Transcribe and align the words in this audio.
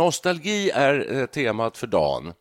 Nostalgi 0.00 0.70
är 0.70 1.16
eh, 1.16 1.26
temat 1.26 1.76
för 1.76 1.86
dagen. 1.86 2.32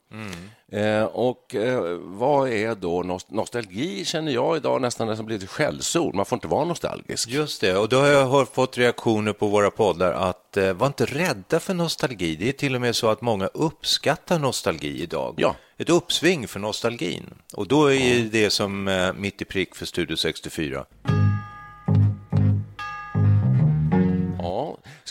Eh, 0.71 1.03
och 1.03 1.55
eh, 1.55 1.81
vad 2.01 2.49
är 2.49 2.75
då 2.75 3.03
nost- 3.03 3.31
nostalgi? 3.31 4.05
Känner 4.05 4.31
jag 4.31 4.57
idag 4.57 4.81
nästan 4.81 5.17
som 5.17 5.25
blivit 5.25 5.43
ett 5.43 5.49
skällsord. 5.49 6.15
Man 6.15 6.25
får 6.25 6.35
inte 6.35 6.47
vara 6.47 6.65
nostalgisk. 6.65 7.29
Just 7.29 7.61
det, 7.61 7.77
och 7.77 7.89
då 7.89 7.99
har 7.99 8.07
jag 8.07 8.47
fått 8.49 8.77
reaktioner 8.77 9.33
på 9.33 9.47
våra 9.47 9.71
poddar 9.71 10.11
att 10.13 10.57
eh, 10.57 10.73
var 10.73 10.87
inte 10.87 11.05
rädda 11.05 11.59
för 11.59 11.73
nostalgi. 11.73 12.35
Det 12.35 12.49
är 12.49 12.53
till 12.53 12.75
och 12.75 12.81
med 12.81 12.95
så 12.95 13.07
att 13.09 13.21
många 13.21 13.47
uppskattar 13.47 14.39
nostalgi 14.39 15.03
idag. 15.03 15.35
Ja. 15.37 15.55
Ett 15.77 15.89
uppsving 15.89 16.47
för 16.47 16.59
nostalgin. 16.59 17.25
Och 17.53 17.67
då 17.67 17.85
är 17.87 17.93
ju 18.15 18.29
det 18.29 18.49
som 18.49 18.87
eh, 18.87 19.13
mitt 19.13 19.41
i 19.41 19.45
prick 19.45 19.75
för 19.75 19.85
Studio 19.85 20.15
64. 20.17 20.85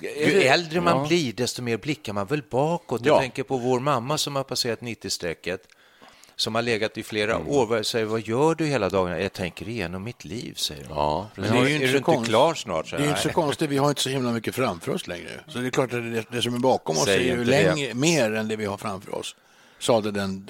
Ju 0.03 0.43
äldre 0.43 0.81
man 0.81 0.97
ja. 0.97 1.07
blir, 1.09 1.33
desto 1.33 1.63
mer 1.63 1.77
blickar 1.77 2.13
man 2.13 2.27
väl 2.27 2.43
bakåt. 2.51 3.01
Ja. 3.05 3.13
Jag 3.13 3.21
tänker 3.21 3.43
på 3.43 3.57
vår 3.57 3.81
mamma 3.81 4.19
som 4.19 4.37
har 4.37 4.45
passerat 4.45 4.81
90-strecket, 4.81 5.59
som 6.37 6.55
har 6.55 6.63
legat 6.63 6.99
i 6.99 7.03
flera 7.03 7.35
Mm. 7.35 7.49
år. 7.49 7.77
Jag 7.77 7.87
säger, 7.87 8.05
vad 8.07 8.21
gör 8.21 8.55
du 8.55 8.67
hela 8.67 8.89
dagen? 8.89 9.23
Jag 9.23 9.33
tänker 9.33 9.69
igenom 9.69 10.05
mitt 10.05 10.25
liv, 10.25 10.55
säger 10.55 10.85
hon. 10.85 10.97
Ja, 10.97 11.29
Men 11.37 11.53
Det 11.53 11.59
är 11.59 11.65
ju 11.69 11.75
inte 11.75 11.87
är 11.87 11.93
du 11.93 11.99
inte 12.17 12.29
klar 12.29 12.55
snart? 12.55 12.91
Det 12.91 12.97
är 12.97 13.09
inte 13.09 13.21
så 13.21 13.29
konstigt, 13.29 13.71
vi 13.71 13.77
har 13.79 13.89
inte 13.89 14.03
så 14.03 14.09
himla 14.09 14.33
mycket 14.33 14.55
framför 14.55 14.93
oss 14.95 15.07
längre. 15.07 15.31
Så 15.49 15.59
det 15.59 15.67
är 15.67 15.71
klart 15.71 15.93
att 15.93 16.13
det, 16.13 16.25
det 16.31 16.43
som 16.43 16.55
är 16.55 16.59
bakom 16.59 16.97
oss 16.97 17.05
Säg 17.05 17.31
är 17.31 17.37
ju 17.37 17.45
längre, 17.45 17.95
mer 17.95 18.35
än 18.35 18.49
det 18.49 18.57
vi 18.57 18.65
har 18.65 18.77
framför 18.77 19.15
oss. 19.15 19.37
Sade 19.79 20.11
den, 20.11 20.47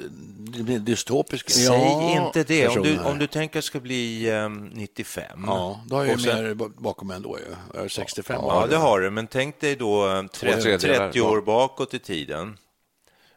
dystopiska. 0.84 1.50
Säg 1.50 1.65
Ja, 1.65 2.27
inte 2.27 2.44
det. 2.44 2.69
Om 2.69 2.83
du, 2.83 2.99
om 2.99 3.19
du 3.19 3.27
tänker 3.27 3.61
ska 3.61 3.81
bli 3.81 4.31
ehm, 4.31 4.71
95. 4.75 5.44
Ja, 5.47 5.81
då 5.87 5.97
har 5.97 6.05
jag 6.05 6.16
ju 6.19 6.22
sen- 6.25 6.44
mer 6.44 6.55
ba- 6.55 6.71
bakom 6.78 7.11
ändå 7.11 7.38
ju. 7.38 7.44
Jag 7.75 7.84
är 7.84 7.88
65 7.88 8.37
Ja, 8.43 8.62
år. 8.65 8.69
det 8.69 8.77
har 8.77 9.00
du. 9.00 9.11
Men 9.11 9.27
tänk 9.27 9.61
dig 9.61 9.77
då 9.77 10.09
eh, 10.09 10.22
30, 10.22 10.38
tredjedelar, 10.62 11.06
30 11.06 11.19
ja. 11.19 11.31
år 11.31 11.41
bakåt 11.41 11.94
i 11.94 11.99
tiden. 11.99 12.59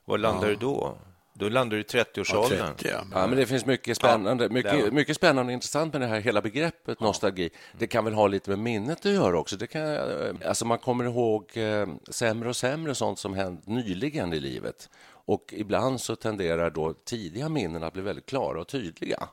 Var 0.05 0.17
landar 0.17 0.47
du 0.47 0.55
då? 0.55 0.97
Då 1.33 1.49
landar 1.49 1.77
du 1.77 1.81
i 1.81 1.85
30-årsåldern. 1.85 2.57
Ja, 2.59 2.65
30, 2.77 2.89
ja. 2.91 3.03
Ja, 3.11 3.27
men 3.27 3.37
det 3.37 3.45
finns 3.45 3.65
mycket 3.65 3.97
spännande, 3.97 4.43
Ja. 4.43 4.49
mycket, 4.49 4.93
mycket 4.93 5.15
spännande 5.15 5.49
och 5.49 5.53
intressant 5.53 5.93
med 5.93 6.01
det 6.01 6.07
här 6.07 6.19
hela 6.19 6.41
begreppet 6.41 6.99
nostalgi. 6.99 7.49
Det 7.77 7.87
kan 7.87 8.05
väl 8.05 8.13
ha 8.13 8.27
lite 8.27 8.49
med 8.49 8.59
minnet 8.59 9.05
att 9.05 9.11
göra 9.11 9.39
också. 9.39 9.55
Det 9.57 9.67
kan, 9.67 9.81
eh, 9.93 9.99
alltså 10.47 10.65
man 10.65 10.77
kommer 10.77 11.03
ihåg 11.05 11.57
eh, 11.57 11.87
sämre 12.09 12.49
och 12.49 12.55
sämre 12.55 12.95
sånt 12.95 13.19
som 13.19 13.33
hänt 13.33 13.67
nyligen 13.67 14.33
i 14.33 14.39
livet. 14.39 14.89
Och 15.25 15.53
ibland 15.57 16.01
så 16.01 16.15
tenderar 16.15 16.69
då 16.69 16.93
tidiga 16.93 17.49
minnen 17.49 17.83
att 17.83 17.93
bli 17.93 18.01
väldigt 18.01 18.25
klara 18.25 18.61
och 18.61 18.67
tydliga. 18.67 19.27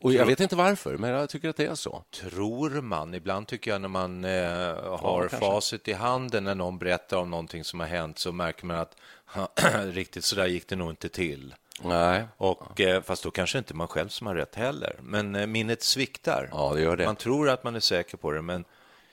Och 0.00 0.12
jag 0.12 0.26
vet 0.26 0.40
inte 0.40 0.56
varför, 0.56 0.96
men 0.96 1.10
jag 1.10 1.28
tycker 1.28 1.48
att 1.48 1.56
det 1.56 1.66
är 1.66 1.74
så. 1.74 2.04
Tror 2.10 2.70
man. 2.70 3.14
Ibland 3.14 3.46
tycker 3.46 3.70
jag 3.70 3.80
när 3.80 3.88
man 3.88 4.24
eh, 4.24 4.30
har 4.98 5.28
kanske. 5.28 5.36
facit 5.38 5.88
i 5.88 5.92
handen 5.92 6.44
när 6.44 6.54
någon 6.54 6.78
berättar 6.78 7.16
om 7.16 7.30
någonting 7.30 7.64
som 7.64 7.80
har 7.80 7.86
hänt 7.86 8.18
så 8.18 8.32
märker 8.32 8.66
man 8.66 8.76
att 8.76 8.96
riktigt 9.94 10.24
så 10.24 10.36
där 10.36 10.46
gick 10.46 10.68
det 10.68 10.76
nog 10.76 10.90
inte 10.90 11.08
till. 11.08 11.54
Nej. 11.82 12.24
Och, 12.36 12.80
eh, 12.80 13.02
fast 13.02 13.22
då 13.22 13.30
kanske 13.30 13.58
inte 13.58 13.74
man 13.74 13.88
själv 13.88 14.08
som 14.08 14.26
har 14.26 14.34
rätt 14.34 14.54
heller. 14.54 14.96
Men 15.02 15.34
eh, 15.34 15.46
minnet 15.46 15.82
sviktar. 15.82 16.48
Ja, 16.52 16.74
det 16.74 16.80
gör 16.80 16.96
det. 16.96 17.04
Man 17.04 17.16
tror 17.16 17.48
att 17.48 17.64
man 17.64 17.76
är 17.76 17.80
säker 17.80 18.16
på 18.16 18.32
det, 18.32 18.42
men 18.42 18.64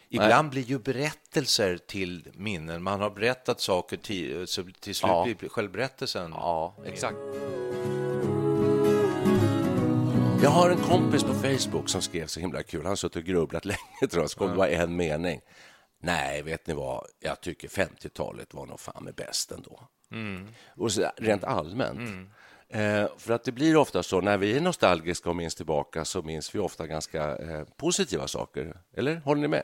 ibland 0.10 0.50
blir 0.50 0.62
ju 0.64 0.80
berättelser 0.80 1.78
till 1.78 2.28
minnen. 2.34 2.84
Man 2.84 3.02
har 3.02 3.10
berättat 3.10 3.62
saker 3.62 3.98
till, 3.98 4.48
så 4.48 4.64
till 4.64 4.96
slut 4.96 5.10
Ja. 5.12 5.28
blir 5.40 5.50
självberättelsen. 5.50 6.32
Ja, 6.32 6.76
exakt. 6.86 7.18
Jag 10.44 10.50
har 10.50 10.70
en 10.70 10.78
kompis 10.78 11.24
på 11.24 11.34
Facebook 11.34 11.90
som 11.90 12.02
skrev 12.02 12.28
så 12.28 12.40
himla 12.40 12.64
kul. 12.64 12.82
Han 12.82 12.90
har 12.90 12.96
suttit 12.96 13.16
och 13.16 13.24
grubblat 13.24 13.66
länge, 13.76 14.08
tror 14.12 14.24
jag. 14.24 14.30
Så 14.30 14.38
kom 14.40 14.50
det 14.50 14.56
bara 14.56 14.70
en 14.70 14.96
mening. 14.96 15.42
Nej, 16.02 16.42
vet 16.42 16.68
ni 16.68 16.74
vad? 16.74 17.06
Jag 17.20 17.42
tycker 17.42 17.68
50-talet 17.68 18.54
var 18.54 18.66
nog 18.66 18.80
fan 18.80 19.04
med 19.04 19.16
bäst 19.16 19.52
ändå. 19.52 19.88
Och 20.76 20.92
så, 20.92 21.12
rent 21.18 21.44
allmänt. 21.44 22.30
Eh, 22.70 23.06
för 23.18 23.34
att 23.34 23.44
det 23.44 23.52
blir 23.52 23.76
ofta 23.78 24.04
så, 24.04 24.22
när 24.22 24.38
vi 24.38 24.58
är 24.58 24.62
nostalgiska 24.62 25.30
och 25.30 25.36
minns 25.36 25.56
tillbaka 25.56 26.06
så 26.06 26.22
minns 26.22 26.56
vi 26.56 26.60
ofta 26.60 26.88
ganska 26.88 27.24
eh, 27.38 27.64
positiva 27.78 28.28
saker. 28.28 28.74
Eller? 28.98 29.16
Håller 29.16 29.42
ni 29.42 29.48
med? 29.48 29.64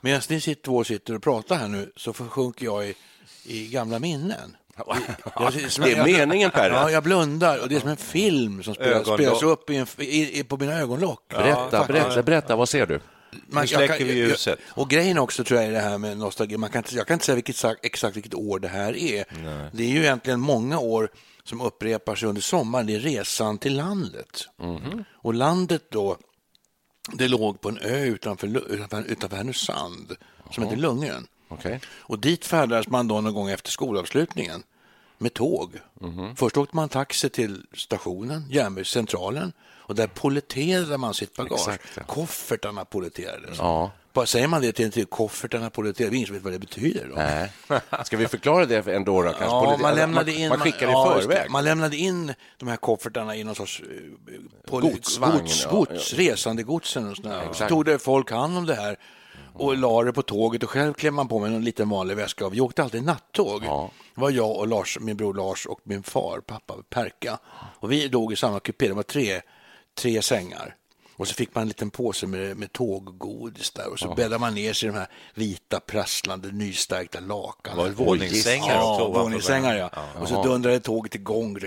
Medan 0.00 0.20
ni 0.28 0.40
sitter, 0.40 0.62
två 0.62 0.84
sitter 0.84 1.14
och 1.14 1.22
pratar 1.22 1.56
här 1.56 1.68
nu 1.68 1.92
så 1.96 2.12
försjunker 2.12 2.64
jag 2.64 2.86
i, 2.88 2.94
i 3.44 3.68
gamla 3.68 3.98
minnen. 3.98 4.56
Jag- 5.40 5.52
Det 5.78 5.92
är 5.92 6.04
meningen, 6.04 6.50
Per. 6.50 6.70
Ja, 6.70 6.90
jag 6.90 7.02
blundar 7.02 7.62
och 7.62 7.68
det 7.68 7.76
är 7.76 7.80
som 7.80 7.88
en 7.88 7.96
film 7.96 8.62
som 8.62 8.74
spelas, 8.74 9.06
spelas 9.06 9.42
upp 9.42 9.70
i 9.70 9.76
en, 9.76 9.86
i, 9.98 10.38
i, 10.40 10.44
på 10.44 10.56
mina 10.56 10.72
ögonlock. 10.80 11.22
Berätta, 11.28 11.84
berätta, 11.86 12.22
berätta, 12.22 12.56
vad 12.56 12.68
ser 12.68 12.86
du? 12.86 13.00
Man, 13.46 13.62
Nu 13.62 13.66
släcker 13.66 13.98
kan- 13.98 14.06
vi 14.06 14.12
ljuset. 14.14 14.58
Och 14.66 14.90
grejen 14.90 15.18
också 15.18 15.44
tror 15.44 15.60
jag 15.60 15.68
är 15.68 15.72
det 15.72 15.80
här 15.80 15.98
med 15.98 16.18
nostalgi. 16.18 16.56
Man 16.56 16.70
kan 16.70 16.78
inte, 16.78 16.96
jag 16.96 17.06
kan 17.06 17.14
inte 17.14 17.26
säga 17.26 17.36
vilket, 17.36 17.64
exakt 17.82 18.16
vilket 18.16 18.34
år 18.34 18.58
det 18.58 18.68
här 18.68 18.96
är. 18.96 19.24
Det 19.72 19.82
är 19.84 19.88
ju 19.88 20.00
egentligen 20.02 20.40
många 20.40 20.78
år 20.78 21.10
som 21.44 21.60
upprepar 21.60 22.14
sig 22.14 22.28
under 22.28 22.42
sommaren. 22.42 22.86
Det 22.86 22.94
är 22.94 23.00
resan 23.00 23.58
till 23.58 23.76
landet. 23.76 24.48
Och 25.12 25.34
landet 25.34 25.82
då, 25.90 26.16
det 27.12 27.28
låg 27.28 27.60
på 27.60 27.68
en 27.68 27.78
ö 27.78 28.04
utanför, 28.04 28.46
utanför, 28.72 29.04
utanför 29.08 29.36
Härnösand 29.36 30.16
som 30.50 30.64
heter 30.64 30.76
Lungön. 30.76 31.26
Okej. 31.48 31.80
Och 31.88 32.18
dit 32.18 32.46
färdades 32.46 32.88
man 32.88 33.08
då 33.08 33.20
någon 33.20 33.34
gång 33.34 33.50
efter 33.50 33.70
skolavslutningen 33.70 34.62
med 35.18 35.34
tåg. 35.34 35.72
Först 36.36 36.56
åkte 36.56 36.76
man 36.76 36.88
taxi 36.88 37.28
till 37.28 37.66
stationen, 37.74 38.44
järnvägscentralen 38.50 39.52
och 39.90 39.96
där 39.96 40.06
polletterade 40.06 40.98
man 40.98 41.14
sitt 41.14 41.36
bagage. 41.36 41.60
Exakt, 41.60 41.84
ja. 41.96 42.02
Koffertarna 42.02 42.84
polletterades. 42.84 43.58
Ja. 43.58 43.90
Bara 44.12 44.26
Säger 44.26 44.48
man 44.48 44.62
det 44.62 44.72
till 44.72 44.84
en 44.84 44.90
till 44.90 45.06
koffertarna 45.06 45.70
polletterades, 45.70 46.10
det 46.10 46.14
är 46.14 46.16
ingen 46.16 46.26
som 46.26 46.34
vet 46.34 46.44
vad 46.44 46.52
det 46.52 46.58
betyder. 46.58 47.06
Då. 47.08 47.14
Nej. 47.14 47.52
Ska 48.04 48.16
vi 48.16 48.28
förklara 48.28 48.66
det 48.66 48.88
ändå? 48.88 49.22
Då, 49.22 49.28
kanske? 49.28 49.44
Ja, 49.44 49.78
man 49.80 49.94
lämnade 49.94 50.32
man, 50.32 50.40
in, 50.40 50.48
man 50.48 50.58
skickar 50.58 50.88
ja, 50.88 51.18
i 51.18 51.22
förväg. 51.22 51.50
Man 51.50 51.64
lämnade 51.64 51.96
in 51.96 52.34
de 52.56 52.68
här 52.68 52.76
koffertarna 52.76 53.36
i 53.36 53.44
någon 53.44 53.54
sorts 53.54 53.82
eh, 54.68 54.80
Godsvagn, 54.80 55.38
gods, 55.38 55.64
ja, 55.64 55.70
gods, 55.70 56.12
ja. 56.12 56.18
resandegodsen 56.18 57.10
och 57.10 57.16
sådär. 57.16 57.42
så 57.44 57.50
exakt. 57.50 57.68
tog 57.68 57.84
det 57.84 57.98
folk 57.98 58.30
hand 58.30 58.58
om 58.58 58.66
det 58.66 58.74
här 58.74 58.96
och 59.52 59.76
la 59.76 60.02
det 60.02 60.12
på 60.12 60.22
tåget 60.22 60.62
och 60.62 60.70
själv 60.70 60.92
klev 60.92 61.12
man 61.12 61.28
på 61.28 61.38
med 61.38 61.54
en 61.54 61.64
liten 61.64 61.88
vanlig 61.88 62.16
väska. 62.16 62.48
Vi 62.48 62.60
åkte 62.60 62.82
alltid 62.82 63.04
nattåg. 63.04 63.64
Ja. 63.64 63.90
Det 64.14 64.20
var 64.20 64.30
jag 64.30 64.56
och 64.56 64.68
Lars, 64.68 64.98
min 65.00 65.16
bror 65.16 65.34
Lars 65.34 65.66
och 65.66 65.80
min 65.84 66.02
far, 66.02 66.40
pappa 66.40 66.74
Perka. 66.90 67.38
Och 67.80 67.92
vi 67.92 68.08
låg 68.08 68.32
i 68.32 68.36
samma 68.36 68.60
kupé, 68.60 68.88
det 68.88 68.94
var 68.94 69.02
tre, 69.02 69.40
tre 69.94 70.22
sängar. 70.22 70.76
Och 71.16 71.28
så 71.28 71.34
fick 71.34 71.54
man 71.54 71.62
en 71.62 71.68
liten 71.68 71.90
påse 71.90 72.26
med, 72.26 72.56
med 72.56 72.72
tåggodis 72.72 73.70
där 73.70 73.88
och 73.92 73.98
så 73.98 74.14
bäddade 74.14 74.38
man 74.38 74.54
ner 74.54 74.72
sig 74.72 74.88
i 74.88 74.92
de 74.92 74.98
här 74.98 75.08
vita, 75.34 75.80
prasslande, 75.80 76.52
nystärkta. 76.52 77.20
Var 77.20 77.84
det 77.88 77.90
våningssängar 77.90 78.74
Ja, 78.74 78.92
också 78.92 79.20
våningssängar 79.22 79.74
ja. 79.76 79.90
varandra? 79.92 80.20
Och 80.20 80.28
så 80.28 80.42
dundrade 80.42 80.80
tåget 80.80 81.14
igång. 81.14 81.58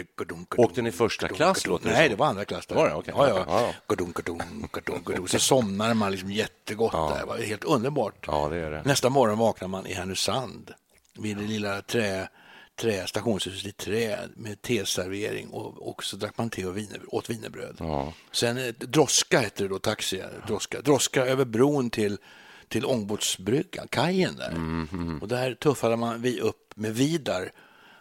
Åkte 0.57 0.81
ni 0.81 0.91
första 0.91 1.27
klass, 1.27 1.67
låter 1.67 1.89
Nej, 1.91 2.09
det 2.09 2.15
var 2.15 2.25
andra 2.25 2.45
klass. 2.45 2.65
Där. 2.65 2.75
Var 2.75 2.89
det? 2.89 2.95
Okej. 2.95 3.13
Ja, 3.17 3.29
Ja, 3.29 3.45
ja. 3.47 3.61
ja. 3.61 3.73
Gadunk, 3.87 4.15
gadunk, 4.15 4.71
gadunk, 4.71 5.05
gadunk. 5.05 5.29
Så 5.29 5.39
somnade 5.39 5.93
man 5.93 6.11
liksom 6.11 6.31
jättegott 6.31 6.91
där. 6.91 7.19
Det 7.19 7.25
var 7.25 7.37
helt 7.37 7.63
underbart. 7.63 8.25
Ja, 8.27 8.49
det 8.49 8.57
är 8.57 8.71
det. 8.71 8.81
Nästa 8.85 9.09
morgon 9.09 9.37
vaknar 9.37 9.67
man 9.67 9.87
i 9.87 9.93
Härnösand 9.93 10.71
vid 11.19 11.37
det 11.37 11.43
lilla 11.43 11.81
trä, 11.81 12.27
trä, 12.83 13.07
stationshuset 13.07 13.65
i 13.68 13.71
trä 13.71 14.18
med 14.35 14.62
teservering 14.62 15.50
och, 15.50 15.89
och 15.89 16.03
så 16.03 16.15
drack 16.15 16.38
man 16.38 16.50
te 16.50 16.65
och 16.65 16.77
viner, 16.77 17.00
åt 17.07 17.30
wienerbröd. 17.30 17.77
Sen 18.31 18.57
eh, 18.57 18.74
Droska 18.80 19.39
hette 19.39 19.63
det 19.63 19.69
då, 19.69 19.80
taxi. 19.80 20.24
Droska, 20.47 20.81
droska 20.81 21.25
över 21.25 21.45
bron 21.45 21.89
till, 21.89 22.18
till 22.68 22.85
ångbåtsbryggan, 22.85 23.88
kajen 23.88 24.35
där. 24.35 24.51
Mhm. 24.51 25.19
Och 25.21 25.27
där 25.27 25.53
tuffade 25.53 25.95
man 25.97 26.21
vi 26.21 26.39
upp 26.41 26.74
med 26.75 26.95
Vidar 26.95 27.51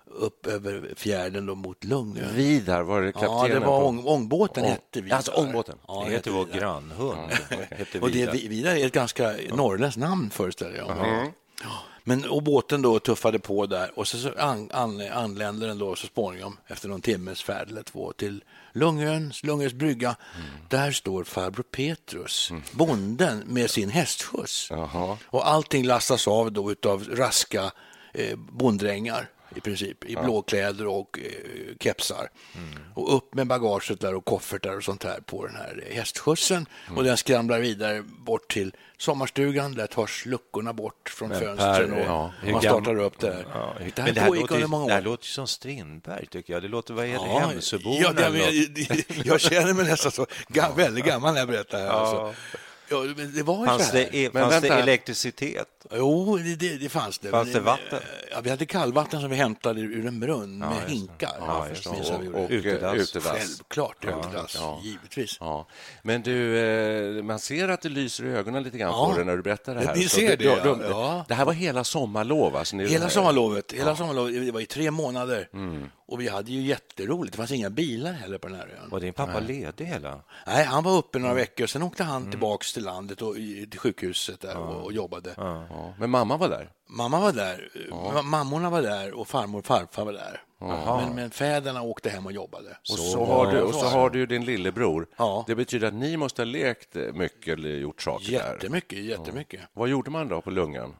upp 0.04 0.46
över 0.46 0.94
fjärden 0.96 1.46
då 1.46 1.54
mot 1.54 1.84
Lungö. 1.84 2.28
Vidar, 2.34 2.82
var 2.82 3.02
det 3.02 3.12
kaptenen? 3.12 3.38
Ja, 3.38 3.48
det 3.48 3.60
var 3.60 3.82
ång, 3.82 4.02
ångbåten 4.06 4.64
Ång- 4.64 4.68
hette 4.68 5.00
Vidar. 5.00 5.16
Alltså, 5.16 5.32
ångbåten. 5.32 5.78
Ja, 5.88 6.04
Det 6.06 6.12
heter 6.12 6.30
vår 6.30 6.44
Vidar. 6.44 6.58
grannhund. 6.60 7.30
Hette 7.70 8.00
Och 8.00 8.08
det, 8.10 8.14
Vidar. 8.18 8.32
Vi- 8.32 8.48
Vidar 8.48 8.74
är 8.76 8.86
ett 8.86 8.92
ganska 8.92 9.34
norrländskt 9.52 10.00
namn 10.00 10.30
föreställer 10.30 10.76
jag 10.76 10.96
mig. 10.96 11.32
Ja. 11.62 11.70
Men 12.04 12.24
och 12.24 12.42
båten 12.42 12.82
då 12.82 12.98
tuffade 12.98 13.38
på 13.38 13.66
där 13.66 13.98
och 13.98 14.08
så, 14.08 14.18
så 14.18 14.30
an, 14.38 14.70
an, 14.72 15.00
anländer 15.12 15.68
den 15.68 15.78
då 15.78 15.96
så 15.96 16.06
småningom 16.06 16.56
efter 16.66 16.88
någon 16.88 17.00
timmes 17.00 17.42
färd 17.42 17.70
eller 17.70 17.82
två 17.82 18.12
till 18.12 18.44
Lungöns, 18.72 19.42
Lungöns 19.42 19.72
brygga. 19.72 20.16
Där 20.68 20.92
står 20.92 21.24
farbror 21.24 21.62
Petrus, 21.62 22.52
bonden 22.72 23.42
med 23.46 23.70
sin 23.70 23.90
hästskjuts. 23.90 24.70
Jaha. 24.70 25.18
Och 25.26 25.48
allting 25.48 25.84
lastas 25.84 26.28
av 26.28 26.52
då 26.52 26.72
utav 26.72 27.04
raska 27.04 27.72
eh, 28.14 28.36
bonddrängar 28.36 29.28
i 29.56 29.60
princip, 29.60 30.04
i 30.04 30.16
blåkläder 30.16 30.86
och 30.86 31.18
eh, 31.18 31.26
kepsar. 31.80 32.28
Och 32.94 33.16
upp 33.16 33.34
med 33.34 33.46
bagaget 33.46 34.00
där 34.00 34.14
och 34.14 34.24
koffertar 34.24 34.76
och 34.76 34.84
sånt 34.84 35.04
här 35.04 35.20
på 35.20 35.46
den 35.46 35.56
här 35.56 35.84
hästskjutsen. 35.90 36.66
Och 36.96 37.04
den 37.04 37.16
skramlar 37.16 37.58
vidare 37.60 38.02
bort 38.02 38.52
till 38.52 38.74
sommarstugan. 38.98 39.74
Där 39.74 39.86
tas 39.86 40.26
luckorna 40.26 40.72
bort 40.72 41.08
från 41.08 41.30
fönstren 41.30 41.92
och 41.92 42.00
ja, 42.00 42.32
man 42.44 42.54
gam- 42.54 42.60
startar 42.60 42.98
upp 42.98 43.18
det 43.20 43.32
här. 43.32 43.46
Ja, 43.54 43.74
det 43.78 44.02
men 44.02 44.14
det 44.14 44.20
här 44.20 44.20
här, 44.20 44.28
pågick 44.28 44.50
under 44.50 44.66
många 44.66 44.86
det 44.86 44.92
här 44.92 45.00
år. 45.00 45.04
låter 45.04 45.26
som 45.26 45.46
Strindberg, 45.46 46.26
tycker 46.26 46.52
jag. 46.52 46.62
Det 46.62 46.68
låter, 46.68 46.94
vad 46.94 47.04
det, 47.04 47.10
Ja, 47.10 47.38
Hemsöborna? 47.38 47.96
ja, 48.00 48.12
det, 48.12 48.28
något? 48.28 49.06
jag, 49.16 49.26
jag 49.26 49.40
känner 49.40 49.74
mig 49.74 49.84
nästan 49.84 50.12
så 50.12 50.26
ga, 50.48 50.72
väldigt 50.76 51.04
gammal 51.04 51.32
när 51.32 51.40
jag 51.40 51.48
berättar 51.48 51.78
det 51.78 51.84
här. 51.84 51.90
Alltså. 51.92 52.34
Ja, 52.92 53.14
men 53.16 53.32
det 53.34 53.42
var 53.42 53.58
ju 53.60 53.66
Fanns 53.66 53.88
så 53.90 53.96
här. 53.96 54.08
det, 54.12 54.34
Men 54.34 54.42
fanns 54.42 54.54
det 54.62 54.68
vänta. 54.68 54.82
elektricitet? 54.82 55.68
Jo, 55.94 56.36
det, 56.36 56.54
det, 56.56 56.76
det 56.76 56.88
fanns 56.88 57.18
det. 57.18 57.28
Fanns 57.30 57.52
det 57.52 57.60
vatten? 57.60 57.98
Ja, 58.30 58.40
vi 58.40 58.50
hade 58.50 58.66
kallvatten 58.66 59.20
som 59.20 59.30
vi 59.30 59.36
hämtade 59.36 59.80
ur 59.80 60.06
en 60.06 60.20
brunn 60.20 60.58
med 60.58 60.68
det. 60.86 60.92
hinkar. 60.92 61.32
Ja, 61.40 61.66
det. 61.70 61.86
jag 62.08 62.24
gjorde. 62.24 62.38
Och, 62.38 62.44
och 62.44 62.50
Utedass. 62.50 62.94
utedass. 62.96 63.26
Självklart 63.38 64.04
utedass, 64.04 64.54
ja. 64.58 64.80
givetvis. 64.84 65.36
Ja. 65.40 65.66
Men 66.02 66.22
du, 66.22 66.58
eh, 67.18 67.22
man 67.24 67.38
ser 67.38 67.68
att 67.68 67.80
det 67.82 67.88
lyser 67.88 68.24
i 68.24 68.28
ögonen 68.28 68.62
lite 68.62 68.78
grann 68.78 68.90
Ja. 68.90 69.10
på 69.10 69.16
dig 69.16 69.24
när 69.24 69.36
du 69.36 69.42
berättar 69.42 69.74
det 69.74 69.80
här. 69.86 69.94
Ni 69.96 70.08
ser 70.08 70.36
det, 70.36 70.44
ja, 70.44 70.56
ja. 70.64 70.74
du- 70.74 70.84
Ja. 70.84 71.24
Det 71.28 71.34
här 71.34 71.44
var 71.44 71.52
hela 71.52 71.84
sommarlov? 71.84 72.56
Alltså, 72.56 72.76
ni, 72.76 72.86
Hela 72.86 73.08
sommarlovet, 73.08 73.72
hela 73.72 73.96
sommarlovet, 73.96 74.46
det 74.46 74.52
var 74.52 74.60
i 74.60 74.66
tre 74.66 74.90
månader. 74.90 75.48
Mm. 75.54 75.90
Och 76.06 76.20
vi 76.20 76.28
hade 76.28 76.52
ju 76.52 76.60
jätteroligt. 76.60 77.32
Det 77.32 77.36
fanns 77.36 77.50
inga 77.52 77.70
bilar 77.70 78.12
heller 78.12 78.38
på 78.38 78.48
den 78.48 78.56
här 78.56 78.66
ön. 78.82 78.90
Var 78.90 79.00
din 79.00 79.12
pappa 79.12 79.40
ledig 79.40 79.84
hela? 79.84 80.20
Nej, 80.46 80.64
han 80.64 80.84
var 80.84 80.96
uppe 80.98 81.18
Mm. 81.18 81.28
några 81.28 81.40
veckor, 81.40 81.66
sen 81.66 81.82
åkte 81.82 82.04
han 82.04 82.30
tillbaks 82.30 82.72
till 82.72 82.81
landet 82.82 83.22
och 83.22 83.36
i- 83.36 83.66
till 83.70 83.80
sjukhuset 83.80 84.40
där 84.40 84.56
och, 84.56 84.84
och 84.84 84.92
jobbade. 84.92 85.34
Ja. 85.36 85.94
Men 85.98 86.10
mamma 86.10 86.36
var 86.36 86.48
där? 86.48 86.70
Mamma 86.88 87.20
var 87.20 87.32
där, 87.32 87.70
ma- 87.90 88.22
mammorna 88.22 88.70
var 88.70 88.82
där 88.82 89.12
och 89.12 89.28
farmor 89.28 89.58
och 89.58 89.64
farfar 89.66 90.04
var 90.04 90.12
där. 90.12 90.42
Men, 90.58 91.14
men 91.14 91.30
fäderna 91.30 91.82
åkte 91.82 92.10
hem 92.10 92.26
och 92.26 92.32
jobbade. 92.32 92.68
Och 92.80 92.98
så, 92.98 93.24
har, 93.24 93.52
du, 93.52 93.60
och 93.62 93.74
så 93.74 93.86
har 93.86 94.10
du 94.10 94.18
ju 94.18 94.26
din 94.26 94.44
lillebror. 94.44 95.06
Ja. 95.16 95.44
Det 95.46 95.54
betyder 95.54 95.88
att 95.88 95.94
ni 95.94 96.16
måste 96.16 96.42
ha 96.42 96.46
lekt 96.46 96.96
eh, 96.96 97.12
mycket 97.12 97.58
eller 97.58 97.68
gjort 97.70 98.02
saker 98.02 98.24
där. 98.32 98.32
Jättemycket, 98.32 98.98
jättemycket. 98.98 99.60
Vad 99.72 99.88
gjorde 99.88 100.10
man 100.10 100.28
då 100.28 100.40
på 100.40 100.50
lungan? 100.50 100.94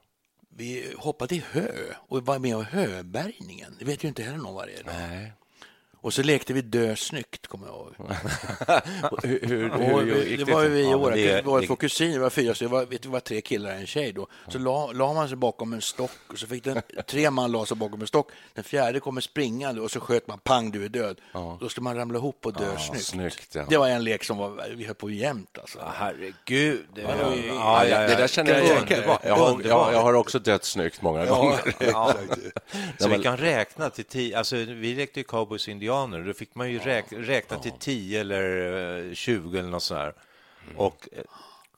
Vi 0.55 0.93
hoppade 0.97 1.35
i 1.35 1.43
hö 1.51 1.67
och 2.09 2.25
var 2.25 2.39
med 2.39 2.55
om 2.55 2.65
höbärgningen. 2.65 3.75
Det 3.79 3.85
vet 3.85 4.03
ju 4.03 4.07
inte 4.07 4.23
heller 4.23 4.37
någon 4.37 4.53
vad 4.55 4.67
det 4.67 4.73
är. 4.73 4.83
Nej. 5.09 5.33
Och 6.03 6.13
så 6.13 6.23
lekte 6.23 6.53
vi 6.53 6.61
dö 6.61 6.95
snyggt, 6.95 7.47
kommer 7.47 7.67
jag 7.67 7.75
ihåg. 7.75 7.93
hur, 9.23 9.39
hur, 9.47 9.71
Och 9.73 9.79
hur 10.01 10.37
det 10.37 10.43
det 10.45 10.53
var 10.53 10.63
ju 10.63 10.69
vi, 10.69 10.83
Ja, 10.83 10.89
men 10.89 10.99
våra, 10.99 11.15
det- 11.15 11.35
det 11.35 11.41
var 11.41 11.61
två 11.61 11.75
kusiner, 11.75 12.11
vi 12.13 12.17
var 12.17 12.29
fyra, 12.29 12.55
så 12.55 12.63
det 12.63 12.69
var, 12.69 12.79
vet 12.85 12.89
du, 12.89 12.97
det 12.97 13.07
var 13.13 13.19
tre 13.19 13.41
killar 13.41 13.69
och 13.73 13.75
en 13.79 13.87
tjej 13.87 14.13
då. 14.13 14.27
Så 14.47 14.59
la, 14.59 14.91
la 14.91 15.13
man 15.13 15.27
sig 15.27 15.37
bakom 15.37 15.73
en 15.73 15.81
stock 15.81 16.11
och 16.27 16.39
så 16.39 16.47
fick 16.47 16.63
den, 16.63 16.81
tre 17.07 17.29
man 17.31 17.51
la 17.51 17.65
sig 17.65 17.77
bakom 17.77 18.01
en 18.01 18.07
stock. 18.07 18.31
Den 18.53 18.63
fjärde 18.63 18.99
kommer 18.99 19.21
springande 19.21 19.81
och 19.81 19.91
så 19.91 19.99
sköt 19.99 20.27
man, 20.27 20.39
pang 20.39 20.71
du 20.71 20.85
är 20.85 20.89
död. 20.89 21.17
Då 21.59 21.69
skulle 21.69 21.83
man 21.83 21.95
ramla 21.95 22.17
ihop 22.17 22.45
och 22.45 22.53
dö 22.53 22.77
snyggt. 22.77 23.03
snyggt, 23.05 23.55
ja. 23.55 23.65
Det 23.69 23.77
var 23.77 23.87
en 23.89 24.03
lek 24.03 24.23
som 24.23 24.37
var, 24.37 24.67
vi 24.75 24.85
höll 24.85 24.95
på 24.95 25.09
jämt 25.09 25.57
alltså. 25.61 25.79
Herregud. 25.95 26.85
Det, 26.95 27.03
var 27.03 27.11
ja, 27.15 27.35
ja, 27.47 27.87
ja. 27.87 27.99
Det 27.99 28.15
där 28.15 28.27
känner 28.27 28.51
jag 28.53 28.63
igen. 28.63 29.03
Jag 29.23 29.35
har, 29.35 29.51
Underbart. 29.51 29.65
jag, 29.65 29.93
jag 29.93 30.01
har 30.03 30.13
också 30.13 30.39
dött 30.39 30.63
snyggt 30.65 31.01
många 31.01 31.25
Ja, 31.25 31.35
gånger. 31.35 31.59
Så 32.99 33.09
vi 33.09 33.19
kan 33.23 33.37
räkna 33.37 33.89
till 33.89 34.05
tio, 34.05 34.37
alltså 34.37 34.55
vi 34.55 34.95
lekte 34.95 35.19
ju 35.19 35.23
cowboys 35.23 35.67
och 35.67 35.71
indianer 36.01 36.27
då 36.27 36.33
fick 36.33 36.55
man 36.55 36.71
ju 36.71 36.79
räk, 36.79 37.05
räkna 37.09 37.57
till 37.57 37.71
tio 37.79 38.21
eller 38.21 39.07
eh, 39.09 39.13
tjugo 39.13 39.59
eller 39.59 39.69
något 39.69 39.83
sånt 39.83 39.99
där. 39.99 40.13
Och 40.77 41.09
eh, 41.11 41.23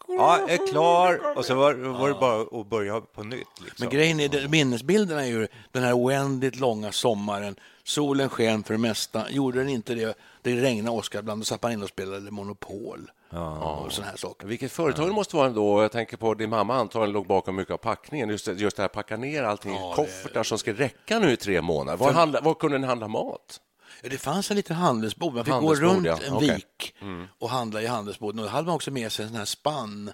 ja, 0.08 0.40
är 0.50 0.68
klar 0.72 1.38
och 1.38 1.46
så 1.46 1.56
var, 1.56 1.74
var 1.74 2.08
det 2.10 2.16
bara 2.16 2.60
att 2.62 2.68
börja 2.70 3.02
på 3.02 3.24
nytt. 3.24 3.48
Liksom. 3.60 3.76
Men 3.80 3.90
grejen 3.90 4.20
är, 4.20 4.30
det- 4.30 4.48
minnesbilderna 4.48 5.22
är 5.22 5.30
ju 5.30 5.48
den 5.72 5.84
här 5.84 5.94
oändligt 5.98 6.56
långa 6.56 6.92
sommaren. 6.92 7.56
Solen 7.84 8.30
sken 8.30 8.64
för 8.64 8.74
det 8.74 8.78
mesta. 8.80 9.30
Gjorde 9.30 9.60
den 9.60 9.70
inte 9.70 9.96
det, 9.96 10.18
det 10.42 10.56
regnade 10.56 10.98
Oskar 10.98 11.20
ibland, 11.20 11.42
då 11.42 11.46
satt 11.46 11.64
man 11.64 11.72
in 11.72 11.84
och 11.84 11.90
spelade 11.90 12.32
Monopol. 12.32 13.12
Och 13.62 13.92
sådana 13.92 14.10
här 14.12 14.18
saker. 14.18 14.48
Vilket 14.48 14.72
företag 14.72 15.08
det 15.08 15.14
måste 15.14 15.36
vara 15.36 15.48
ändå. 15.48 15.82
Jag 15.82 15.92
tänker 15.92 16.18
på 16.18 16.34
din 16.34 16.50
mamma 16.50 16.76
antagligen 16.76 17.14
låg 17.14 17.28
bakom 17.28 17.56
mycket 17.56 17.74
av 17.74 17.78
packningen. 17.78 18.30
Just 18.30 18.46
det, 18.46 18.54
just 18.54 18.78
det 18.78 18.84
här 18.84 18.88
packa 18.88 19.18
ner 19.18 19.44
allting 19.44 19.72
i 19.76 19.94
koffertar 19.96 20.44
som 20.44 20.58
ska 20.58 20.74
räcka 20.74 21.20
nu 21.20 21.32
i 21.32 21.38
tre 21.38 21.62
månader. 21.62 21.98
Var, 21.98 22.12
handla, 22.12 22.42
var 22.42 22.54
kunde 22.54 22.78
ni 22.78 22.88
handla 22.88 23.08
mat? 23.08 23.60
Ja, 24.02 24.10
Det 24.10 24.18
fanns 24.18 24.52
en 24.52 24.58
liten 24.58 24.76
handelsbod. 24.76 25.34
Man 25.34 25.46
fick 25.46 25.54
gå 25.54 25.76
runt 25.76 26.06
ja. 26.06 26.20
en 26.28 26.34
Okej. 26.34 26.50
vik 26.50 26.96
och 27.40 27.50
handla 27.50 27.82
i 27.82 27.88
handelsboden. 27.88 28.40
Och 28.40 28.46
då 28.46 28.52
hade 28.52 28.66
man 28.66 28.76
också 28.76 28.92
med 28.92 29.12
sig 29.12 29.24
en 29.24 29.30
sån 29.30 29.38
här 29.38 29.46
spann. 29.46 30.12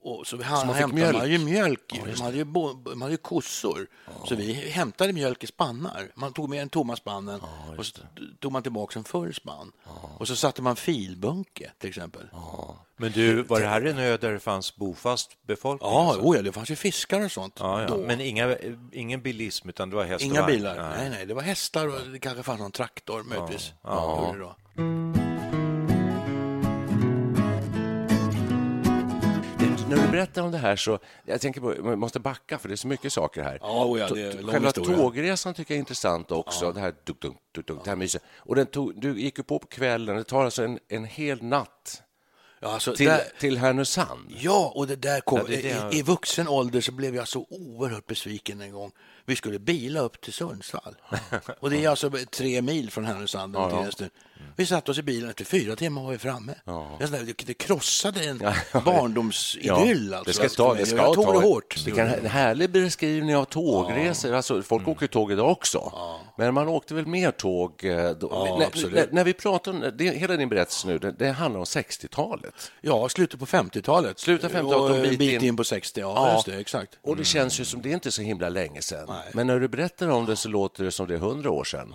Och 0.00 0.26
så 0.26 0.42
han, 0.42 0.66
man 0.66 0.76
fick 0.76 0.80
hämtade 0.80 0.94
mjölk? 0.94 1.18
man 1.18 1.30
ju 1.30 1.38
mjölk. 1.38 2.00
de, 2.16 2.22
hade 2.22 2.36
ju 2.36 2.44
bo, 2.44 2.72
de 2.72 3.02
hade 3.02 3.14
ju 3.14 3.18
kossor. 3.18 3.86
Så 4.28 4.34
vi 4.34 4.52
hämtade 4.52 5.12
mjölk 5.12 5.44
i 5.44 5.46
spannar. 5.46 6.08
Man 6.14 6.32
tog 6.32 6.48
med 6.48 6.58
den 6.58 6.68
tomma 6.68 6.96
spannen 6.96 7.40
och 7.78 7.86
så 7.86 8.00
tog 8.40 8.52
man 8.52 8.62
tillbaka 8.62 8.98
en 8.98 9.04
full 9.04 9.34
spann. 9.34 9.72
Och 10.18 10.28
så 10.28 10.36
satte 10.36 10.62
man 10.62 10.76
filbunke 10.76 11.72
till 11.78 11.88
exempel. 11.88 12.28
Men 12.96 13.12
du, 13.12 13.42
var 13.42 13.60
det 13.60 13.66
här 13.66 13.82
en 13.82 13.98
ö 13.98 14.16
där 14.16 14.32
det 14.32 14.40
fanns 14.40 14.76
bofast 14.76 15.46
befolkning? 15.46 15.90
Ja, 15.90 16.06
alltså? 16.08 16.20
oh 16.20 16.36
ja, 16.36 16.42
det 16.42 16.52
fanns 16.52 16.70
ju 16.70 16.76
fiskar 16.76 17.24
och 17.24 17.32
sånt. 17.32 17.56
ja, 17.58 17.82
ja. 17.82 17.96
Men 17.96 18.20
inga, 18.20 18.56
ingen 18.92 19.22
bilism, 19.22 19.68
utan 19.68 19.90
det 19.90 19.96
var 19.96 20.04
häst 20.04 20.24
och 20.24 20.30
Inga 20.30 20.46
bilar. 20.46 20.90
Nej. 20.96 21.10
nej, 21.10 21.26
det 21.26 21.34
var 21.34 21.42
hästar 21.42 21.86
och 21.88 22.10
det 22.12 22.18
kanske 22.18 22.42
fanns 22.42 22.60
någon 22.60 22.72
traktor 22.72 23.22
möjligtvis. 23.22 23.72
Ja. 23.82 24.32
Gjorde 24.32 25.27
När 29.88 29.96
du 29.96 30.08
berättar 30.08 30.42
om 30.42 30.52
det 30.52 30.58
här 30.58 30.76
så, 30.76 30.98
jag 31.24 31.40
tänker 31.40 31.60
på, 31.60 31.74
jag 31.74 31.98
måste 31.98 32.20
backa 32.20 32.58
för 32.58 32.68
det 32.68 32.74
är 32.74 32.76
så 32.76 32.88
mycket 32.88 33.12
saker 33.12 33.42
här. 33.42 33.58
Ja, 33.62 33.84
oh 33.84 34.00
ja, 34.00 34.08
det 34.08 34.22
är 34.22 34.42
lång 34.42 34.52
Själva 34.52 34.68
historia. 34.68 34.96
tågresan 34.96 35.54
tycker 35.54 35.74
jag 35.74 35.76
är 35.76 35.80
intressant 35.80 36.30
också. 36.30 36.72
Det 36.72 36.80
här 36.80 36.94
duk, 37.04 37.20
duk, 37.20 37.34
duk, 37.54 37.66
duk, 37.66 37.78
det 37.84 37.90
här 37.90 37.96
myset. 37.96 38.22
Och 38.36 38.54
den 38.54 38.66
tog, 38.66 39.00
du 39.00 39.20
gick 39.20 39.38
ju 39.38 39.44
på 39.44 39.58
på 39.58 39.66
kvällen, 39.66 40.16
det 40.16 40.24
tar 40.24 40.44
alltså 40.44 40.64
en, 40.64 40.78
en 40.88 41.04
hel 41.04 41.42
natt 41.42 42.02
Ja, 42.60 42.68
alltså, 42.68 42.96
till, 42.96 43.06
där, 43.06 43.20
till 43.38 43.58
Härnösand. 43.58 44.32
Ja, 44.40 44.72
och 44.74 44.86
det 44.86 44.96
där 44.96 45.20
kom, 45.20 45.38
Ja, 45.38 45.44
det 45.48 45.62
det 45.62 45.94
i, 45.96 45.98
i 45.98 46.02
vuxen 46.02 46.48
ålder 46.48 46.80
så 46.80 46.92
blev 46.92 47.14
jag 47.16 47.28
så 47.28 47.46
oerhört 47.50 48.06
besviken 48.06 48.60
en 48.60 48.72
gång. 48.72 48.92
Vi 49.28 49.36
skulle 49.36 49.58
bila 49.58 50.00
upp 50.00 50.20
till 50.20 50.32
Sundsvall. 50.32 50.94
Och 51.60 51.70
det 51.70 51.84
är 51.84 51.88
alltså 51.88 52.10
tre 52.36 52.62
mil 52.62 52.90
från 52.90 53.04
Härnösand. 53.04 53.54
till 53.54 53.78
Hästen. 53.78 54.10
Vi 54.56 54.66
satte 54.66 54.90
oss 54.90 54.98
i 54.98 55.02
bilen, 55.02 55.30
efter 55.30 55.44
fyra 55.44 55.76
timmar 55.76 56.02
var 56.02 56.10
vi 56.10 56.18
framme. 56.18 56.54
Det, 56.98 57.06
där- 57.06 57.34
det 57.46 57.54
krossade 57.54 58.24
en 58.24 58.38
barndomsidyll. 58.84 60.14
alltså, 60.14 60.24
det 60.30 60.32
ska 60.34 60.42
alltså, 60.42 60.62
ta, 60.64 60.70
för 60.74 60.80
det 60.80 60.86
ska 60.86 60.96
jag 60.96 61.14
tog 61.14 61.24
ta, 61.24 61.32
det 61.32 61.38
hårt. 61.46 61.76
En 61.98 62.26
härlig 62.26 62.70
beskrivning 62.70 63.36
av 63.36 63.44
tågresor. 63.44 64.32
Alltså, 64.34 64.62
folk 64.62 64.82
Mm. 64.82 64.92
åker 64.92 65.06
tåg 65.06 65.32
idag 65.32 65.50
också. 65.50 65.92
Men 66.36 66.54
man 66.54 66.68
åkte 66.68 66.94
väl 66.94 67.06
mer 67.06 67.30
tåg 67.30 67.84
eh, 67.84 68.10
då. 68.10 68.28
Ja, 68.30 68.56
när, 68.58 68.90
när, 68.90 69.08
när 69.12 69.24
vi 69.24 69.32
pratar 69.34 69.72
om 69.72 69.90
det, 69.98 70.04
hela 70.04 70.36
din 70.36 70.48
berättelse 70.48 70.86
nu, 70.86 70.98
det, 70.98 71.12
det 71.12 71.28
handlar 71.30 71.58
om 71.58 71.64
60-talet. 71.64 72.72
Ja, 72.80 73.08
slutet 73.08 73.40
på 73.40 73.46
50-talet. 73.46 74.18
Slutet 74.18 74.44
av 74.54 74.60
50-talet 74.60 74.96
och 74.98 75.12
och 75.12 75.18
bit 75.18 75.20
in. 75.42 75.44
in 75.44 75.56
på 75.56 75.64
60, 75.64 76.00
ja, 76.00 76.12
Ja. 76.28 76.34
just 76.34 76.46
det, 76.46 76.56
exakt. 76.60 76.98
Och 77.02 77.16
det 77.16 77.24
känns 77.24 77.60
ju 77.60 77.64
som 77.64 77.82
det 77.82 77.88
är 77.90 77.94
inte 77.94 78.10
så 78.10 78.22
himla 78.22 78.48
länge 78.48 78.82
sedan. 78.82 79.08
Nej. 79.24 79.30
Men 79.34 79.46
när 79.46 79.60
du 79.60 79.68
berättar 79.68 80.08
om 80.08 80.26
det 80.26 80.36
så 80.36 80.48
låter 80.48 80.84
det 80.84 80.90
som 80.90 81.08
det 81.08 81.14
är 81.14 81.18
hundra 81.18 81.50
år 81.50 81.64
sedan. 81.64 81.94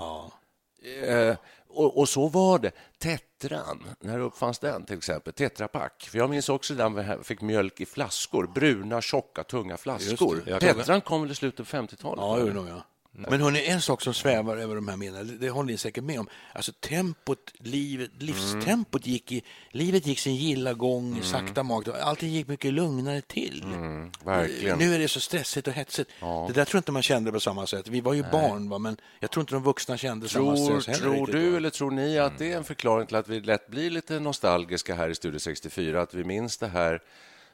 Eh, 1.07 1.35
och, 1.67 1.97
och, 1.97 2.09
så 2.09 2.27
var 2.27 2.59
det. 2.59 2.71
Tetran, 2.97 3.83
när 3.99 4.19
uppfanns 4.19 4.59
den 4.59 4.85
till 4.85 4.97
exempel? 4.97 5.33
Tetrapack. 5.33 6.07
För 6.11 6.17
jag 6.17 6.29
minns 6.29 6.49
också 6.49 6.73
den 6.73 6.93
vi 6.95 7.23
fick 7.23 7.41
mjölk 7.41 7.81
i 7.81 7.85
flaskor. 7.85 8.47
Bruna, 8.47 9.01
tjocka, 9.01 9.43
tunga 9.43 9.77
flaskor. 9.77 10.59
Tetran 10.59 11.01
kom 11.01 11.21
väl 11.21 11.31
i 11.31 11.35
slutet 11.35 11.69
på 11.69 11.77
50-talet? 11.77 12.21
Ja, 12.21 12.45
det 12.45 12.53
nog, 12.53 12.67
ja. 12.67 12.83
Men 13.15 13.41
hörni, 13.41 13.65
en 13.65 13.81
sak 13.81 14.01
som 14.01 14.13
svävar 14.13 14.57
över 14.57 14.75
de 14.75 14.87
här 14.87 14.97
minnena, 14.97 15.23
det 15.23 15.49
håller 15.49 15.71
ni 15.71 15.77
säkert 15.77 16.03
med 16.03 16.19
om. 16.19 16.27
Alltså 16.53 16.71
tempot, 16.71 17.53
livet, 17.57 18.11
livstempot 18.19 19.07
gick 19.07 19.31
i, 19.31 19.43
livet 19.71 20.07
gick 20.07 20.19
sin 20.19 20.35
gilla 20.35 20.73
gång, 20.73 21.11
mm. 21.11 21.23
sakta 21.23 21.63
makt. 21.63 21.87
Allting 21.87 22.29
gick 22.29 22.47
mycket 22.47 22.73
lugnare 22.73 23.21
till. 23.21 23.63
Mm, 23.63 24.11
verkligen. 24.25 24.77
Nu 24.77 24.95
är 24.95 24.99
det 24.99 25.07
så 25.07 25.19
stressigt 25.19 25.67
och 25.67 25.73
hetsigt. 25.73 26.11
Ja. 26.19 26.45
Det 26.47 26.53
där 26.53 26.65
tror 26.65 26.77
jag 26.77 26.79
inte 26.79 26.91
man 26.91 27.03
kände 27.03 27.31
på 27.31 27.39
samma 27.39 27.67
sätt. 27.67 27.87
Vi 27.87 28.01
var 28.01 28.13
ju 28.13 28.23
barn, 28.31 28.69
va? 28.69 28.79
men 28.79 28.97
jag 29.19 29.31
tror 29.31 29.41
inte 29.41 29.53
de 29.53 29.63
vuxna 29.63 29.97
kände 29.97 30.27
tror, 30.27 30.55
samma 30.55 30.81
stress 30.81 30.87
heller. 30.87 31.15
Tror 31.15 31.27
du 31.27 31.57
eller 31.57 31.69
tror 31.69 31.91
ni 31.91 32.19
att 32.19 32.37
det 32.37 32.51
är 32.51 32.57
en 32.57 32.63
förklaring 32.63 33.07
till 33.07 33.15
att 33.15 33.29
vi 33.29 33.39
lätt 33.39 33.67
blir 33.67 33.89
lite 33.89 34.19
nostalgiska 34.19 34.95
här 34.95 35.09
i 35.09 35.15
Studio 35.15 35.39
64? 35.39 36.01
Att 36.01 36.13
vi 36.13 36.23
minns 36.23 36.57
det 36.57 36.67
här 36.67 37.01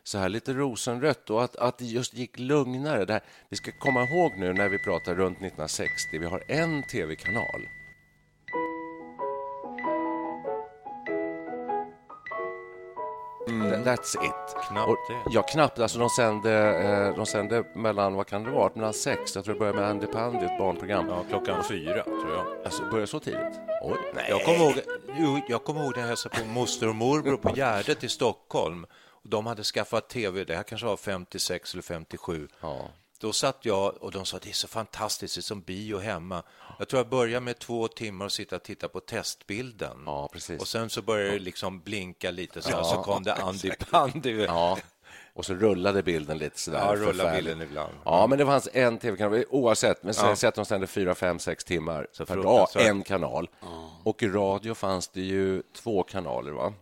så 0.09 0.17
här 0.17 0.29
lite 0.29 0.53
rosenrött 0.53 1.29
och 1.29 1.43
att, 1.43 1.55
att 1.55 1.77
det 1.77 1.85
just 1.85 2.13
gick 2.13 2.39
lugnare. 2.39 3.05
Det 3.05 3.13
här, 3.13 3.23
vi 3.49 3.57
ska 3.57 3.71
komma 3.71 4.03
ihåg 4.03 4.31
nu 4.37 4.53
när 4.53 4.69
vi 4.69 4.77
pratar 4.79 5.15
runt 5.15 5.37
1960, 5.37 6.19
vi 6.19 6.25
har 6.25 6.43
en 6.47 6.83
tv-kanal. 6.83 7.67
Mm. 13.47 13.83
That's 13.83 14.25
it. 14.25 14.67
Knappt 14.67 15.07
det. 15.09 15.31
Ja, 15.31 15.41
knappt. 15.41 15.79
Alltså, 15.79 15.99
de, 15.99 16.09
sände, 16.09 16.51
eh, 16.53 17.15
de 17.15 17.25
sände 17.25 17.63
mellan, 17.75 18.13
vad 18.13 18.27
kan 18.27 18.43
det 18.43 18.51
vara, 18.51 18.71
mellan 18.75 18.93
sex, 18.93 19.35
jag 19.35 19.43
tror 19.43 19.53
det 19.53 19.59
började 19.59 19.79
med 19.79 19.89
Andy 19.89 20.07
Pandy, 20.07 20.45
ett 20.45 20.59
barnprogram. 20.59 21.05
Ja, 21.09 21.23
klockan 21.29 21.63
fyra, 21.63 22.03
tror 22.03 22.33
jag. 22.33 22.45
Alltså, 22.65 22.83
började 22.83 23.07
så 23.07 23.19
tidigt? 23.19 23.59
Oj. 23.83 23.97
Nej. 24.15 24.25
Jag 24.29 24.45
kommer 24.45 24.59
ihåg, 24.59 24.73
jo, 25.19 25.39
jag 25.49 25.63
kommer 25.63 25.83
ihåg 25.83 25.91
när 25.95 26.01
jag 26.01 26.07
hälsade 26.07 26.35
på 26.35 26.45
moster 26.45 26.89
och 26.89 26.95
morbror 26.95 27.37
på 27.37 27.49
Gärdet 27.55 28.03
i 28.03 28.09
Stockholm. 28.09 28.85
De 29.23 29.45
hade 29.45 29.63
skaffat 29.63 30.09
tv, 30.09 30.43
det 30.43 30.55
här 30.55 30.63
kanske 30.63 30.87
var 30.87 30.97
56 30.97 31.73
eller 31.73 31.83
57. 31.83 32.47
Ja. 32.61 32.89
Då 33.21 33.33
satt 33.33 33.57
jag 33.61 34.03
och 34.03 34.11
de 34.11 34.25
sa 34.25 34.39
det 34.39 34.49
är 34.49 34.53
så 34.53 34.67
fantastiskt, 34.67 35.35
det 35.35 35.39
är 35.39 35.41
som 35.41 35.61
bio 35.61 35.97
hemma. 35.97 36.43
Jag 36.79 36.89
tror 36.89 36.99
jag 36.99 37.09
började 37.09 37.45
med 37.45 37.59
två 37.59 37.87
timmar 37.87 38.25
och 38.25 38.31
sitta 38.31 38.55
och 38.55 38.63
titta 38.63 38.87
på 38.87 38.99
testbilden. 38.99 39.97
Ja. 40.05 40.29
Och 40.59 40.67
sen 40.67 40.89
så 40.89 41.01
började 41.01 41.31
det 41.31 41.39
liksom 41.39 41.79
blinka 41.79 42.31
lite 42.31 42.61
så, 42.61 42.69
ja, 42.71 42.83
så 42.83 43.03
kom 43.03 43.23
det 43.23 43.33
Andy 43.33 43.71
Pandy. 43.91 44.43
Ja. 44.43 44.77
Och 45.33 45.45
så 45.45 45.53
rullade 45.53 46.03
bilden 46.03 46.37
lite 46.37 46.59
sådär. 46.59 46.79
Ja, 46.79 46.95
rullade 46.95 47.35
bilden 47.35 47.61
ibland. 47.61 47.93
Ja, 48.05 48.27
men 48.27 48.37
det 48.37 48.45
fanns 48.45 48.69
en 48.73 48.97
tv-kanal, 48.97 49.43
oavsett, 49.49 50.03
men 50.03 50.13
ja. 50.17 50.35
säg 50.35 50.47
att 50.47 50.55
de 50.55 50.65
sände 50.65 50.87
fyra, 50.87 51.15
fem, 51.15 51.39
sex 51.39 51.63
timmar 51.63 52.07
så 52.11 52.25
per 52.25 52.37
dag, 52.37 52.67
en 52.75 53.03
kanal. 53.03 53.49
Ja. 53.61 53.91
Och 54.03 54.23
i 54.23 54.27
radio 54.27 54.73
fanns 54.73 55.07
det 55.07 55.21
ju 55.21 55.63
två 55.73 56.03
kanaler, 56.03 56.51
va? 56.51 56.73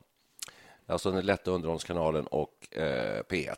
Alltså 0.88 1.12
den 1.12 1.26
lätta 1.26 1.52
underhållskanalen 1.52 2.28
och 2.28 2.68
eh, 2.72 3.24
P1. 3.30 3.56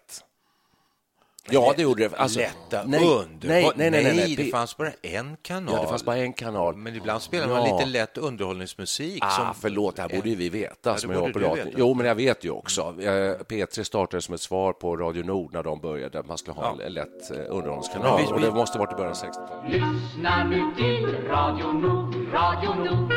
Ja, 1.52 1.74
det 1.76 1.82
gjorde 1.82 2.08
det. 2.08 2.16
Alltså, 2.18 2.40
Lätta 2.40 2.84
nej, 2.86 3.00
under... 3.00 3.48
Nej, 3.48 3.72
nej, 3.76 3.92
nej, 3.92 4.04
nej, 4.04 4.16
nej, 4.16 4.36
det 4.36 4.46
fanns 4.46 4.78
bara 4.78 4.92
en 5.02 5.38
kanal. 5.42 5.74
Ja, 5.76 5.82
det 5.82 5.88
fanns 5.88 6.06
bara 6.06 6.18
en 6.18 6.34
kanal. 6.34 6.76
Men 6.76 6.96
ibland 6.96 7.22
spelade 7.22 7.54
ja. 7.54 7.60
man 7.60 7.78
lite 7.78 7.86
lätt 7.86 8.18
underhållningsmusik. 8.18 9.24
Ah, 9.26 9.30
som... 9.30 9.54
förlåt, 9.62 9.96
det 9.96 10.02
här 10.02 10.10
borde 10.10 10.30
ju 10.30 10.36
vi 10.36 10.50
veta. 10.50 10.90
Ja, 10.90 10.98
som 10.98 11.12
jag 11.12 11.34
på 11.34 11.40
radio. 11.40 11.66
Jo, 11.78 11.94
men 11.94 12.06
jag 12.06 12.16
vet 12.16 12.46
ju 12.46 12.52
också. 12.52 12.82
P3 12.98 13.84
startade 13.84 14.22
som 14.22 14.34
ett 14.34 14.42
svar 14.42 14.74
på 14.74 14.98
Radio 14.98 15.24
Nord 15.24 15.54
när 15.54 15.64
de 15.64 15.80
började. 15.80 16.24
Man 16.24 16.38
skulle 16.38 16.56
ha 16.56 16.82
en 16.82 16.94
lätt 16.94 17.32
eh, 17.32 17.38
underhållningskanal. 17.38 18.22
Vi, 18.22 18.34
och 18.34 18.42
det 18.42 18.52
måste 18.52 18.80
varit 18.80 18.94
i 18.94 18.96
början 18.96 19.12
av 19.12 19.18
60-talet. 19.18 19.72
Lyssna 19.72 20.44
nu 20.44 20.72
till 20.78 21.28
Radio 21.28 21.72
Nord, 21.72 22.16
Radio 22.34 22.74
Nord. 22.74 23.14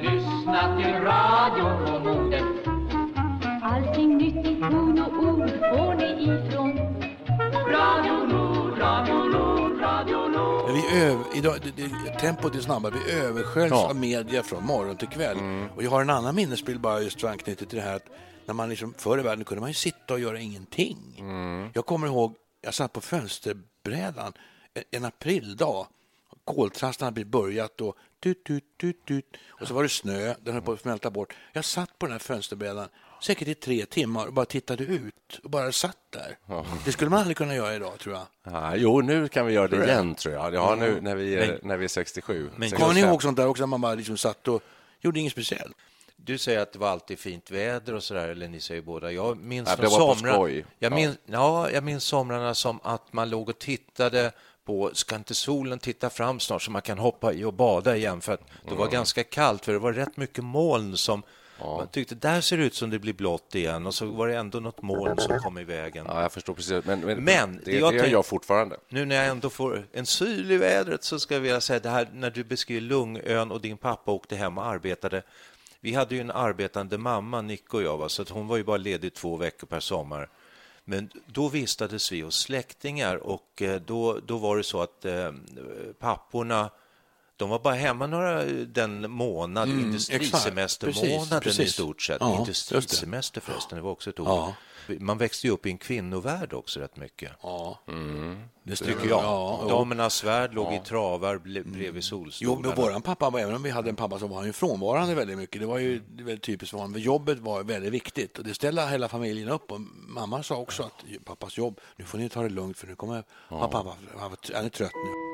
Lyssna 0.00 0.76
till 0.76 0.94
radio 0.94 1.87
Vi 10.90 11.00
öv, 11.00 11.24
idag, 11.34 11.56
det, 11.62 11.82
det, 11.82 12.18
tempot 12.20 12.54
är 12.54 12.60
snabbare. 12.60 12.94
Vi 13.06 13.12
översköljs 13.12 13.70
ja. 13.70 13.88
av 13.88 13.96
media 13.96 14.42
från 14.42 14.66
morgon 14.66 14.96
till 14.96 15.08
kväll. 15.08 15.38
Mm. 15.38 15.68
Och 15.76 15.82
jag 15.82 15.90
har 15.90 16.02
en 16.02 16.10
annan 16.10 16.34
minnesbild 16.34 16.80
bara 16.80 17.00
just 17.00 17.24
anknutet 17.24 17.68
till 17.68 17.78
det 17.78 17.84
här 17.84 17.96
att 17.96 18.06
när 18.46 18.54
man 18.54 18.68
liksom, 18.68 18.94
förr 18.98 19.18
i 19.18 19.22
världen 19.22 19.44
kunde 19.44 19.60
man 19.60 19.70
ju 19.70 19.74
sitta 19.74 20.14
och 20.14 20.20
göra 20.20 20.40
ingenting. 20.40 21.16
Mm. 21.18 21.70
Jag 21.74 21.86
kommer 21.86 22.06
ihåg, 22.06 22.34
jag 22.60 22.74
satt 22.74 22.92
på 22.92 23.00
fönsterbrädan 23.00 24.32
en 24.90 25.04
aprildag. 25.04 25.86
Koltrasten 26.44 27.04
hade 27.04 27.24
börjat 27.24 27.80
och 27.80 27.96
tut, 28.22 28.44
tut, 28.44 28.64
tut, 28.80 29.04
tut. 29.06 29.36
Och 29.48 29.68
så 29.68 29.74
var 29.74 29.82
det 29.82 29.88
snö, 29.88 30.34
den 30.40 30.54
höll 30.54 30.62
på 30.62 30.72
att 30.72 30.80
smälta 30.80 31.10
bort. 31.10 31.34
Jag 31.52 31.64
satt 31.64 31.98
på 31.98 32.06
den 32.06 32.12
här 32.12 32.18
fönsterbrädan 32.18 32.88
säkert 33.20 33.48
i 33.48 33.54
tre 33.54 33.86
timmar 33.86 34.26
och 34.26 34.32
bara 34.32 34.46
tittade 34.46 34.84
ut 34.84 35.40
och 35.42 35.50
bara 35.50 35.72
satt 35.72 35.96
där. 36.10 36.38
Ja. 36.46 36.66
Det 36.84 36.92
skulle 36.92 37.10
man 37.10 37.18
aldrig 37.18 37.36
kunna 37.36 37.54
göra 37.54 37.74
idag, 37.74 37.98
tror 37.98 38.14
jag. 38.14 38.26
Ja, 38.52 38.76
jo, 38.76 39.00
nu 39.00 39.28
kan 39.28 39.46
vi 39.46 39.52
göra 39.52 39.68
det 39.68 39.84
igen, 39.84 40.14
tror 40.14 40.34
jag. 40.34 40.54
Ja, 40.54 40.74
nu 40.74 41.00
när 41.00 41.14
vi 41.14 41.34
är, 41.34 41.60
när 41.62 41.76
vi 41.76 41.84
är 41.84 41.88
67. 41.88 42.50
Men 42.56 42.70
kommer 42.70 42.94
ni 42.94 43.00
ihåg 43.00 43.22
sånt 43.22 43.36
där 43.36 43.46
också, 43.46 43.62
när 43.62 43.66
man 43.66 43.80
bara 43.80 43.94
liksom 43.94 44.16
satt 44.16 44.48
och 44.48 44.62
gjorde 45.00 45.20
inget 45.20 45.32
speciellt? 45.32 45.76
Du 46.16 46.38
säger 46.38 46.60
att 46.60 46.72
det 46.72 46.78
var 46.78 46.88
alltid 46.88 47.18
fint 47.18 47.50
väder 47.50 47.94
och 47.94 48.02
så 48.02 48.14
där, 48.14 48.28
eller 48.28 48.48
ni 48.48 48.60
säger 48.60 48.82
båda. 48.82 49.12
Jag 49.12 49.38
minns 49.38 49.68
ja, 49.68 49.76
från 49.76 49.90
somrar, 49.90 50.64
jag 50.78 50.92
minns, 50.92 51.16
ja. 51.26 51.70
jag 51.70 51.84
minns 51.84 52.04
somrarna 52.04 52.54
som 52.54 52.80
att 52.82 53.12
man 53.12 53.30
låg 53.30 53.48
och 53.48 53.58
tittade 53.58 54.32
på 54.64 54.90
ska 54.92 55.16
inte 55.16 55.34
solen 55.34 55.78
titta 55.78 56.10
fram 56.10 56.40
snart 56.40 56.62
så 56.62 56.70
man 56.70 56.82
kan 56.82 56.98
hoppa 56.98 57.32
i 57.32 57.44
och 57.44 57.54
bada 57.54 57.96
igen 57.96 58.20
för 58.20 58.32
att 58.32 58.40
det 58.64 58.74
var 58.74 58.84
mm. 58.84 58.92
ganska 58.92 59.24
kallt 59.24 59.64
för 59.64 59.72
det 59.72 59.78
var 59.78 59.92
rätt 59.92 60.16
mycket 60.16 60.44
moln 60.44 60.96
som 60.96 61.22
Ja. 61.58 61.76
Man 61.76 61.88
tyckte 61.88 62.14
där 62.14 62.40
ser 62.40 62.56
det 62.56 62.64
ut 62.64 62.74
som 62.74 62.90
det 62.90 62.98
blir 62.98 63.12
blått 63.12 63.54
igen 63.54 63.86
och 63.86 63.94
så 63.94 64.06
var 64.06 64.28
det 64.28 64.36
ändå 64.36 64.60
något 64.60 64.82
moln 64.82 65.18
som 65.18 65.38
kom 65.38 65.58
i 65.58 65.64
vägen. 65.64 66.06
Ja, 66.08 66.22
jag 66.22 66.32
förstår 66.32 66.54
precis. 66.54 66.84
Men, 66.84 67.00
men, 67.00 67.24
men 67.24 67.60
det, 67.64 67.78
jag 67.78 67.92
det 67.92 67.98
gör 67.98 68.06
jag 68.06 68.26
fortfarande. 68.26 68.76
Nu 68.88 69.04
när 69.04 69.16
jag 69.16 69.26
ändå 69.26 69.50
får 69.50 69.86
en 69.92 70.06
syl 70.06 70.50
i 70.50 70.56
vädret 70.56 71.04
så 71.04 71.18
ska 71.18 71.34
jag 71.34 71.40
vilja 71.40 71.60
säga 71.60 71.80
det 71.80 71.88
här 71.88 72.08
när 72.12 72.30
du 72.30 72.44
beskriver 72.44 72.80
Lungön 72.80 73.50
och 73.50 73.60
din 73.60 73.76
pappa 73.76 74.12
åkte 74.12 74.36
hem 74.36 74.58
och 74.58 74.66
arbetade. 74.66 75.22
Vi 75.80 75.94
hade 75.94 76.14
ju 76.14 76.20
en 76.20 76.30
arbetande 76.30 76.98
mamma, 76.98 77.42
Nick 77.42 77.74
och 77.74 77.82
jag, 77.82 77.98
va? 77.98 78.08
så 78.08 78.24
hon 78.30 78.46
var 78.46 78.56
ju 78.56 78.64
bara 78.64 78.76
ledig 78.76 79.14
två 79.14 79.36
veckor 79.36 79.66
per 79.66 79.80
sommar. 79.80 80.28
Men 80.84 81.10
då 81.26 81.48
vistades 81.48 82.12
vi 82.12 82.20
hos 82.20 82.38
släktingar 82.38 83.16
och 83.16 83.62
eh, 83.62 83.80
då, 83.80 84.20
då 84.26 84.36
var 84.36 84.56
det 84.56 84.62
så 84.62 84.82
att 84.82 85.04
eh, 85.04 85.32
papporna 85.98 86.70
de 87.38 87.48
var 87.48 87.58
bara 87.58 87.74
hemma 87.74 88.06
några, 88.06 88.44
den 88.44 89.10
månad, 89.10 89.68
mm, 89.68 89.84
industrisemestermånaden 89.84 91.40
precis, 91.40 91.58
precis. 91.58 91.60
i 91.60 91.72
stort 91.72 92.02
sett. 92.02 92.16
Ja, 92.20 92.38
Industrisemester 92.38 93.40
förresten, 93.40 93.76
det 93.76 93.82
var 93.82 93.90
också 93.90 94.10
ett 94.10 94.20
ord. 94.20 94.28
Ja. 94.28 94.54
Man 95.00 95.18
växte 95.18 95.46
ju 95.46 95.52
upp 95.52 95.66
i 95.66 95.70
en 95.70 95.78
kvinnovärld 95.78 96.52
också 96.52 96.80
rätt 96.80 96.96
mycket. 96.96 97.32
Ja. 97.42 97.80
Mm. 97.88 98.38
Det 98.62 98.76
tycker 98.76 99.08
jag. 99.08 99.24
Ja, 99.24 99.66
Damernas 99.68 100.24
värld 100.24 100.54
låg 100.54 100.66
ja. 100.66 100.74
i 100.74 100.78
travar 100.78 101.38
bredvid 101.38 101.88
mm. 101.88 102.02
solstolarna. 102.02 102.60
Jo, 102.62 102.68
men 102.68 102.84
våran 102.84 103.02
pappa, 103.02 103.40
även 103.40 103.54
om 103.54 103.62
vi 103.62 103.70
hade 103.70 103.90
en 103.90 103.96
pappa 103.96 104.18
som 104.18 104.30
var 104.30 104.44
ju 104.44 104.52
frånvarande 104.52 105.14
väldigt 105.14 105.38
mycket, 105.38 105.60
det 105.60 105.66
var 105.66 105.78
ju 105.78 106.02
väldigt 106.08 106.42
typiskt 106.42 106.70
för 106.70 106.78
honom. 106.78 107.00
Jobbet 107.00 107.38
var 107.38 107.64
väldigt 107.64 107.92
viktigt 107.92 108.38
och 108.38 108.44
det 108.44 108.54
ställde 108.54 108.86
hela 108.86 109.08
familjen 109.08 109.48
upp. 109.48 109.72
Och 109.72 109.80
mamma 110.08 110.42
sa 110.42 110.56
också 110.56 110.82
att 110.82 111.24
pappas 111.24 111.58
jobb, 111.58 111.80
nu 111.96 112.04
får 112.04 112.18
ni 112.18 112.28
ta 112.28 112.42
det 112.42 112.48
lugnt 112.48 112.78
för 112.78 112.86
nu 112.86 112.96
kommer 112.96 113.24
ja. 113.48 113.68
pappa, 113.68 113.96
han 114.54 114.64
är 114.64 114.68
trött 114.68 114.92
nu. 114.94 115.27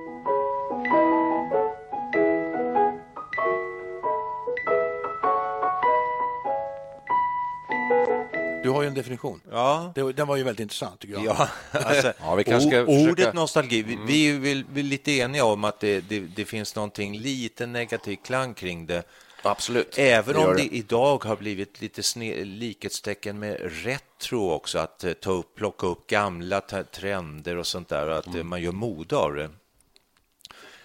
Har 8.75 8.83
ju 8.83 8.88
en 8.88 8.95
definition. 8.95 9.40
Ja. 9.50 9.93
Det, 9.95 10.12
den 10.12 10.26
var 10.26 10.37
ju 10.37 10.43
väldigt 10.43 10.61
intressant, 10.61 11.00
tycker 11.00 11.14
jag. 11.14 11.25
Ja, 11.25 11.49
alltså, 11.71 12.12
ja, 12.21 12.35
vi 12.35 12.45
kanske 12.45 12.83
o, 12.83 12.85
ordet 12.85 13.16
försöka... 13.16 13.33
nostalgi, 13.33 13.83
vi, 13.83 13.95
mm. 13.95 14.07
vi, 14.07 14.33
väl, 14.33 14.64
vi 14.73 14.81
är 14.81 14.85
lite 14.85 15.12
eniga 15.12 15.45
om 15.45 15.64
att 15.64 15.81
det, 15.81 16.00
det, 16.00 16.21
det 16.21 16.45
finns 16.45 16.75
någonting 16.76 17.19
lite 17.19 17.66
negativ 17.66 18.16
klang 18.25 18.54
kring 18.54 18.87
det. 18.87 19.02
Absolut. 19.43 19.99
Även 19.99 20.35
det 20.35 20.40
om 20.40 20.57
det, 20.57 20.62
det, 20.62 20.76
idag 20.76 21.25
har 21.25 21.37
blivit 21.37 21.81
lite 21.81 22.02
sne, 22.02 22.45
likhetstecken 22.45 23.38
med 23.38 23.57
retro 23.85 24.50
också, 24.50 24.78
att 24.78 25.04
uh, 25.04 25.12
ta 25.12 25.31
upp, 25.31 25.54
plocka 25.54 25.87
upp 25.87 26.07
gamla 26.07 26.61
trender 26.93 27.57
och 27.57 27.66
sånt 27.66 27.88
där, 27.88 28.09
att 28.09 28.35
uh, 28.35 28.43
man 28.43 28.62
gör 28.62 28.73
mode 28.73 29.16
av 29.16 29.35
det. 29.35 29.50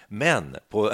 Men 0.08 0.56
på 0.68 0.92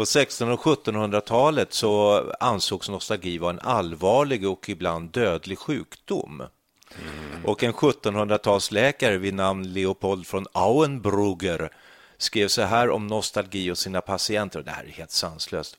på 0.00 0.04
1600 0.04 0.54
och 0.54 0.60
1700-talet 0.60 1.72
så 1.72 2.22
ansågs 2.40 2.88
nostalgi 2.88 3.38
vara 3.38 3.50
en 3.50 3.58
allvarlig 3.58 4.48
och 4.48 4.68
ibland 4.68 5.10
dödlig 5.10 5.58
sjukdom. 5.58 6.40
Mm. 6.40 7.44
Och 7.44 7.62
en 7.62 7.72
1700-talsläkare 7.72 9.16
vid 9.16 9.34
namn 9.34 9.72
Leopold 9.72 10.26
von 10.30 10.46
Auenbrugger 10.52 11.70
skrev 12.18 12.48
så 12.48 12.62
här 12.62 12.90
om 12.90 13.06
nostalgi 13.06 13.70
och 13.70 13.78
sina 13.78 14.00
patienter. 14.00 14.58
Och 14.58 14.64
det 14.64 14.70
här 14.70 14.84
är 14.84 14.88
helt 14.88 15.10
sanslöst. 15.10 15.76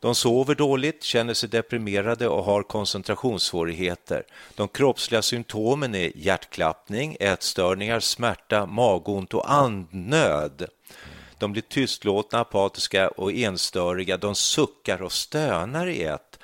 De 0.00 0.14
sover 0.14 0.54
dåligt, 0.54 1.02
känner 1.02 1.34
sig 1.34 1.48
deprimerade 1.48 2.28
och 2.28 2.44
har 2.44 2.62
koncentrationssvårigheter. 2.62 4.22
De 4.54 4.68
kroppsliga 4.68 5.22
symptomen 5.22 5.94
är 5.94 6.12
hjärtklappning, 6.14 7.16
ätstörningar, 7.20 8.00
smärta, 8.00 8.66
magont 8.66 9.34
och 9.34 9.52
andnöd. 9.52 10.68
De 11.40 11.52
blir 11.52 11.62
tystlåtna, 11.62 12.38
apatiska 12.40 13.08
och 13.08 13.32
enstöriga. 13.32 14.16
De 14.16 14.34
suckar 14.34 15.02
och 15.02 15.12
stönar 15.12 15.86
i 15.86 16.02
ett 16.02 16.38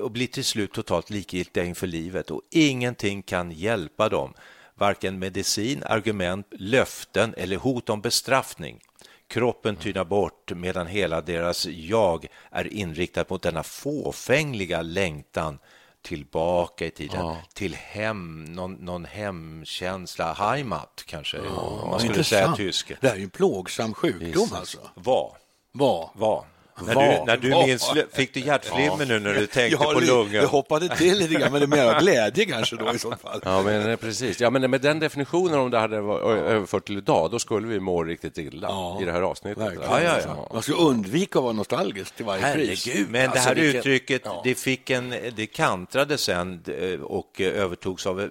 och 0.00 0.10
blir 0.10 0.26
till 0.26 0.44
slut 0.44 0.72
totalt 0.72 1.10
likgiltiga 1.10 1.64
inför 1.64 1.86
livet 1.86 2.30
och 2.30 2.42
ingenting 2.50 3.22
kan 3.22 3.50
hjälpa 3.50 4.08
dem. 4.08 4.34
Varken 4.74 5.18
medicin, 5.18 5.82
argument, 5.86 6.46
löften 6.50 7.34
eller 7.36 7.56
hot 7.56 7.90
om 7.90 8.00
bestraffning. 8.00 8.80
Kroppen 9.26 9.76
tynar 9.76 10.04
bort 10.04 10.52
medan 10.54 10.86
hela 10.86 11.20
deras 11.20 11.66
jag 11.66 12.26
är 12.50 12.72
inriktat 12.72 13.30
mot 13.30 13.42
denna 13.42 13.62
fåfängliga 13.62 14.82
längtan 14.82 15.58
tillbaka 16.02 16.86
i 16.86 16.90
tiden, 16.90 17.20
ja. 17.20 17.36
till 17.54 17.74
hem, 17.74 18.44
någon, 18.44 18.72
någon 18.72 19.04
hemkänsla, 19.04 20.32
Heimat 20.32 21.04
kanske, 21.06 21.36
ja, 21.36 21.86
man 21.90 22.00
skulle 22.00 22.24
säga 22.24 22.52
tysk. 22.56 22.92
Det 23.00 23.08
här 23.08 23.14
är 23.14 23.18
ju 23.18 23.24
en 23.24 23.30
plågsam 23.30 23.94
sjukdom 23.94 24.28
Jesus. 24.28 24.52
alltså. 24.52 24.78
Var. 24.94 25.36
Var. 25.72 26.10
Var. 26.14 26.46
När 26.86 26.94
du, 26.94 27.24
när 27.26 27.36
du 27.36 27.66
minns, 27.66 27.92
fick 28.12 28.34
du 28.34 28.40
hjärtflimmer 28.40 28.96
ja. 28.98 29.04
nu 29.04 29.18
när 29.18 29.34
du 29.34 29.46
tänkte 29.46 29.84
ja, 29.84 29.92
på 29.92 30.00
lungen? 30.00 30.32
Jag 30.32 30.48
hoppade 30.48 30.96
till 30.96 31.18
lite 31.18 31.34
grann, 31.34 31.52
men 31.52 31.60
det 31.70 31.76
är 31.76 31.84
mer 31.84 32.00
glädje 32.00 32.44
kanske 32.44 32.76
då 32.76 32.94
i 32.94 32.98
så 32.98 33.10
fall. 33.10 33.40
Ja, 33.44 33.62
men 33.62 33.90
eh, 33.90 33.96
precis. 33.96 34.40
Ja, 34.40 34.50
men 34.50 34.70
med 34.70 34.80
den 34.80 34.98
definitionen, 34.98 35.58
om 35.58 35.70
det 35.70 35.78
hade 35.78 35.96
överfört 35.96 36.86
till 36.86 36.98
idag, 36.98 37.30
då 37.30 37.38
skulle 37.38 37.68
vi 37.68 37.80
må 37.80 38.04
riktigt 38.04 38.38
illa 38.38 38.68
ja. 38.68 38.98
i 39.02 39.04
det 39.04 39.12
här 39.12 39.22
avsnittet. 39.22 39.72
Ja, 39.82 40.00
ja, 40.00 40.18
ja. 40.26 40.48
Man 40.52 40.62
ska 40.62 40.72
undvika 40.72 41.38
att 41.38 41.42
vara 41.42 41.52
nostalgisk 41.52 42.14
till 42.14 42.24
varje 42.24 42.42
Herregud, 42.42 42.68
pris. 42.68 43.06
Men 43.08 43.30
alltså, 43.30 43.34
det 43.34 43.48
här 43.48 43.54
vilket... 43.54 43.78
uttrycket, 43.78 44.22
det, 44.44 44.54
fick 44.54 44.90
en, 44.90 45.14
det 45.36 45.46
kantrade 45.46 46.18
sen 46.18 46.62
eh, 46.66 47.00
och 47.00 47.40
övertogs 47.40 48.06
av 48.06 48.20
eh, 48.20 48.28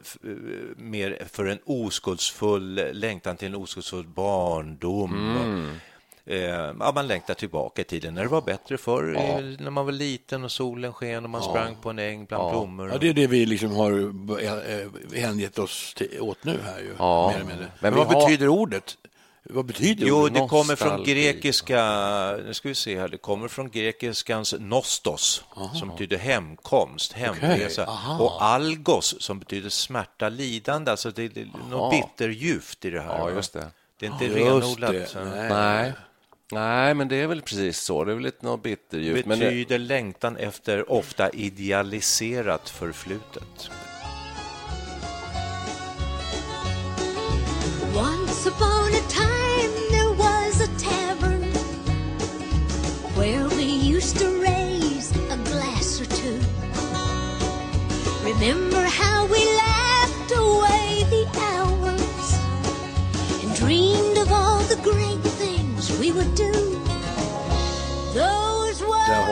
mer 0.77 1.21
för 1.31 1.45
en 1.45 1.59
oskuldsfull 1.65 2.81
längtan 2.91 3.37
till 3.37 3.47
en 3.47 3.55
oskuldsfull 3.55 4.07
barndom. 4.07 5.37
Mm. 5.43 5.75
Eh, 6.25 6.39
ja, 6.79 6.91
man 6.95 7.07
längtar 7.07 7.33
tillbaka 7.33 7.81
i 7.81 7.85
tiden 7.85 8.13
när 8.13 8.21
det 8.21 8.29
var 8.29 8.41
bättre 8.41 8.77
förr, 8.77 9.13
ja. 9.17 9.39
när 9.63 9.71
man 9.71 9.85
var 9.85 9.91
liten 9.91 10.43
och 10.43 10.51
solen 10.51 10.93
sken 10.93 11.23
och 11.23 11.29
man 11.29 11.41
ja. 11.43 11.49
sprang 11.49 11.75
på 11.81 11.89
en 11.89 11.99
äng 11.99 12.25
bland 12.25 12.43
ja. 12.43 12.49
blommor. 12.49 12.89
Ja, 12.89 12.97
det 12.97 13.09
är 13.09 13.13
det 13.13 13.27
vi 13.27 13.45
liksom 13.45 13.75
har 13.75 13.91
eh, 14.41 15.21
hängett 15.21 15.59
oss 15.59 15.93
till, 15.93 16.21
åt 16.21 16.43
nu 16.43 16.59
här 16.65 16.79
ju. 16.79 16.95
Ja. 16.97 17.33
Mer 17.37 17.43
med 17.43 17.67
Men 17.79 17.95
vad 17.95 18.07
har... 18.07 18.15
betyder 18.15 18.47
ordet? 18.47 18.97
Vad 19.43 19.65
betyder 19.65 20.07
jo, 20.07 20.27
det? 20.27 20.47
kommer 20.47 20.75
från 20.75 21.03
grekiska, 21.03 21.81
nu 22.45 22.53
ska 22.53 22.69
vi 22.69 22.75
se 22.75 22.99
här, 22.99 23.07
det 23.07 23.17
kommer 23.17 23.47
från 23.47 23.69
grekiskans 23.69 24.55
nostos, 24.59 25.43
Aha. 25.55 25.75
som 25.75 25.89
betyder 25.89 26.17
hemkomst, 26.17 27.13
hemresa, 27.13 27.83
okay. 27.83 28.25
och 28.25 28.43
algos, 28.43 29.15
som 29.19 29.39
betyder 29.39 29.69
smärta, 29.69 30.29
lidande, 30.29 30.91
alltså 30.91 31.11
det 31.11 31.37
är 31.37 31.47
något 31.69 31.91
bittergift 31.91 32.85
i 32.85 32.89
det 32.89 33.01
här. 33.01 33.17
Ja, 33.17 33.31
just 33.31 33.53
det. 33.53 33.67
Det 33.99 34.05
är 34.05 34.11
inte 34.11 34.27
renodlat. 34.27 35.15
Nej. 35.15 35.49
Nej. 35.49 35.93
Nej, 36.51 36.93
men 36.93 37.07
det 37.07 37.15
är 37.15 37.27
väl 37.27 37.41
precis 37.41 37.79
så. 37.79 38.03
Det 38.03 38.11
är 38.11 38.15
väl 38.15 38.23
lite 38.23 38.45
något 38.45 38.63
bitterljuvt. 38.63 39.25
Betyder 39.25 39.79
det... 39.79 39.85
längtan 39.85 40.37
efter 40.37 40.91
ofta 40.91 41.29
idealiserat 41.29 42.69
förflutet. 42.69 43.69
Once 47.95 48.49
upon 48.49 48.93
a 48.93 49.03
time 49.09 49.71
there 49.89 50.13
was 50.17 50.61
a 50.61 50.69
tavern 50.79 51.41
Where 53.17 53.47
we 53.49 53.63
used 53.95 54.17
to 54.19 54.25
raise 54.41 55.11
a 55.29 55.37
glass 55.45 56.01
or 56.01 56.05
two 56.05 56.39
Remember 58.23 58.83
how 58.83 59.10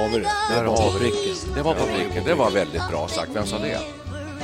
har 0.09 0.17
vi 0.17 0.23
det. 0.23 0.31
Där 0.49 0.63
har 0.63 0.99
vi 0.99 0.99
pricken. 0.99 1.53
Det 1.55 1.61
var 1.61 1.73
på 1.73 1.85
pricken. 1.85 2.23
Det 2.23 2.33
var 2.33 2.51
väldigt 2.51 2.89
bra 2.89 3.07
sagt. 3.07 3.31
Vem 3.33 3.45
sa 3.45 3.59
det? 3.59 3.81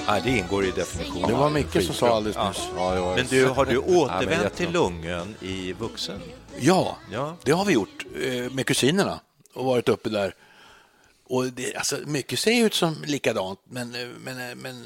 Ja, 0.08 0.20
det 0.24 0.30
ingår 0.30 0.66
i 0.66 0.72
definitionen. 0.72 1.30
Det 1.30 1.36
var 1.36 1.50
Micke 1.50 1.84
som 1.84 1.96
sa 1.96 2.16
alldeles 2.16 2.38
nyss. 2.38 2.70
Ja. 2.76 2.96
Ja, 2.96 3.16
men 3.16 3.26
du, 3.30 3.46
har 3.46 3.66
du 3.66 3.78
återvänt 3.78 4.56
till 4.56 4.72
Lungön 4.72 5.36
i 5.42 5.74
vuxen? 5.74 6.22
Ja, 6.60 6.98
ja, 7.12 7.38
det 7.44 7.52
har 7.52 7.66
vi 7.66 7.74
gjort 7.74 8.06
eh, 8.22 8.52
med 8.52 8.66
kusinerna 8.66 9.20
och 9.54 9.66
varit 9.66 9.90
uppe 9.90 10.10
där. 10.10 10.36
Och 11.28 11.46
det, 11.46 11.76
alltså, 11.76 11.98
mycket 12.06 12.40
ser 12.40 12.66
ut 12.66 12.74
som 12.74 12.96
likadant, 13.06 13.60
men, 13.70 13.96
eh, 13.96 14.08
men, 14.20 14.50
eh, 14.50 14.56
men 14.56 14.84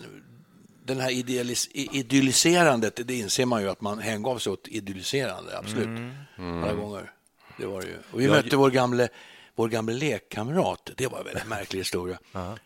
den 0.86 1.00
här 1.00 1.12
idealis, 1.12 1.70
idylliserandet, 1.74 3.00
det 3.06 3.16
inser 3.16 3.46
man 3.46 3.62
ju 3.62 3.70
att 3.70 3.82
man 3.82 4.00
hängav 4.00 4.38
sig 4.38 4.54
åt 4.54 4.68
idylliserande, 4.68 5.58
absolut, 5.58 5.86
mm. 5.86 6.12
Mm. 6.38 6.64
alla 6.64 6.74
gånger. 6.74 7.12
Det 7.58 7.66
var 7.66 7.82
det 7.82 7.88
ju. 7.88 7.98
Och 8.12 8.22
vi 8.22 8.28
mötte 8.28 8.56
vår 8.56 8.72
gamle, 8.72 9.10
vår 9.60 9.70
gamle 9.70 9.94
lekkamrat. 9.94 10.90
Det 10.98 11.08
var 11.08 11.20
en 11.20 11.26
väldigt 11.26 11.48
märklig 11.48 11.80
historia. 11.80 12.20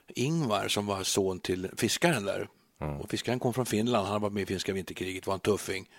Ingvar 0.07 0.67
som 0.67 0.85
var 0.85 1.03
son 1.03 1.39
till 1.39 1.69
fiskaren 1.77 2.25
där. 2.25 2.47
Mm. 2.81 3.01
Och 3.01 3.09
fiskaren 3.09 3.39
kom 3.39 3.53
från 3.53 3.65
Finland. 3.65 4.07
Han 4.07 4.21
varit 4.21 4.33
med 4.33 4.43
i 4.43 4.45
finska 4.45 4.73
vinterkriget, 4.73 5.27
var 5.27 5.33
en 5.33 5.39
tuffing. 5.39 5.89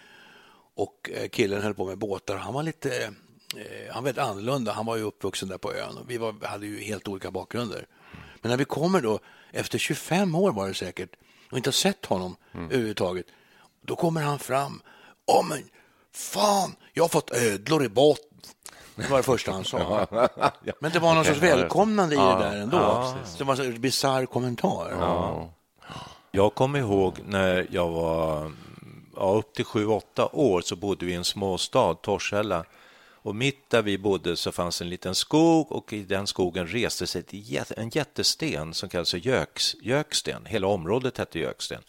Och 0.75 1.11
eh, 1.15 1.29
killen 1.29 1.63
höll 1.63 1.75
på 1.75 1.87
med 1.87 1.99
båtar. 1.99 2.37
Han 2.37 2.55
var 2.55 2.63
lite 2.63 3.05
eh, 3.05 3.93
han 3.93 4.03
var 4.05 4.13
väldigt 4.13 4.25
annorlunda. 4.25 4.73
Han 4.73 4.87
var 4.87 4.97
ju 4.97 5.03
uppvuxen 5.03 5.49
där 5.49 5.59
på 5.59 5.73
ön. 5.75 5.97
Och 5.97 6.11
vi 6.11 6.19
var, 6.19 6.47
hade 6.47 6.67
ju 6.67 6.81
helt 6.81 7.09
olika 7.09 7.31
bakgrunder. 7.31 7.87
Men 8.41 8.51
när 8.51 8.57
vi 8.57 8.65
kommer 8.65 9.01
då, 9.01 9.19
efter 9.53 9.79
25 9.79 10.35
år 10.35 10.53
var 10.53 10.69
det 10.69 10.75
säkert, 10.75 11.11
och 11.51 11.57
inte 11.57 11.69
har 11.69 11.73
sett 11.73 12.07
honom 12.07 12.37
mm. 12.53 12.67
överhuvudtaget, 12.67 13.27
då 13.81 13.97
kommer 13.97 14.23
han 14.23 14.39
fram. 14.39 14.83
Åh, 15.27 15.47
men 15.49 15.59
fan, 16.13 16.77
jag 16.93 17.05
har 17.05 17.09
fått 17.09 17.31
ödlor 17.31 17.85
i 17.85 17.89
båten. 17.89 18.34
Det 18.97 19.11
var 19.11 19.17
det 19.17 19.23
första 19.23 19.53
han 19.53 19.65
sa. 19.65 20.07
Men 20.79 20.93
det 20.93 20.99
var 20.99 21.15
någon 21.15 21.25
sorts 21.25 21.39
välkomnande 21.43 22.15
i 22.15 22.19
det 22.19 22.39
där 22.39 22.57
ändå. 22.57 23.15
Det 23.39 23.45
var 23.45 23.61
en 23.61 23.81
bisarr 23.81 24.27
kommentar. 24.27 24.97
Ja. 24.99 25.51
Jag 26.31 26.55
kommer 26.55 26.79
ihåg 26.79 27.19
när 27.27 27.67
jag 27.71 27.89
var 27.89 28.53
ja, 29.17 29.35
upp 29.39 29.55
till 29.55 29.65
sju, 29.65 29.87
åtta 29.87 30.29
år 30.33 30.61
så 30.61 30.77
bodde 30.77 31.07
vi 31.07 31.13
i 31.13 31.15
en 31.15 31.25
småstad, 31.25 31.95
Torshälla. 31.95 32.65
Och 33.25 33.35
mitt 33.35 33.71
där 33.71 33.83
vi 33.83 33.99
bodde 33.99 34.37
så 34.37 34.53
fanns 34.53 34.81
en 34.81 34.89
liten 34.89 35.15
skog 35.15 35.73
och 35.73 35.93
i 35.93 36.03
den 36.03 36.27
skogen 36.27 36.67
reste 36.67 37.07
sig 37.07 37.25
en 37.77 37.89
jättesten 37.89 38.75
som 38.75 38.89
kallas 38.89 39.15
Göks, 39.15 39.77
Göksten. 39.83 40.47
Hela 40.47 40.67
området 40.67 41.19
hette 41.19 41.39
Göksten. 41.39 41.83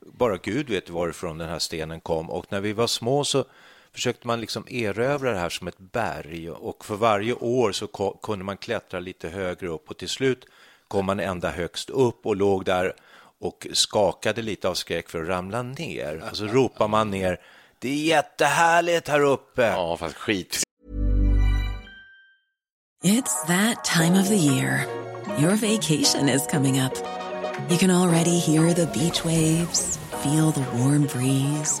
Bara 0.00 0.36
Gud 0.36 0.70
vet 0.70 0.90
varifrån 0.90 1.38
den 1.38 1.48
här 1.48 1.58
stenen 1.58 2.00
kom 2.00 2.30
och 2.30 2.46
när 2.48 2.60
vi 2.60 2.72
var 2.72 2.86
små 2.86 3.24
så 3.24 3.44
försökte 3.92 4.26
man 4.26 4.40
liksom 4.40 4.66
erövra 4.68 5.32
det 5.32 5.38
här 5.38 5.48
som 5.48 5.68
ett 5.68 5.78
berg 5.78 6.50
och 6.50 6.84
för 6.84 6.96
varje 6.96 7.34
år 7.34 7.72
så 7.72 7.86
kunde 8.22 8.44
man 8.44 8.56
klättra 8.56 9.00
lite 9.00 9.28
högre 9.28 9.68
upp 9.68 9.90
och 9.90 9.96
till 9.96 10.08
slut 10.08 10.46
kom 10.88 11.06
man 11.06 11.20
ända 11.20 11.50
högst 11.50 11.90
upp 11.90 12.26
och 12.26 12.36
låg 12.36 12.64
där 12.64 12.94
och 13.40 13.66
skakade 13.72 14.42
lite 14.42 14.68
av 14.68 14.74
skräck 14.74 15.08
för 15.08 15.22
att 15.22 15.28
ramla 15.28 15.62
ner. 15.62 16.28
Och 16.30 16.36
så 16.36 16.46
ropar 16.46 16.88
man 16.88 17.10
ner, 17.10 17.40
det 17.78 17.88
är 17.88 18.04
jättehärligt 18.04 19.08
här 19.08 19.20
uppe. 19.20 19.62
Ja, 19.62 19.96
fast 19.96 20.16
skit. 20.16 20.62
It's 23.04 23.46
that 23.46 23.84
time 23.84 24.20
of 24.20 24.28
the 24.28 24.36
year. 24.36 24.86
Your 25.38 25.56
vacation 25.56 26.28
is 26.28 26.46
coming 26.46 26.80
up. 26.80 26.92
You 27.70 27.78
can 27.78 27.90
already 27.90 28.38
hear 28.38 28.74
the 28.74 28.86
beach 28.86 29.24
waves, 29.24 29.98
feel 30.22 30.52
the 30.52 30.64
warm 30.72 31.06
breeze, 31.06 31.80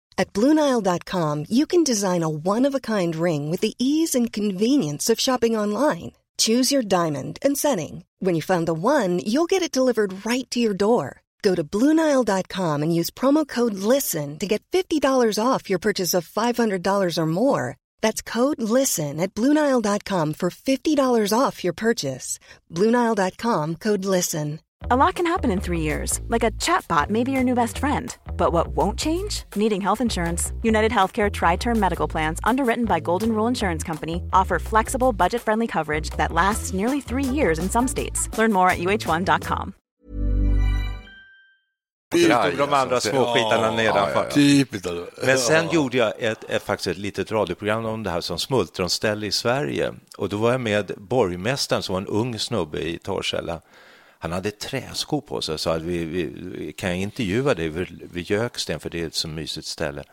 At 0.21 0.33
Bluenile.com, 0.33 1.45
you 1.49 1.65
can 1.65 1.83
design 1.83 2.21
a 2.21 2.29
one 2.29 2.67
of 2.67 2.75
a 2.75 2.79
kind 2.79 3.15
ring 3.15 3.49
with 3.49 3.61
the 3.61 3.73
ease 3.79 4.13
and 4.13 4.31
convenience 4.31 5.09
of 5.09 5.19
shopping 5.19 5.57
online. 5.57 6.11
Choose 6.37 6.71
your 6.71 6.83
diamond 6.83 7.39
and 7.41 7.57
setting. 7.57 8.03
When 8.19 8.35
you 8.35 8.43
find 8.43 8.67
the 8.67 8.75
one, 8.75 9.17
you'll 9.25 9.49
get 9.49 9.63
it 9.63 9.71
delivered 9.71 10.23
right 10.23 10.47
to 10.51 10.59
your 10.59 10.75
door. 10.75 11.07
Go 11.41 11.55
to 11.55 11.63
Bluenile.com 11.63 12.83
and 12.83 12.95
use 12.99 13.09
promo 13.09 13.47
code 13.47 13.73
LISTEN 13.73 14.37
to 14.37 14.45
get 14.45 14.61
$50 14.71 15.01
off 15.43 15.71
your 15.71 15.79
purchase 15.79 16.13
of 16.13 16.29
$500 16.29 17.17
or 17.17 17.25
more. 17.25 17.77
That's 18.03 18.21
code 18.21 18.61
LISTEN 18.61 19.19
at 19.19 19.33
Bluenile.com 19.33 20.35
for 20.35 20.51
$50 20.51 21.33
off 21.33 21.63
your 21.63 21.73
purchase. 21.73 22.37
Bluenile.com 22.69 23.77
code 23.87 24.05
LISTEN. 24.05 24.59
A 24.89 24.95
lot 24.95 25.15
can 25.15 25.25
happen 25.25 25.49
in 25.49 25.61
three 25.61 25.81
years, 25.81 26.19
like 26.27 26.43
a 26.43 26.51
chatbot 26.51 27.09
may 27.09 27.23
be 27.23 27.31
your 27.31 27.43
new 27.43 27.55
best 27.55 27.79
friend 27.79 28.15
But 28.41 28.53
what 28.53 28.75
won't 28.75 28.97
change? 28.97 29.43
Needing 29.55 29.81
health 29.81 30.01
insurance. 30.01 30.51
United 30.63 30.91
Healthcare 30.91 31.29
Tri 31.31 31.57
Term 31.57 31.79
Medical 31.79 32.07
Plans, 32.07 32.39
underwritten 32.43 32.85
by 32.85 32.99
Golden 32.99 33.29
Rule 33.33 33.47
Insurance 33.47 33.83
Company, 33.83 34.23
offer 34.33 34.57
flexible, 34.57 35.13
budget 35.13 35.41
friendly 35.41 35.67
coverage 35.67 36.09
that 36.17 36.31
lasts 36.31 36.73
nearly 36.73 37.01
three 37.01 37.35
years 37.35 37.59
in 37.59 37.69
some 37.69 37.87
states. 37.87 38.35
Learn 38.39 38.51
more 38.51 38.67
at 38.71 38.79
uh1.com. 38.79 39.73
Stod 42.15 42.57
de 42.57 42.73
andra 42.73 42.99
småskitarna 42.99 43.71
nedanför. 43.71 44.29
Typiskt. 44.31 44.87
alltså. 44.87 45.25
Men 45.25 45.37
sen 45.37 45.69
gjorde 45.69 45.97
jag 45.97 46.13
ett, 46.19 46.43
ett, 46.49 46.63
faktiskt 46.63 46.87
ett 46.87 46.97
litet 46.97 47.31
radioprogram 47.31 47.85
om 47.85 48.03
det 48.03 48.09
här 48.09 48.21
som 48.21 48.39
smultronställe 48.39 49.27
i 49.27 49.31
Sverige. 49.31 49.93
Och 50.17 50.29
då 50.29 50.37
var 50.37 50.51
jag 50.51 50.61
med 50.61 50.91
borgmästaren 50.97 51.83
som 51.83 51.93
var 51.93 52.01
en 52.01 52.07
ung 52.07 52.39
snubbe 52.39 52.79
i 52.79 52.97
Torshälla. 52.97 53.61
Han 54.21 54.31
hade 54.31 54.51
träskor 54.51 55.21
på 55.21 55.41
sig 55.41 55.53
och 55.53 55.59
sa 55.59 55.75
att 55.75 55.81
vi, 55.81 56.05
vi, 56.05 56.73
kan 56.73 56.89
jag 56.89 56.99
intervjua 56.99 57.53
dig 57.53 57.69
vid, 57.69 58.29
Göksten 58.29 58.79
för 58.79 58.89
det 58.89 59.01
är 59.01 59.07
ett 59.07 59.15
så 59.15 59.27
mysigt 59.27 59.67
ställe. 59.67 60.03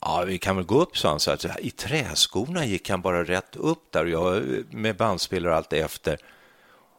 Ja, 0.00 0.24
vi 0.26 0.38
kan 0.38 0.56
väl 0.56 0.64
gå 0.64 0.80
upp, 0.80 0.98
sa 0.98 1.08
han. 1.08 1.20
Så 1.20 1.30
att, 1.30 1.46
I 1.60 1.70
träskorna 1.70 2.64
gick 2.64 2.90
han 2.90 3.02
bara 3.02 3.24
rätt 3.24 3.56
upp 3.56 3.82
där 3.90 4.04
och 4.04 4.10
jag 4.10 4.42
med 4.70 4.96
bandspelare 4.96 5.50
och 5.52 5.56
allt 5.56 5.72
efter. 5.72 6.18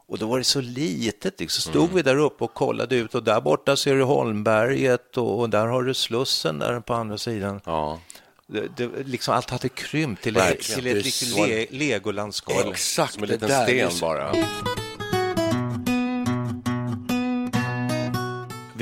Och 0.07 0.17
då 0.17 0.27
var 0.27 0.37
det 0.37 0.43
så 0.43 0.61
litet, 0.61 1.39
liksom. 1.39 1.61
så 1.61 1.69
stod 1.69 1.93
vi 1.93 2.01
där 2.01 2.17
uppe 2.17 2.43
och 2.43 2.53
kollade 2.53 2.95
ut 2.95 3.15
och 3.15 3.23
där 3.23 3.41
borta 3.41 3.75
ser 3.75 3.95
du 3.95 4.03
Holmberget 4.03 5.17
och, 5.17 5.39
och 5.39 5.49
där 5.49 5.67
har 5.67 5.83
du 5.83 5.93
Slussen 5.93 6.59
där 6.59 6.79
på 6.79 6.93
andra 6.93 7.17
sidan. 7.17 7.61
Ja. 7.65 7.99
Det, 8.47 8.77
det, 8.77 8.89
liksom 9.03 9.33
allt 9.33 9.49
hade 9.49 9.69
krympt 9.69 10.23
till, 10.23 10.37
ett, 10.37 10.43
Verkligen. 10.43 10.81
till 10.81 10.97
ett 10.97 11.05
riktigt 11.05 11.37
le, 11.37 11.67
legolandskap. 11.69 12.65
Exakt 12.65 13.13
Som 13.13 13.23
en 13.23 13.29
liten 13.29 13.49
sten 13.49 13.91
bara. 14.01 14.31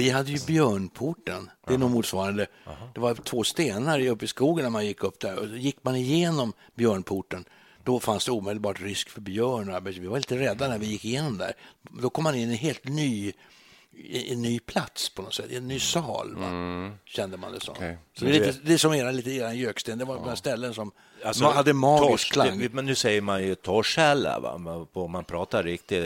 Vi 0.04 0.10
hade 0.10 0.32
ju 0.32 0.39
Björnporten, 0.48 1.50
det 1.68 1.74
är 1.74 1.78
nog 1.78 1.92
motsvarande. 1.92 2.48
Det 2.94 3.00
var 3.00 3.16
två 3.16 3.44
stenar 3.44 4.08
uppe 4.08 4.26
i 4.26 4.28
skogen 4.28 4.63
när 4.63 4.70
man 4.70 4.86
gick 4.86 5.04
upp 5.04 5.20
där 5.20 5.39
och 5.39 5.58
gick 5.58 5.78
man 5.82 5.96
igenom 5.96 6.54
Björnporten. 6.76 7.46
Då 7.84 8.00
fanns 8.00 8.26
det 8.26 8.32
omedelbart 8.32 8.82
risk 8.82 9.10
för 9.10 9.22
björn. 9.22 9.84
Vi 9.84 10.08
var 10.08 10.18
lite 10.18 10.38
rädda 10.39 10.68
när 10.68 10.78
vi 10.78 10.86
gick 10.86 11.06
igenom 11.06 11.38
där. 11.38 11.54
Då 12.02 12.10
kom 12.10 12.24
man 12.24 12.36
in 12.36 12.42
i 12.50 12.52
en 12.52 12.58
helt 12.58 12.84
ny, 12.84 13.34
en 14.30 14.42
ny 14.42 14.60
plats 14.60 15.10
på 15.10 15.22
något 15.22 15.34
sätt, 15.34 15.52
en 15.52 15.68
ny 15.68 15.80
sal, 15.80 16.36
va? 16.36 16.48
kände 17.06 17.38
man 17.38 17.52
det 17.52 17.60
som. 17.60 17.74
Okej. 17.78 17.98
Så 18.20 18.26
det 18.26 18.32
är, 18.32 18.34
lite, 18.46 18.60
det 18.63 18.74
är 18.74 18.78
som 18.78 18.94
era, 18.94 19.12
lite 19.12 19.32
eran 19.32 19.58
göksten, 19.58 19.98
det 19.98 20.06
var 20.06 20.16
några 20.16 20.36
ställen 20.36 20.74
som 20.74 20.92
Alltså, 21.26 21.44
ma- 21.44 21.54
hade 21.54 21.74
magisk 21.74 22.10
torsk, 22.10 22.34
klang. 22.34 22.60
det- 22.60 22.74
Men 22.74 22.86
nu 22.86 22.96
säger 22.96 23.22
man 23.22 23.44
ju 23.44 23.56
Torshälla, 23.56 24.39
va? 24.39 24.58
Man- 24.58 24.88
Om 24.94 25.12
man 25.12 25.24
pratar 25.26 25.63
riktigt 25.63 26.04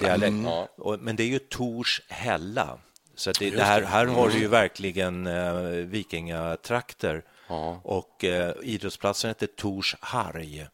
dialekt. 0.00 0.28
Mm. 0.32 0.44
Ja. 0.44 0.96
Men 1.00 1.16
det 1.16 1.22
är 1.22 1.28
ju 1.28 1.38
Torshälla. 1.38 2.78
Så 3.20 3.30
att 3.30 3.38
det, 3.38 3.50
det 3.50 3.62
här, 3.62 3.82
här 3.82 4.06
har 4.06 4.28
du 4.28 4.38
ju 4.38 4.46
verkligen 4.48 5.26
eh, 5.26 5.52
vikingatrakter. 5.70 7.22
Ja. 7.48 7.80
Och 7.84 8.24
eh, 8.24 8.52
idrottsplatsen 8.62 9.28
heter 9.28 9.46
Torsharg. 9.46 10.66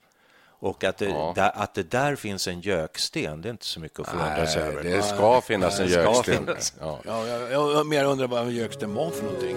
Och 0.59 0.85
att 0.85 0.99
det, 0.99 1.05
Ja. 1.09 1.33
där, 1.37 1.51
att 1.55 1.75
det 1.75 1.91
där 1.91 2.17
finns 2.17 2.49
en 2.49 2.61
göksten, 2.61 3.43
det 3.43 3.49
är 3.49 3.51
inte 3.51 3.65
så 3.67 3.81
mycket 3.81 4.01
att 4.01 4.09
förundra 4.09 4.47
sig 4.47 4.63
Nej, 4.63 4.73
över. 4.73 4.83
det 4.83 5.03
ska 5.03 5.41
finnas 5.41 5.81
en 5.81 5.89
göksten. 5.89 6.37
finnas. 6.47 6.75
Ja. 6.81 6.99
Ja, 7.05 7.27
jag, 7.27 7.41
jag, 7.53 7.73
jag 7.73 7.87
mer 7.87 8.05
undrar 8.05 8.27
vad 8.27 8.51
göksten 8.51 8.95
var 8.95 9.11
för 9.11 9.25
någonting. 9.25 9.57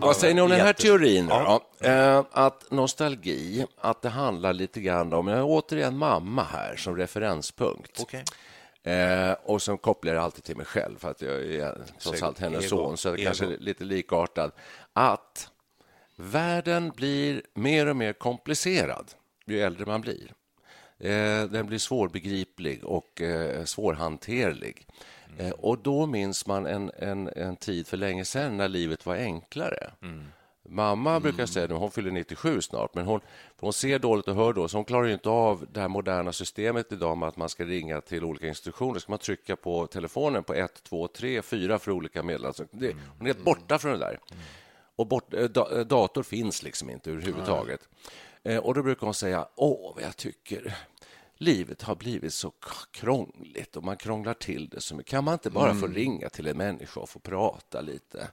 Vad 0.00 0.16
säger 0.16 0.34
ni 0.34 0.40
om 0.40 0.50
den 0.50 0.60
här 0.60 0.72
teorin? 0.72 1.26
Ja. 1.28 1.60
Eh, 1.80 2.22
att 2.32 2.70
nostalgi, 2.70 3.66
att 3.80 4.02
det 4.02 4.08
handlar 4.08 4.52
lite 4.52 4.80
grann 4.80 5.12
om, 5.12 5.28
jag 5.28 5.36
har 5.36 5.44
återigen 5.44 5.96
mamma 5.98 6.42
här 6.42 6.76
som 6.76 6.96
referenspunkt. 6.96 8.00
Okej. 8.02 8.24
Eh, 8.84 9.32
och 9.42 9.62
som 9.62 9.78
kopplar 9.78 10.14
jag 10.14 10.24
alltid 10.24 10.44
till 10.44 10.56
mig 10.56 10.66
själv, 10.66 10.98
för 10.98 11.10
att 11.10 11.22
jag 11.22 11.42
är 11.42 11.78
trots 11.98 12.22
allt 12.22 12.38
hennes 12.38 12.68
son, 12.68 12.96
så 12.96 13.10
det 13.10 13.14
Ego. 13.14 13.24
kanske 13.24 13.44
är 13.44 13.58
lite 13.58 13.84
likartad. 13.84 14.52
Att 14.92 15.50
världen 16.16 16.92
blir 16.96 17.42
mer 17.54 17.86
och 17.86 17.96
mer 17.96 18.12
komplicerad 18.12 19.12
ju 19.46 19.60
äldre 19.60 19.86
man 19.86 20.00
blir. 20.00 20.32
Eh, 20.98 21.44
den 21.44 21.66
blir 21.66 21.78
svårbegriplig 21.78 22.84
och 22.84 23.20
eh, 23.20 23.64
svårhanterlig. 23.64 24.86
Eh, 25.38 25.50
och 25.50 25.78
då 25.78 26.06
minns 26.06 26.46
man 26.46 26.66
en, 26.66 26.90
en, 26.98 27.28
en 27.28 27.56
tid 27.56 27.86
för 27.86 27.96
länge 27.96 28.24
sedan 28.24 28.56
när 28.56 28.68
livet 28.68 29.06
var 29.06 29.14
enklare. 29.14 29.90
Mamma 30.68 31.20
brukar 31.20 31.46
säga, 31.46 31.66
nu, 31.66 31.74
hon 31.74 31.90
fyller 31.90 32.10
97 32.10 32.60
snart, 32.60 32.94
men 32.94 33.06
hon, 33.06 33.20
hon 33.60 33.72
ser 33.72 33.98
dåligt 33.98 34.28
och 34.28 34.34
hör 34.34 34.52
dåligt, 34.52 34.70
så 34.70 34.76
hon 34.76 34.84
klarar 34.84 35.06
ju 35.06 35.12
inte 35.12 35.28
av 35.28 35.66
det 35.72 35.80
här 35.80 35.88
moderna 35.88 36.32
systemet 36.32 36.92
idag 36.92 37.18
med 37.18 37.28
att 37.28 37.36
man 37.36 37.48
ska 37.48 37.64
ringa 37.64 38.00
till 38.00 38.24
olika 38.24 38.46
institutioner. 38.46 39.00
ska 39.00 39.12
man 39.12 39.18
trycka 39.18 39.56
på 39.56 39.86
telefonen 39.86 40.44
på 40.44 40.54
1, 40.54 40.82
2, 40.82 41.08
3, 41.08 41.42
4 41.42 41.78
för 41.78 41.90
olika 41.90 42.22
medel. 42.22 42.46
Alltså, 42.46 42.64
det, 42.70 42.96
hon 43.18 43.26
är 43.26 43.34
helt 43.34 43.44
borta 43.44 43.78
från 43.78 43.92
det 43.92 43.98
där. 43.98 44.18
Och 44.96 45.06
bort, 45.06 45.34
eh, 45.34 45.44
da, 45.44 45.78
eh, 45.78 45.86
dator 45.86 46.22
finns 46.22 46.62
liksom 46.62 46.90
inte 46.90 47.10
överhuvudtaget. 47.10 47.80
Eh, 48.42 48.58
och 48.58 48.74
då 48.74 48.82
brukar 48.82 49.06
hon 49.06 49.14
säga, 49.14 49.48
åh, 49.54 49.94
vad 49.94 50.04
jag 50.04 50.16
tycker 50.16 50.76
livet 51.38 51.82
har 51.82 51.94
blivit 51.94 52.34
så 52.34 52.52
krångligt 52.92 53.76
och 53.76 53.84
man 53.84 53.96
krånglar 53.96 54.34
till 54.34 54.68
det 54.68 54.80
så 54.80 54.94
mycket. 54.96 55.10
Kan 55.10 55.24
man 55.24 55.32
inte 55.34 55.50
bara 55.50 55.74
få 55.74 55.86
ringa 55.86 56.28
till 56.28 56.46
en 56.46 56.56
människa 56.56 57.00
och 57.00 57.08
få 57.08 57.18
prata 57.18 57.80
lite? 57.80 58.28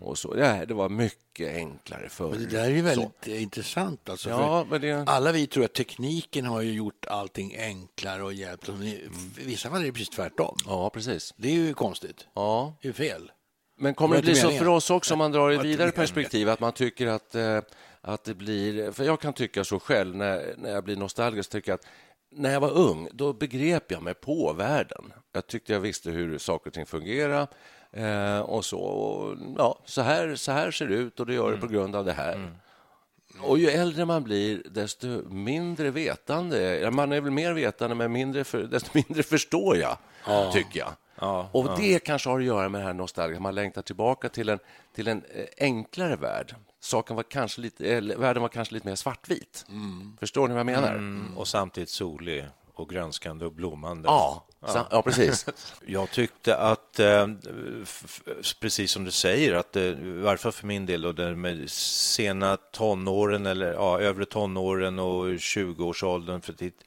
Och 0.00 0.18
så. 0.18 0.34
Ja, 0.38 0.66
det 0.66 0.74
var 0.74 0.88
mycket 0.88 1.54
enklare 1.54 2.08
förr. 2.08 2.30
Men 2.30 2.38
det 2.40 2.46
där 2.46 2.64
är 2.64 2.68
ju 2.70 2.78
Så. 2.78 2.84
väldigt 2.84 3.28
eh, 3.28 3.42
intressant. 3.42 4.08
Alltså, 4.08 4.30
Ja, 4.30 4.66
det- 4.78 5.04
Alla 5.06 5.32
vi 5.32 5.46
tror 5.46 5.64
att 5.64 5.72
tekniken 5.74 6.44
har 6.44 6.60
ju 6.60 6.72
gjort 6.72 7.06
allting 7.06 7.56
enklare 7.58 8.22
och 8.22 8.32
hjälpt. 8.32 8.68
Men 8.68 8.82
I 8.82 9.08
vissa 9.36 9.70
fall 9.70 9.80
är 9.80 9.84
det 9.86 9.92
precis 9.92 10.08
tvärtom. 10.10 10.56
Ja, 10.66 10.90
precis. 10.90 11.34
Det 11.36 11.48
är 11.48 11.52
ju 11.52 11.74
konstigt. 11.74 12.26
Ja. 12.34 12.74
Det 12.82 12.88
är 12.88 12.92
fel. 12.92 13.30
Men 13.76 13.94
kommer 13.94 14.16
Det 14.16 14.22
bli 14.22 14.34
så 14.34 14.50
för 14.50 14.68
oss 14.68 14.90
också 14.90 15.14
om 15.14 15.18
man 15.18 15.32
drar 15.32 15.50
ett 15.50 15.64
vidare 15.64 15.90
perspektiv 15.90 16.48
att 16.48 16.60
man 16.60 16.72
tycker 16.72 17.06
att, 17.06 17.34
eh, 17.34 17.60
att 18.00 18.24
det 18.24 18.34
blir... 18.34 18.92
För 18.92 19.04
jag 19.04 19.20
kan 19.20 19.32
tycka 19.32 19.64
så 19.64 19.80
själv 19.80 20.16
när, 20.16 20.54
när 20.58 20.70
jag 20.70 20.84
blir 20.84 20.96
nostalgisk, 20.96 21.50
tycker 21.50 21.72
att 21.72 21.86
när 22.34 22.52
jag 22.52 22.60
var 22.60 22.70
ung, 22.70 23.08
då 23.12 23.32
begrep 23.32 23.92
jag 23.92 24.02
mig 24.02 24.14
på 24.14 24.52
världen. 24.52 25.12
Jag 25.32 25.46
tyckte 25.46 25.72
jag 25.72 25.80
visste 25.80 26.10
hur 26.10 26.38
saker 26.38 26.70
och 26.70 26.74
ting 26.74 26.86
fungerar. 26.86 27.46
Eh, 27.92 28.40
och 28.40 28.64
så, 28.64 28.78
och, 28.78 29.36
ja, 29.58 29.78
så, 29.84 30.02
här, 30.02 30.34
så 30.34 30.52
här 30.52 30.70
ser 30.70 30.86
det 30.86 30.94
ut 30.94 31.20
och 31.20 31.26
det 31.26 31.34
gör 31.34 31.50
det 31.52 31.56
på 31.56 31.66
grund 31.66 31.96
av 31.96 32.04
det 32.04 32.12
här. 32.12 32.34
Och 33.40 33.58
ju 33.58 33.68
äldre 33.68 34.04
man 34.04 34.22
blir, 34.22 34.62
desto 34.70 35.06
mindre 35.28 35.90
vetande... 35.90 36.78
ja, 36.78 36.90
Man 36.90 37.12
är 37.12 37.20
väl 37.20 37.30
mer 37.32 37.52
vetande, 37.52 37.94
men 37.96 38.12
mindre 38.12 38.44
för, 38.44 38.62
desto 38.70 38.90
mindre 38.94 39.22
förstår 39.22 39.76
jag, 39.76 39.96
tycker 40.52 40.78
jag. 40.80 40.92
och 41.52 41.64
det 41.78 41.98
kanske 41.98 42.28
har 42.30 42.38
att 42.38 42.44
göra 42.44 42.68
med 42.68 42.80
det 42.80 42.84
här 42.84 42.92
nostalgiska. 42.92 43.42
Man 43.42 43.54
längtar 43.54 43.82
tillbaka 43.82 44.28
till 44.28 44.48
en, 44.48 44.58
till 44.94 45.08
en 45.08 45.22
eh, 45.34 45.44
enklare 45.58 46.16
värld. 46.16 46.54
Saken 46.84 47.16
var 47.16 47.22
kanske 47.22 47.60
lite, 47.60 47.86
eller, 47.86 48.16
världen 48.16 48.42
var 48.42 48.48
kanske 48.48 48.74
lite 48.74 48.88
mer 48.88 48.94
svartvit. 48.94 49.66
Förstår 50.20 50.48
ni 50.48 50.54
vad 50.54 50.58
jag 50.60 50.66
menar? 50.66 50.94
Mm, 50.94 51.38
och 51.38 51.48
samtidigt 51.48 51.88
solig 51.88 52.48
och 52.74 52.88
grönskande 52.88 53.44
och 53.44 53.52
blommande. 53.52 54.08
Ja, 54.08 54.44
ja. 54.60 54.86
ja, 54.90 55.02
precis. 55.02 55.46
Jag 55.86 56.10
tyckte 56.10 56.56
att, 56.56 56.98
eh, 56.98 57.26
precis 58.60 58.90
som 58.92 59.04
du 59.04 59.10
säger, 59.10 59.54
att 59.54 59.76
eh, 59.76 59.82
i 59.82 60.20
varje 60.20 60.38
fall 60.38 60.52
för 60.52 60.66
min 60.66 60.86
del, 60.86 61.06
och 61.06 61.14
det 61.14 61.36
med 61.36 61.70
sena 61.70 62.56
tonåren 62.56 63.46
eller 63.46 63.72
ja, 63.72 64.00
övre 64.00 64.24
tonåren 64.24 64.98
och 64.98 65.26
20-årsåldern, 65.26 66.40
för 66.40 66.52
dit, 66.52 66.84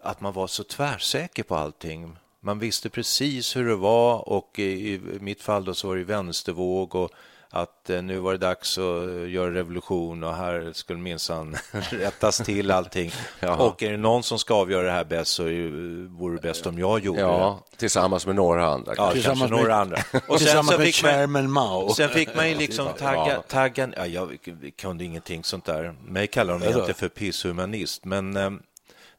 att 0.00 0.20
man 0.20 0.32
var 0.32 0.46
så 0.46 0.64
tvärsäker 0.64 1.42
på 1.42 1.56
allting. 1.56 2.16
Man 2.40 2.58
visste 2.58 2.90
precis 2.90 3.56
hur 3.56 3.68
det 3.68 3.76
var 3.76 4.28
och 4.28 4.58
i, 4.58 4.94
i 4.94 5.00
mitt 5.20 5.42
fall 5.42 5.64
då 5.64 5.74
så 5.74 5.88
var 5.88 5.96
det 5.96 6.04
vänstervåg 6.04 6.94
och 6.94 7.10
att 7.54 7.90
eh, 7.90 8.02
nu 8.02 8.18
var 8.18 8.32
det 8.32 8.38
dags 8.38 8.78
att 8.78 8.84
eh, 9.08 9.30
göra 9.30 9.54
revolution 9.54 10.24
och 10.24 10.34
här 10.36 10.70
skulle 10.72 10.98
minsann 10.98 11.56
rättas 11.90 12.38
till 12.38 12.70
allting. 12.70 13.12
Jaha. 13.40 13.56
Och 13.56 13.82
är 13.82 13.90
det 13.90 13.96
någon 13.96 14.22
som 14.22 14.38
ska 14.38 14.54
avgöra 14.54 14.82
det 14.86 14.90
här 14.92 15.04
bäst 15.04 15.30
så 15.30 15.44
är 15.44 15.50
det- 15.50 16.08
vore 16.08 16.36
det 16.36 16.42
bäst 16.42 16.66
om 16.66 16.78
jag 16.78 17.00
gjorde 17.04 17.20
det. 17.20 17.26
Ja, 17.26 17.64
tillsammans 17.76 18.26
med 18.26 18.34
några 18.34 18.66
andra. 18.66 18.92
Ja. 18.96 19.12
Tillsammans 19.12 19.50
med- 19.50 19.60
några 19.60 19.74
andra. 19.76 19.96
Och 20.12 20.20
sen 20.26 20.38
Tillsammans 20.38 20.70
så 20.70 20.78
med 20.78 20.86
fick 20.86 21.02
man, 21.02 21.12
chairman 21.12 21.50
Mao. 21.50 21.94
sen 21.94 22.08
fick 22.08 22.36
man 22.36 22.48
ju 22.48 22.54
liksom 22.56 22.88
tagga, 22.98 23.28
Ja. 23.32 23.42
tagga 23.48 23.88
ja, 23.96 24.06
jag 24.06 24.38
kunde 24.78 25.04
ingenting 25.04 25.44
sånt 25.44 25.64
där. 25.64 25.94
Mig 26.04 26.26
kallar 26.26 26.58
de 26.58 26.78
inte 26.78 26.94
för 26.94 27.08
pisshumanist, 27.08 28.04
men 28.04 28.36
eh, 28.36 28.50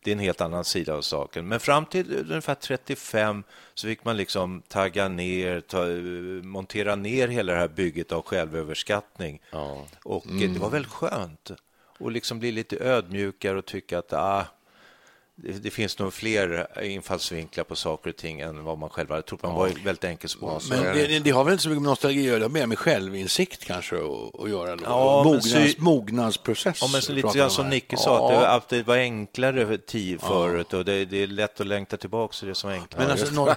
det 0.03 0.11
är 0.11 0.15
en 0.15 0.19
helt 0.19 0.41
annan 0.41 0.65
sida 0.65 0.95
av 0.95 1.01
saken. 1.01 1.47
Men 1.47 1.59
fram 1.59 1.85
till 1.85 2.25
ungefär 2.29 2.55
35 2.55 3.43
så 3.73 3.87
fick 3.87 4.05
man 4.05 4.17
liksom 4.17 4.61
tagga 4.67 5.07
ner, 5.07 5.61
ta, 5.61 5.85
montera 6.47 6.95
ner 6.95 7.27
hela 7.27 7.53
det 7.53 7.59
här 7.59 7.67
bygget 7.67 8.11
av 8.11 8.21
självöverskattning. 8.21 9.41
Och 10.03 10.25
eh, 10.25 10.51
det 10.51 10.59
var 10.59 10.69
väl 10.69 10.85
skönt 10.85 11.51
att 11.99 12.11
liksom 12.11 12.39
bli 12.39 12.51
lite 12.51 12.77
ödmjukare 12.77 13.57
och 13.57 13.65
tycka 13.65 13.99
att 13.99 14.13
ah, 14.13 14.45
det, 15.35 15.69
finns 15.71 15.99
nog 15.99 16.13
fler 16.13 16.67
infallsvinklar 16.83 17.63
på 17.63 17.75
saker 17.75 18.09
och 18.09 18.15
ting 18.15 18.39
än 18.39 18.63
vad 18.63 18.77
man 18.77 18.89
själv 18.89 19.09
hade 19.09 19.21
trott. 19.21 19.43
Man 19.43 19.53
var 19.55 19.67
ju 19.67 19.73
väldigt 19.73 20.03
enkelspårig. 20.03 20.61
Men 20.69 20.83
det, 20.83 21.19
det 21.19 21.29
har 21.31 21.43
väl 21.43 21.51
inte 21.51 21.63
så 21.63 21.69
mycket 21.69 21.81
med 21.81 21.89
nostalgi 21.89 22.19
att 22.19 22.25
göra, 22.25 22.39
det 22.39 22.45
har 22.45 22.49
mer 22.49 22.67
med 22.67 22.79
självinsikt 22.79 23.65
kanske 23.65 23.95
att, 23.95 24.49
göra. 24.49 24.75
Då. 24.75 24.83
Ja, 24.85 25.23
Mognads, 25.23 25.77
mognadsprocess. 25.77 26.77
Ja, 26.81 26.87
men 26.91 27.01
så 27.01 27.11
lite 27.13 27.37
grann 27.37 27.49
som. 27.49 27.69
Nicke 27.69 27.97
sa, 27.97 28.33
att 28.33 28.41
det, 28.41 28.47
att 28.49 28.69
det 28.69 28.83
var 28.83 28.97
enklare 28.97 29.77
tid 29.77 30.21
förut 30.21 30.73
och 30.73 30.85
det, 30.85 31.05
det 31.05 31.17
är 31.23 31.27
lätt 31.27 31.61
att 31.61 31.67
längta 31.67 31.97
tillbaka 31.97 32.33
till 32.39 32.47
det 32.47 32.55
som 32.55 32.69
är 32.69 32.73
enklare. 32.73 33.03
Men 33.03 33.11
alltså, 33.11 33.33
no, 33.33 33.49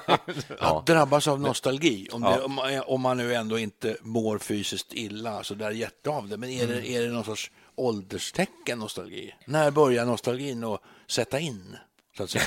att 0.58 0.86
drabbas 0.86 1.28
av 1.28 1.40
nostalgi, 1.40 2.08
om, 2.12 2.22
det, 2.22 2.40
om, 2.42 2.52
man- 2.54 2.82
om 2.86 3.00
man 3.00 3.16
nu 3.16 3.34
ändå 3.34 3.58
inte 3.58 3.96
mår 4.00 4.38
fysiskt 4.38 4.94
illa, 4.94 5.42
så 5.44 5.54
där 5.54 5.70
jätte 5.70 6.10
av 6.10 6.28
det, 6.28 6.36
men 6.36 6.50
är, 6.50 6.64
Mm. 6.64 6.76
det, 6.76 6.88
är 6.88 7.02
det 7.02 7.08
någon 7.08 7.24
sorts 7.24 7.50
ålderstecken, 7.74 8.78
nostalgi? 8.78 9.34
När 9.46 9.70
börjar 9.70 10.04
nostalgin 10.06 10.64
att 10.64 10.80
sätta 11.08 11.38
in? 11.40 11.76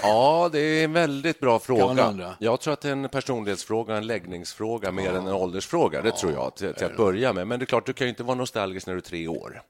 Ja, 0.02 0.50
det 0.52 0.60
är 0.60 0.84
en 0.84 0.94
väldigt 0.94 1.40
bra 1.40 1.60
fråga. 1.60 2.36
Jag 2.40 2.60
tror 2.60 2.74
att 2.74 2.82
det 2.82 2.88
är 2.88 2.92
en 2.92 3.10
personlighetsfråga, 3.10 3.96
en 3.98 4.08
läggningsfråga 4.08 4.92
mer 4.92 5.10
än 5.10 5.28
en 5.28 5.34
åldersfråga. 5.34 6.02
Det 6.02 6.12
tror 6.12 6.32
jag, 6.34 6.56
till, 6.56 6.74
till 6.74 6.86
att 6.86 6.98
börja 6.98 7.34
med. 7.34 7.48
Men 7.48 7.60
det 7.60 7.64
är 7.64 7.68
klart, 7.68 7.86
du 7.86 7.94
kan 7.94 8.08
ju 8.08 8.10
inte 8.10 8.24
vara 8.24 8.36
nostalgisk 8.38 8.88
när 8.88 8.94
du 8.94 8.98
är 8.98 9.02
tre 9.02 9.28
år. 9.28 9.62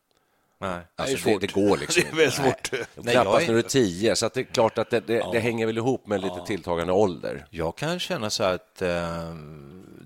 Nej. 0.61 0.79
Alltså, 0.95 1.17
Det. 1.25 1.31
Det, 1.33 1.39
det 1.39 1.53
går 1.53 1.77
liksom 1.77 2.03
Det 2.11 2.11
är 2.11 2.15
väldigt 2.15 2.33
svårt. 2.33 2.71
Nej, 2.95 3.13
Knappast 3.13 3.41
är- 3.41 3.47
när 3.47 3.53
du 3.53 3.59
är 3.59 3.63
tio, 3.69 4.15
så 4.15 4.25
att 4.25 4.33
det 4.33 4.39
är 4.39 4.43
klart 4.43 4.77
att 4.77 4.89
det, 4.89 4.99
det, 4.99 5.25
det 5.33 5.39
hänger 5.39 5.65
väl 5.65 5.77
ihop 5.77 6.07
med 6.07 6.21
lite 6.21 6.41
tilltagande 6.47 6.93
ålder. 6.93 7.45
Jag 7.49 7.75
kan 7.75 7.99
känna 7.99 8.29
så 8.29 8.43
här 8.43 8.53
att 8.53 8.81
eh, 8.81 8.89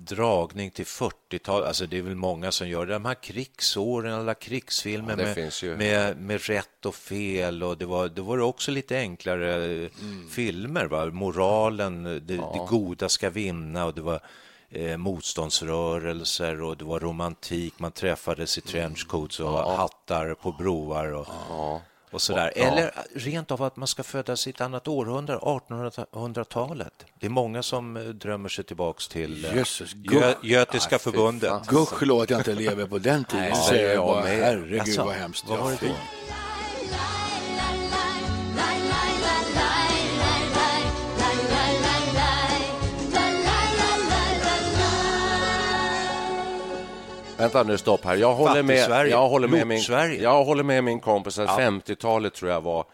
dragning 0.06 0.72
till 0.72 0.86
40-tal, 0.86 1.64
alltså 1.64 1.86
det 1.86 1.98
är 1.98 2.02
väl 2.02 2.16
många 2.16 2.52
som 2.52 2.70
gör 2.70 2.86
det. 2.86 2.94
De 2.94 3.06
här 3.06 3.24
krigsåren, 3.24 4.14
alla 4.14 4.34
krigsfilmer 4.34 5.10
Ja, 5.10 5.16
det 5.16 5.24
med, 5.24 5.36
med, 5.78 6.18
med 6.18 6.42
rätt 6.46 6.86
och 6.86 6.96
fel 6.96 7.64
och 7.64 7.78
det 7.78 7.86
var, 7.86 8.08
det 8.08 8.22
var 8.22 8.40
också 8.40 8.72
lite 8.72 8.98
enklare 8.98 9.54
Mm. 9.54 10.30
filmer. 10.30 10.86
Va? 10.86 11.06
Moralen, 11.06 12.04
det, 12.04 12.20
det 12.20 12.66
goda 12.70 13.10
ska 13.10 13.30
vinna 13.30 13.86
och 13.86 13.94
det 13.94 14.02
var 14.02 14.20
eh, 14.70 14.98
motståndsrörelser 14.98 16.62
och 16.62 16.78
det 16.78 16.86
var 16.86 17.00
romantik. 17.00 17.74
Man 17.80 17.92
träffades 17.92 18.58
i 18.58 18.62
trenchcoats 18.62 19.40
och 19.40 19.50
hattar 19.78 20.34
på 20.34 20.52
broar 20.52 21.12
och, 21.14 21.28
och 22.14 22.22
sådär. 22.22 22.52
Eller 22.56 22.92
rent 23.16 23.52
av 23.52 23.64
att 23.64 23.76
man 23.76 23.88
ska 23.88 24.04
födas 24.04 24.48
i 24.48 24.50
ett 24.50 24.62
annat 24.62 24.88
århundrade, 24.88 25.40
1800-talet. 25.40 26.94
Det 27.20 27.26
är 27.26 27.30
många 27.30 27.64
som 27.64 27.98
eh, 27.98 28.04
drömmer 28.04 28.50
sig 28.50 28.64
tillbaks 28.64 29.08
till 29.08 29.46
eh, 29.46 29.56
Jösses, 29.56 29.94
Gö-. 29.94 30.36
Götiska 30.44 31.00
förbundet. 31.00 31.68
Gudskelov 31.68 32.22
att 32.22 32.30
jag 32.30 32.40
inte 32.40 32.54
lever 32.56 32.86
på 32.86 32.98
den 32.98 33.24
tiden, 33.26 33.46
Nej, 33.54 33.56
säger 33.70 33.94
jag 33.94 34.06
bara. 34.08 34.26
Herregud, 34.26 34.80
Alltså, 34.80 35.04
vad 35.04 35.14
hemskt. 35.16 35.46
vad 35.50 35.60
var 35.60 35.72
det 35.72 35.78
Ja, 35.82 35.88
då? 35.88 35.94
Vänta 47.44 47.64
nu, 47.64 47.78
stopp 47.78 48.06
här. 48.06 48.16
Jag 48.16 48.34
håller 48.34 48.64
med, 48.64 49.08
jag 49.08 49.30
håller 49.30 49.48
med, 49.48 49.68
min, 49.68 49.82
jag 50.22 50.44
håller 50.46 50.64
med 50.64 50.84
min 50.84 51.00
kompis 51.00 51.40
att 51.40 51.50
50-talet 51.50 52.34
tror 52.34 52.52
jag 52.52 52.62
var 52.62 52.86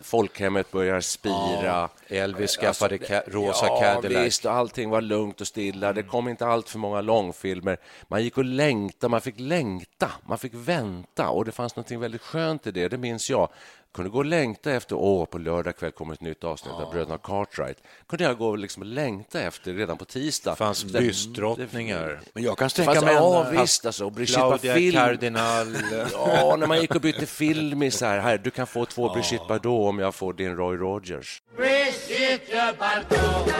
folkhemmet 0.00 0.70
börjar 0.70 1.00
spira. 1.00 1.88
Elvis 2.08 2.56
skaffade 2.56 2.94
Alltså, 2.94 3.30
rosa 3.30 3.66
ja, 3.66 3.80
Cadillac. 3.80 4.24
visst, 4.24 4.44
och 4.44 4.52
allting 4.52 4.90
var 4.90 5.00
lugnt 5.00 5.40
och 5.40 5.46
stilla. 5.46 5.92
Det 5.92 6.02
kom 6.02 6.28
inte 6.28 6.46
allt 6.46 6.68
för 6.68 6.78
många 6.78 7.00
långfilmer. 7.00 7.76
Man 8.08 8.22
gick 8.22 8.38
och 8.38 8.44
längtade, 8.44 9.10
man 9.10 9.20
fick 9.20 9.40
längta, 9.40 10.10
man 10.26 10.38
fick 10.38 10.52
vänta 10.54 11.28
och 11.28 11.44
det 11.44 11.52
fanns 11.52 11.76
något 11.76 11.90
väldigt 11.90 12.22
skönt 12.22 12.66
i 12.66 12.70
det, 12.70 12.88
det 12.88 12.98
minns 12.98 13.30
jag. 13.30 13.48
Kunde 13.94 14.10
gå 14.10 14.18
och 14.18 14.24
längta 14.24 14.72
efter, 14.72 14.96
åh, 14.96 15.24
på 15.24 15.38
lördag 15.38 15.76
kväll 15.76 15.92
kommer 15.92 16.14
ett 16.14 16.20
nytt 16.20 16.44
avsnitt 16.44 16.74
av 16.74 16.92
Bröderna 16.92 17.18
Cartwright. 17.18 17.78
Kunde 18.08 18.24
jag 18.24 18.38
gå 18.38 18.48
och 18.48 18.58
liksom 18.58 18.82
längta 18.82 19.40
efter 19.40 19.72
redan 19.72 19.96
på 19.96 20.04
tisdag. 20.04 20.50
Det 20.50 20.56
fanns 20.56 20.84
byssdrottningar. 20.84 22.20
Men 22.32 22.42
jag 22.42 22.58
kan 22.58 22.70
sträcka 22.70 23.00
mig 23.00 23.14
ja, 23.14 23.50
visst 23.50 23.86
alltså. 23.86 24.10
Brigitte 24.10 24.58
Film. 24.58 24.92
Cardinal. 24.92 25.76
Ja, 26.12 26.56
när 26.56 26.66
man 26.66 26.80
gick 26.80 26.94
och 26.94 27.00
bytte 27.00 27.26
film 27.26 27.82
i 27.82 27.90
så 27.90 28.06
här, 28.06 28.18
här 28.18 28.38
du 28.38 28.50
kan 28.50 28.66
få 28.66 28.84
två 28.84 29.12
Brigitte 29.12 29.44
Bardot 29.48 29.88
om 29.88 29.98
jag 29.98 30.14
får 30.14 30.32
din 30.32 30.56
Roy 30.56 30.76
Rogers. 30.76 31.42
Brigitte 31.56 32.74
Bardot. 32.78 33.53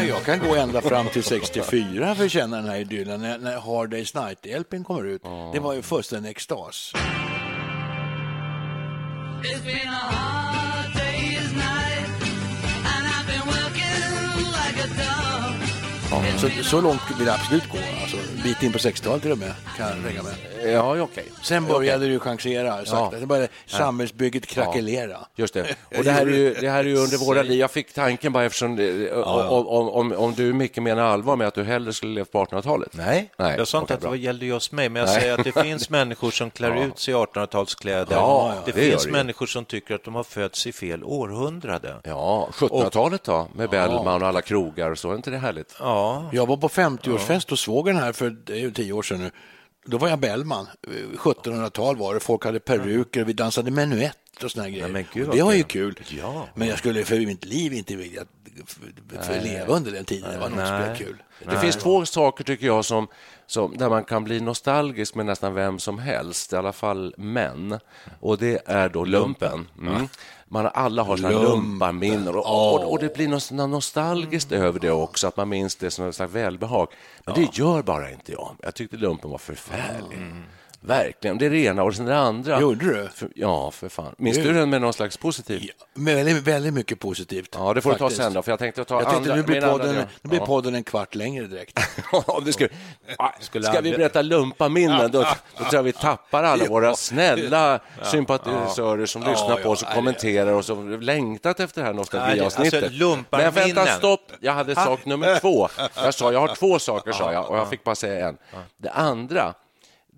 Bardot. 0.00 0.26
Jag 0.26 0.40
kan, 0.40 0.48
gå 0.48 0.54
ända 0.56 0.80
fram 0.80 1.06
till 1.08 1.22
64 1.24 2.14
för 2.14 2.24
att 2.24 2.30
känna 2.30 2.56
den 2.56 2.68
här 2.68 2.78
idyllen. 2.78 3.20
När, 3.20 3.38
när 3.38 3.58
Hard 3.60 3.94
Day's 3.94 4.14
Night-LPn 4.16 4.84
kommer 4.84 5.04
ut. 5.04 5.22
Det 5.52 5.60
var 5.60 5.74
ju 5.74 5.82
fullständig 5.82 6.30
extas. 6.30 6.92
It's 9.44 9.64
been 9.64 9.88
a 9.88 10.10
hard 10.10 10.90
day's 10.94 11.52
night, 11.54 12.08
and 12.92 13.06
I've 13.06 13.26
been 13.26 13.46
working 13.46 14.46
like 14.58 14.78
a 14.84 14.88
dog. 14.98 16.24
Ja, 16.24 16.38
så, 16.38 16.48
så 16.64 16.80
långt 16.80 17.00
vill 17.18 17.26
jag 17.26 17.34
absolut 17.34 17.68
gå. 17.68 17.78
Alltså, 18.02 18.16
en 18.38 18.44
bit 18.44 18.62
in 18.62 18.72
på 18.72 18.78
60-talet 18.78 19.22
till 19.22 19.32
och 19.32 19.38
med, 19.38 19.52
kan 19.76 19.88
jag 19.88 20.06
räkna 20.06 20.22
med. 20.22 20.34
Ja, 20.74 20.96
ja, 20.96 21.02
okej. 21.02 21.24
Sen 21.42 21.66
började 21.66 22.06
ju 22.06 22.18
changera 22.18 22.76
sakta. 22.76 22.96
Ja. 22.96 23.10
Sen 23.18 23.28
började 23.28 23.48
samhällsbygget 23.66 24.46
krackelera. 24.46 25.18
Just 25.36 25.54
det. 25.54 25.60
Och 25.98 26.04
det 26.04 26.10
här 26.12 26.26
är 26.26 26.30
ju, 26.30 26.54
det 26.54 26.70
här 26.70 26.78
är 26.78 26.88
ju 26.88 26.96
under 26.96 27.16
våra 27.16 27.42
liv. 27.42 27.60
Jag 27.60 27.70
fick 27.70 27.92
tanken 27.92 28.32
bara 28.32 28.44
eftersom 28.44 28.76
det, 28.76 29.12
om, 29.12 29.66
om, 29.66 29.88
om, 29.88 30.12
om 30.12 30.34
du 30.34 30.52
mycket 30.52 30.82
menar 30.82 31.02
allvar 31.02 31.36
med 31.36 31.46
att 31.48 31.54
du 31.54 31.64
hellre 31.64 31.92
skulle 31.92 32.14
leva 32.14 32.24
på 32.24 32.44
1800-talet. 32.44 32.88
Nej, 32.92 33.30
Nej, 33.36 33.54
jag 33.58 33.68
sa 33.68 33.78
inte 33.78 33.84
okej, 33.84 33.94
att 33.94 34.00
det 34.00 34.06
bra. 34.08 34.16
gällde 34.16 34.46
just 34.46 34.72
mig, 34.72 34.88
men 34.88 35.00
jag 35.00 35.06
Nej. 35.10 35.20
säger 35.20 35.34
att 35.38 35.44
det 35.44 35.62
finns 35.62 35.90
människor 35.98 36.30
som 36.30 36.50
klär 36.50 36.84
ut 36.84 36.98
sig 36.98 37.14
i 37.14 37.16
1800-talskläder. 37.16 38.06
Ja, 38.10 38.54
det, 38.64 38.72
det 38.72 38.80
finns 38.90 39.04
det 39.04 39.12
människor 39.12 39.46
som 39.46 39.64
tycker 39.64 39.94
att 39.94 40.04
de 40.04 40.14
har 40.14 40.24
fötts 40.24 40.66
i 40.66 40.72
fel 40.72 41.04
århundrade. 41.04 41.94
Ja, 42.02 42.48
1700-talet 42.52 43.24
då, 43.24 43.48
med 43.54 43.70
Bellman 43.70 44.22
och 44.22 44.28
alla 44.28 44.42
krogar 44.42 44.90
och 44.90 44.98
så. 44.98 45.10
Är 45.10 45.16
inte 45.16 45.30
det 45.30 45.38
härligt? 45.38 45.76
Ja, 45.80 46.24
Jag 46.32 46.46
var 46.46 46.56
på 46.56 46.68
50-årsfest 46.68 47.52
och 47.52 47.58
såg 47.58 47.86
den 47.86 47.96
här 47.96 48.12
för 48.12 48.27
det 48.30 48.52
är 48.52 48.58
ju 48.58 48.70
tio 48.70 48.92
år 48.92 49.02
sedan 49.02 49.18
nu. 49.18 49.30
Då 49.86 49.98
var 49.98 50.08
jag 50.08 50.18
Bellman. 50.18 50.66
1700-tal 51.16 51.96
var 51.96 52.14
det. 52.14 52.20
Folk 52.20 52.44
hade 52.44 52.60
peruker 52.60 53.24
vi 53.24 53.32
dansade 53.32 53.70
menuett 53.70 54.42
och 54.42 54.50
såna 54.50 54.68
grejer. 54.68 55.06
gud, 55.12 55.28
Och 55.28 55.36
det 55.36 55.42
var 55.42 55.52
ju 55.52 55.62
kul. 55.62 56.00
Ja. 56.08 56.48
Men 56.54 56.68
jag 56.68 56.78
skulle 56.78 57.04
för 57.04 57.26
mitt 57.26 57.44
liv 57.44 57.72
inte 57.72 57.96
vilja 57.96 58.22
för, 58.66 59.22
för 59.22 59.40
leva 59.40 59.66
under 59.66 59.92
den 59.92 60.04
tiden. 60.04 60.32
Det 60.32 60.38
var 60.38 60.48
nog 60.48 60.58
inte 60.58 60.96
så 60.96 61.04
kul. 61.04 61.22
Det 61.50 61.58
finns 61.58 61.76
två 61.76 62.06
saker 62.06 62.44
tycker 62.44 62.66
jag 62.66 62.84
som, 62.84 63.08
som, 63.46 63.76
där 63.76 63.88
man 63.88 64.04
kan 64.04 64.24
bli 64.24 64.40
nostalgisk 64.40 65.14
med 65.14 65.26
nästan 65.26 65.54
vem 65.54 65.78
som 65.78 65.98
helst, 65.98 66.52
i 66.52 66.56
alla 66.56 66.72
fall 66.72 67.14
män. 67.18 67.78
Och 68.20 68.38
det 68.38 68.62
är 68.66 68.88
då 68.88 69.04
lumpen. 69.04 69.68
Mm. 69.78 70.08
Man 70.50 70.70
alla 70.74 71.02
har 71.02 71.16
Lumpen. 71.16 71.42
lumparminnen 71.42 72.28
och, 72.28 72.74
och, 72.74 72.92
och 72.92 72.98
det 72.98 73.14
blir 73.14 73.28
något 73.28 73.50
nostalgiskt 73.50 74.52
över 74.52 74.80
det 74.80 74.90
också, 74.90 75.26
att 75.26 75.36
man 75.36 75.48
minns 75.48 75.76
det 75.76 75.90
som 75.90 76.08
ett 76.08 76.14
slags 76.14 76.32
välbehag. 76.32 76.88
Men 77.26 77.34
det 77.34 77.58
gör 77.58 77.82
bara 77.82 78.10
inte 78.10 78.32
jag. 78.32 78.56
Jag 78.62 78.74
tyckte 78.74 78.96
lumpen 78.96 79.30
var 79.30 79.38
förfärlig. 79.38 80.18
Verkligen. 80.80 81.38
Det 81.38 81.46
är 81.46 81.50
det 81.50 81.58
ena. 81.58 81.82
Och 81.82 81.94
sen 81.94 82.06
det 82.06 82.18
andra... 82.18 82.60
Gjorde 82.60 82.84
du? 82.84 83.08
För, 83.14 83.28
ja, 83.34 83.70
för 83.70 83.88
fan. 83.88 84.14
Minns 84.18 84.36
du 84.36 84.52
den 84.52 84.70
med 84.70 84.80
någon 84.80 84.92
slags 84.92 85.16
positiv? 85.16 85.62
Ja, 85.64 85.72
väldigt, 85.94 86.42
väldigt 86.42 86.74
mycket 86.74 87.00
positivt. 87.00 87.48
Ja, 87.54 87.74
det 87.74 87.80
får 87.80 87.90
du 87.90 87.98
ta 87.98 88.04
faktiskt. 88.04 88.22
sen 88.22 88.32
då, 88.32 88.42
för 88.42 88.52
jag 88.52 88.58
tänkte 88.58 88.84
ta 88.84 88.94
Jag 88.94 89.10
tänkte 89.10 89.32
andra... 89.32 89.34
nu 89.34 89.42
blir, 89.42 89.56
andra 89.56 89.70
podden, 89.70 89.94
del. 89.94 90.04
nu 90.22 90.30
blir 90.30 90.40
podden 90.40 90.74
en 90.74 90.84
kvart 90.84 91.14
längre 91.14 91.46
direkt. 91.46 91.80
Det 92.44 92.52
ska, 92.52 92.68
ska 93.60 93.80
vi 93.80 93.90
berätta 93.90 94.22
lumpaminnen, 94.22 95.10
då, 95.10 95.18
då 95.18 95.64
tror 95.64 95.74
jag 95.74 95.82
vi 95.82 95.92
tappar 95.92 96.44
alla 96.44 96.64
våra 96.68 96.94
snälla 96.94 97.80
sympatisörer 98.02 99.06
som 99.06 99.22
lyssnar 99.22 99.56
på 99.56 99.68
oss 99.68 99.82
och 99.82 99.88
kommenterar 99.88 100.52
och 100.52 100.64
som 100.64 101.00
längtat 101.00 101.60
efter 101.60 101.80
det 101.80 101.86
här 101.86 101.94
nostalgiavsnittet. 101.94 102.82
Alltså, 102.82 102.98
lumparminnen. 102.98 103.54
Men 103.54 103.74
vänta, 103.74 103.86
stopp! 103.86 104.32
Jag 104.40 104.52
hade 104.52 104.74
sak 104.74 105.04
nummer 105.04 105.38
två. 105.40 105.68
Jag 105.96 106.14
sa, 106.14 106.32
jag 106.32 106.40
har 106.40 106.54
två 106.54 106.78
saker, 106.78 107.12
sa 107.12 107.32
jag, 107.32 107.50
och 107.50 107.56
jag 107.58 107.70
fick 107.70 107.84
bara 107.84 107.94
säga 107.94 108.28
en. 108.28 108.38
Det 108.76 108.90
andra, 108.90 109.54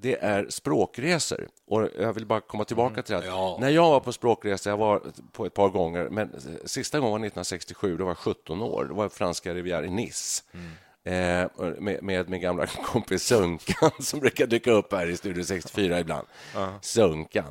det 0.01 0.17
är 0.23 0.47
språkresor. 0.49 1.49
Och 1.67 1.89
jag 1.99 2.13
vill 2.13 2.27
bara 2.27 2.41
komma 2.41 2.65
tillbaka 2.65 3.03
till 3.03 3.15
det. 3.15 3.27
Ja. 3.27 3.57
När 3.61 3.69
jag 3.71 3.91
var 3.91 4.01
på 4.01 4.13
språkresa, 4.13 4.71
jag 4.71 4.77
var 4.77 5.03
på 5.33 5.47
ett 5.47 5.55
par 5.55 5.69
gånger, 5.69 6.09
men 6.11 6.31
sista 6.65 6.99
gången 6.99 7.13
var 7.13 7.19
1967, 7.19 7.97
då 7.97 8.05
var 8.05 8.11
jag 8.11 8.19
17 8.19 8.63
år. 8.63 8.85
Då 8.89 8.95
var 8.95 9.05
jag 9.05 9.13
franska 9.13 9.55
Riviera 9.55 9.85
i 9.87 9.91
Nice. 9.91 10.43
eh, 11.05 11.47
med, 11.79 12.03
med 12.03 12.29
min 12.31 12.41
gamla 12.41 12.67
kompis 12.85 13.23
Sunkan 13.23 13.91
som 14.01 14.21
brukar 14.21 14.47
dyka 14.47 14.71
upp 14.73 14.93
här 14.93 15.11
i 15.11 15.17
Studio 15.17 15.45
64 15.45 16.01
ibland. 16.01 16.27
Sunkan. 16.81 17.45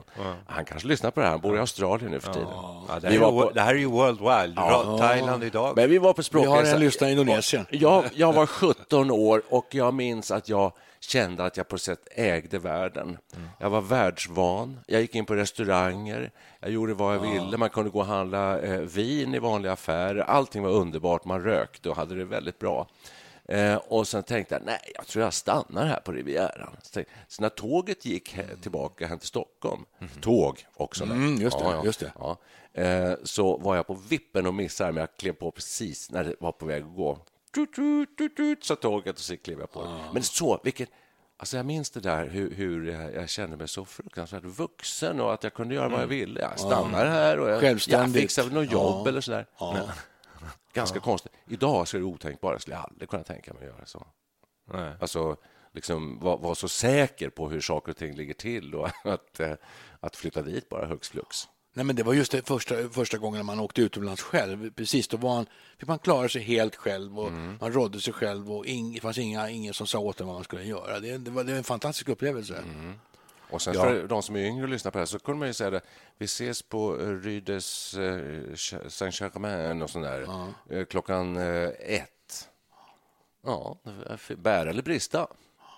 Han 0.47 0.65
kanske 0.65 0.88
lyssnar 0.88 1.12
på 1.12 1.19
det 1.19 1.25
här. 1.25 1.31
Han 1.31 1.41
bor 1.41 1.55
i 1.55 1.59
Australien 1.59 2.12
nu 2.12 2.19
för 2.19 2.33
tiden. 2.33 2.47
Ja, 2.51 2.99
det, 3.01 3.07
Vi 3.09 3.13
här 3.13 3.21
var 3.21 3.27
är, 3.31 3.33
ju- 3.35 3.41
på- 3.41 3.51
det 3.51 3.62
här 3.62 3.73
är 3.75 3.79
ju 3.79 3.85
World 3.85 4.19
Wild. 4.19 4.57
Ra- 4.57 4.97
Thailand 4.99 5.43
idag. 5.43 5.73
Men 5.75 5.89
vi 5.89 5.97
var 5.97 6.13
på 6.13 6.19
Vi 6.19 6.23
språkresa. 6.23 6.55
har 6.55 6.63
en 6.73 6.79
lyssnare 6.79 7.09
i 7.09 7.13
Indonesien. 7.13 7.65
Jag, 7.69 8.05
jag 8.15 8.33
var 8.33 8.45
17 8.45 9.12
år 9.12 9.41
och 9.49 9.67
jag 9.75 9.93
minns 9.93 10.31
att 10.31 10.49
jag 10.49 10.71
kände 11.10 11.45
att 11.45 11.58
jag 11.58 11.67
på 11.67 11.78
sätt 11.78 12.08
ägde 12.12 12.60
världen. 12.60 13.17
Jag 13.60 13.69
var 13.69 13.82
världsvan. 13.82 14.80
Jag 14.88 15.02
gick 15.02 15.15
in 15.15 15.26
på 15.26 15.36
restauranger. 15.36 16.32
Jag 16.60 16.72
gjorde 16.72 16.93
vad 16.93 17.15
jag 17.15 17.19
ville. 17.19 17.58
Man 17.58 17.69
kunde 17.69 17.89
gå 17.89 18.00
och 18.00 18.06
handla 18.06 18.60
eh, 18.62 18.80
vin 18.80 19.34
i 19.36 19.39
vanliga 19.39 19.72
affärer. 19.74 20.19
Allting 20.22 20.63
var 20.63 20.69
underbart. 20.72 21.26
Man 21.26 21.43
rökte 21.43 21.89
och 21.89 21.95
hade 21.95 22.15
det 22.15 22.26
väldigt 22.26 22.60
bra. 22.60 22.88
Eh, 23.45 23.76
och 23.76 24.08
sen 24.08 24.24
tänkte 24.24 24.56
jag, 24.56 24.62
nej, 24.65 24.91
jag 24.95 25.08
tror 25.08 25.24
jag 25.24 25.34
stannar 25.34 25.86
här 25.86 26.00
på 26.00 26.12
Rivieran. 26.12 26.76
Så, 26.84 26.93
tänkte- 26.93 27.13
så 27.28 27.41
när 27.41 27.50
tåget 27.50 28.06
gick 28.06 28.36
he- 28.36 28.62
tillbaka 28.62 29.08
hem 29.08 29.19
till 29.19 29.28
Stockholm, 29.28 29.86
tåg 30.22 30.65
också. 30.76 31.04
Mm, 31.04 31.36
just 31.36 31.58
det, 31.60 31.63
ja, 31.63 31.74
ja, 31.76 31.86
just 31.86 32.00
det. 32.00 32.12
Ja. 32.19 32.38
Eh, 32.74 33.13
så 33.24 33.58
var 33.58 33.76
jag 33.76 33.88
på 33.88 33.93
vippen 34.10 34.45
och 34.48 34.54
missade, 34.54 34.91
men 34.91 35.02
jag 35.02 35.17
klev 35.17 35.32
på 35.34 35.52
precis 35.52 36.12
när 36.12 36.24
det 36.24 36.36
var 36.39 36.52
på 36.52 36.65
väg 36.65 36.84
att 36.84 36.95
gå. 36.95 37.19
Tut, 37.65 37.76
tut, 37.76 38.17
tut, 38.17 38.36
tut, 38.38 38.63
sa 38.63 38.76
tåget 38.76 39.15
och 39.15 39.22
så 39.22 39.38
klev 39.38 39.60
jag 39.60 39.72
på 39.72 39.84
det. 39.84 40.00
Men 40.13 40.24
så, 40.24 40.62
vilket... 40.63 40.89
Alltså 41.38 41.58
jag 41.58 41.65
minns 41.65 41.89
det 41.89 42.00
där 42.00 42.28
hur, 42.28 42.52
hur 42.52 42.86
jag, 43.15 43.30
kände 43.30 43.58
mig 43.58 43.67
så 43.67 43.86
fruktansvärt 43.86 44.43
vuxen 44.43 45.19
och 45.22 45.34
att 45.34 45.43
jag 45.43 45.54
kunde 45.54 45.76
göra 45.76 45.89
vad 45.89 46.02
jag 46.02 46.08
ville. 46.08 46.41
Jag 46.41 46.60
stannar 46.60 47.06
här 47.06 47.39
och 47.39 47.50
jag, 47.50 47.80
jag 47.88 48.13
fixar 48.13 48.43
väl 48.43 48.54
något 48.54 48.72
jobb 48.72 49.02
Ja. 49.06 49.10
eller 49.10 49.22
sådär. 49.22 49.45
Men, 49.60 49.88
ganska 50.74 51.00
konstigt. 51.00 51.32
Idag 51.48 51.88
så 51.88 51.98
är 51.98 52.02
det 52.02 52.06
otänkbart. 52.06 52.52
Jag 52.52 52.62
skulle 52.62 52.78
aldrig 52.78 53.10
kunna 53.10 53.24
tänka 53.24 53.54
mig 53.54 53.62
att 53.63 53.76
göra 53.76 53.86
så. 53.86 54.08
Nej. 54.74 54.93
Alltså, 55.02 55.38
liksom 55.72 56.19
vara 56.19 56.38
var 56.38 56.56
så 56.56 56.67
säker 56.67 57.30
på 57.30 57.50
hur 57.50 57.62
saker 57.62 57.91
och 57.91 57.98
ting 57.98 58.15
ligger 58.15 58.34
till 58.34 58.76
och 58.76 58.89
att, 59.04 59.39
att 60.00 60.15
flytta 60.15 60.41
dit 60.41 60.69
bara 60.69 60.86
högst 60.86 61.12
flux. 61.12 61.48
Nej, 61.73 61.86
men 61.86 61.95
det 61.95 62.03
var 62.03 62.13
just 62.13 62.32
det 62.32 62.47
första, 62.47 62.89
första 62.89 63.17
gången 63.17 63.45
man 63.45 63.60
åkte 63.60 63.82
utomlands 63.82 64.21
själv. 64.21 64.71
Precis, 64.73 65.08
då 65.08 65.17
var 65.17 65.36
man, 65.36 65.45
fick 65.77 65.88
man 65.88 65.99
klara 65.99 66.29
sig 66.29 66.41
helt 66.41 66.75
själv 66.75 67.19
och 67.19 67.27
Mm. 67.27 67.58
man 67.62 67.73
rådde 67.73 68.01
sig 68.01 68.13
själv 68.13 68.51
och 68.51 68.65
ing, 68.65 68.93
det 68.93 68.99
fanns 68.99 69.17
inga, 69.17 69.49
ingen 69.49 69.73
som 69.73 69.88
sa 69.88 69.99
åt 69.99 70.21
en 70.21 70.27
vad 70.27 70.36
man 70.36 70.43
skulle 70.43 70.63
göra. 70.63 70.99
Det, 70.99 71.17
det, 71.17 71.32
var, 71.32 71.43
det 71.43 71.51
var 71.51 71.58
en 71.58 71.63
fantastisk 71.63 72.10
upplevelse. 72.10 72.58
Mm. 72.58 72.93
Och 73.49 73.62
sen 73.62 73.73
Ja. 73.73 73.82
för 73.84 74.08
de 74.08 74.23
som 74.23 74.36
är 74.36 74.39
yngre 74.39 74.63
och 74.63 74.69
lyssnar 74.69 74.91
på 74.91 74.97
det 74.97 75.01
här 75.01 75.05
så 75.05 75.19
kunde 75.19 75.39
man 75.39 75.47
ju 75.47 75.53
säga 75.53 75.69
det. 75.69 75.82
Vi 76.17 76.25
ses 76.25 76.62
på 76.62 76.99
eh, 77.01 77.05
Rue 77.08 77.39
des 77.39 77.93
eh, 77.93 78.55
Saint-Germain 78.89 79.82
och 79.82 79.89
sån 79.89 80.01
där, 80.01 80.27
eh, 80.69 80.86
klockan 80.86 81.38
ett. 81.38 82.49
Ja, 83.43 83.77
bära 84.38 84.69
eller 84.69 84.82
brista. 84.84 85.27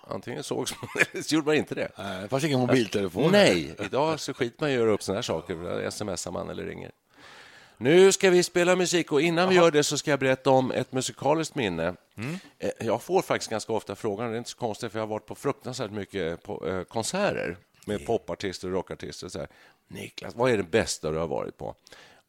Antingen 0.08 0.42
sågs 0.42 0.74
man 0.82 1.04
eller 1.12 1.22
så 1.22 1.34
gjorde 1.34 1.46
man 1.46 1.56
inte 1.56 1.74
det. 1.74 1.90
Nej, 1.98 2.22
Det 2.22 2.28
fanns 2.28 2.44
ingen 2.44 2.60
mobiltelefon. 2.60 3.32
Nej, 3.32 3.74
idag 3.84 4.20
så 4.20 4.34
skiter 4.34 4.56
man 4.60 4.70
i 4.70 4.72
att 4.72 4.78
göra 4.80 4.90
upp 4.90 5.02
såna 5.02 5.16
här 5.16 5.22
saker. 5.22 5.90
Smsar 5.90 6.30
man 6.30 6.50
eller 6.50 6.64
ringer. 6.64 6.90
Nu 7.78 8.12
ska 8.12 8.30
vi 8.30 8.42
spela 8.42 8.76
musik 8.76 9.12
och 9.12 9.20
innan 9.20 9.48
vi 9.48 9.54
gör 9.54 9.70
det 9.70 9.84
så 9.84 9.98
ska 9.98 10.10
jag 10.10 10.20
berätta 10.20 10.50
om 10.50 10.70
ett 10.70 10.92
musikaliskt 10.92 11.54
minne. 11.54 11.94
Eh, 12.58 12.70
Jag 12.80 13.02
får 13.02 13.22
faktiskt 13.22 13.50
ganska 13.50 13.72
ofta 13.72 13.96
frågan, 13.96 14.30
det 14.30 14.36
är 14.36 14.38
inte 14.38 14.50
så 14.50 14.56
konstigt 14.56 14.92
för 14.92 14.98
jag 14.98 15.06
har 15.06 15.10
varit 15.10 15.26
på 15.26 15.34
fruktansvärt 15.34 15.90
mycket 15.90 16.48
eh, 16.48 16.82
konserter 16.82 17.56
med 17.86 18.06
popartister 18.06 18.68
och 18.68 18.74
rockartister. 18.74 19.26
Och 19.26 19.32
så 19.32 19.38
här. 19.38 19.48
Niklas, 19.88 20.34
vad 20.34 20.50
är 20.50 20.56
det 20.56 20.62
bästa 20.62 21.10
du 21.10 21.18
har 21.18 21.26
varit 21.26 21.56
på? 21.58 21.74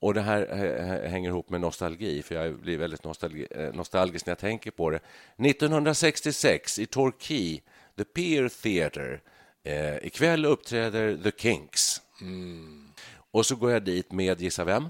Och 0.04 0.14
det 0.14 0.22
här 0.22 1.08
hänger 1.08 1.30
ihop 1.30 1.50
med 1.50 1.62
nostalgi, 1.62 2.24
för 2.24 2.36
jag 2.36 2.60
blir 2.60 2.78
väldigt 2.78 3.04
nostalgi, 3.04 3.48
eh, 3.52 3.74
nostalgisk 3.74 4.26
när 4.26 4.32
jag 4.32 4.38
tänker 4.38 4.72
på 4.72 4.90
det. 4.90 5.00
1966 5.38 6.80
i 6.80 6.86
Torquay, 6.86 7.62
The 7.98 8.04
Pier 8.04 8.50
Theatre. 8.50 9.20
Eh, 9.64 10.06
ikväll 10.06 10.46
uppträder 10.46 11.18
The 11.24 11.32
Kinks. 11.38 12.02
Och 13.32 13.46
så 13.46 13.56
går 13.56 13.72
jag 13.72 13.84
dit 13.84 14.12
med, 14.12 14.42
gissa 14.42 14.64
vem? 14.64 14.90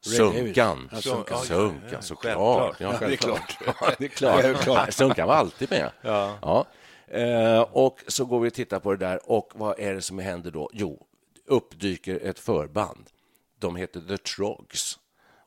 Sunkan. 0.00 0.88
Ja, 0.92 1.00
Sunkan, 1.00 2.02
såklart. 2.02 2.76
Ja, 2.80 2.94
det 3.00 3.12
är 3.12 3.16
klart. 3.16 3.58
Ja, 3.66 3.92
det 3.98 4.04
är 4.04 4.54
klart. 4.54 4.92
Sunkan 4.92 5.28
var 5.28 5.34
alltid 5.34 5.70
med. 5.70 5.90
Ja. 6.02 6.66
Eh, 7.06 7.60
och 7.60 8.00
så 8.06 8.24
går 8.24 8.40
vi 8.40 8.48
och 8.48 8.54
tittar 8.54 8.80
på 8.80 8.90
det 8.90 9.06
där 9.06 9.30
och 9.30 9.52
vad 9.54 9.78
är 9.78 9.94
det 9.94 10.02
som 10.02 10.18
händer 10.18 10.50
då? 10.50 10.70
Jo, 10.72 11.06
uppdyker 11.46 12.20
ett 12.22 12.38
förband. 12.38 13.11
De 13.62 13.76
heter 13.76 14.00
The 14.00 14.18
Trogs. 14.18 14.98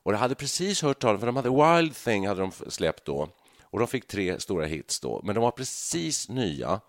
Och 0.02 0.12
jag 0.12 0.18
hade 0.18 0.34
precis 0.34 0.82
hört 0.82 0.98
talas 0.98 1.20
för 1.20 1.26
de 1.26 1.36
hade 1.36 1.50
Wild 1.78 1.96
Thing 1.96 2.28
hade 2.28 2.40
de 2.40 2.52
släppt 2.52 3.04
då. 3.04 3.28
Och 3.62 3.78
de 3.78 3.88
fick 3.88 4.06
tre 4.06 4.40
stora 4.40 4.66
hits 4.66 5.00
då, 5.00 5.20
men 5.24 5.34
de 5.34 5.40
var 5.40 5.50
precis 5.50 6.28
nya. 6.28 6.80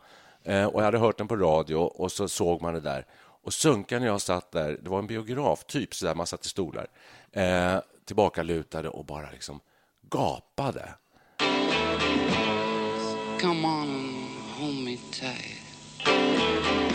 Eh, 0.43 0.65
och 0.65 0.81
jag 0.81 0.85
hade 0.85 0.97
hört 0.97 1.17
den 1.17 1.27
på 1.27 1.35
radio 1.35 1.75
och 1.75 2.11
så 2.11 2.27
såg 2.27 2.61
man 2.61 2.73
det 2.73 2.79
där. 2.79 3.05
Och 3.43 3.53
Sunkan 3.53 4.01
och 4.01 4.07
jag 4.07 4.21
satt 4.21 4.51
där, 4.51 4.79
det 4.83 4.89
var 4.89 4.99
en 4.99 5.07
biograf, 5.07 5.65
typ 5.65 5.95
så 5.95 6.05
där 6.05 6.15
man 6.15 6.27
satt 6.27 6.45
i 6.45 6.49
stolar, 6.49 6.87
eh, 7.31 7.77
tillbakalutade 8.05 8.89
och 8.89 9.05
bara 9.05 9.31
liksom 9.31 9.59
gapade. 10.11 10.93
Come 13.41 13.67
on 13.67 13.89
and 13.89 14.15
hold 14.59 14.85
me 14.85 14.97
tight. 15.11 16.87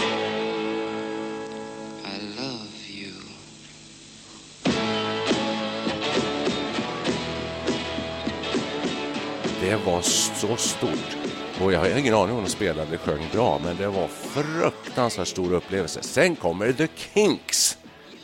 Det 9.62 9.76
var 9.86 10.00
så 10.02 10.56
stort. 10.56 11.16
Och 11.60 11.72
jag 11.72 11.78
har 11.78 11.98
ingen 11.98 12.14
aning 12.14 12.36
om 12.36 12.44
de 12.44 12.50
spelade 12.50 12.94
och 12.94 13.00
sjöng 13.00 13.28
bra, 13.32 13.60
men 13.64 13.76
det 13.76 13.88
var 13.88 14.08
fruktansvärt 14.08 15.28
stor 15.28 15.52
upplevelse. 15.52 16.02
Sen 16.02 16.36
kommer 16.36 16.72
The 16.72 16.88
Kinks 17.14 17.78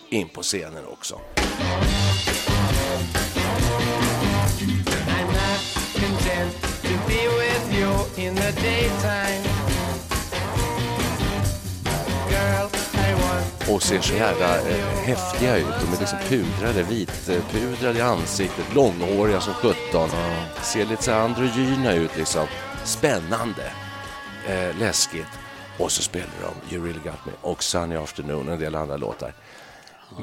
in 0.09 0.29
på 0.29 0.43
scenen 0.43 0.87
också. 0.87 1.15
I'm 1.15 1.21
not 5.27 5.61
content 5.95 6.53
to 6.83 6.95
be 7.07 7.29
with 7.29 7.75
you 7.79 8.27
in 8.27 8.35
the 8.35 8.53
daytime. 8.63 9.48
Och 13.71 13.83
ser 13.83 14.01
så 14.01 14.15
jävla 14.15 14.57
eh, 14.59 14.87
häftiga 15.05 15.57
ut. 15.57 15.67
De 15.81 15.95
är 15.97 16.01
liksom 16.01 16.19
pudrade, 16.29 16.83
vitpudrade 16.83 17.99
i 17.99 18.03
ansiktet, 18.03 18.75
långhåriga 18.75 19.41
som 19.41 19.55
17. 19.55 20.11
Ser 20.63 20.85
lite 20.87 21.03
så 21.03 21.11
här 21.11 21.21
androgyna 21.21 21.95
ut 21.95 22.17
liksom. 22.17 22.47
Spännande, 22.85 23.73
eh, 24.49 24.77
läskigt. 24.79 25.27
Och 25.79 25.93
så 25.93 26.03
spelar 26.03 26.29
de 26.43 26.75
You 26.75 26.87
really 26.87 27.01
got 27.05 27.27
me 27.27 27.33
och 27.41 27.63
Sunny 27.63 27.97
afternoon 27.97 28.49
och 28.49 28.55
en 28.55 28.61
del 28.61 28.75
andra 28.75 28.97
låtar. 28.97 29.33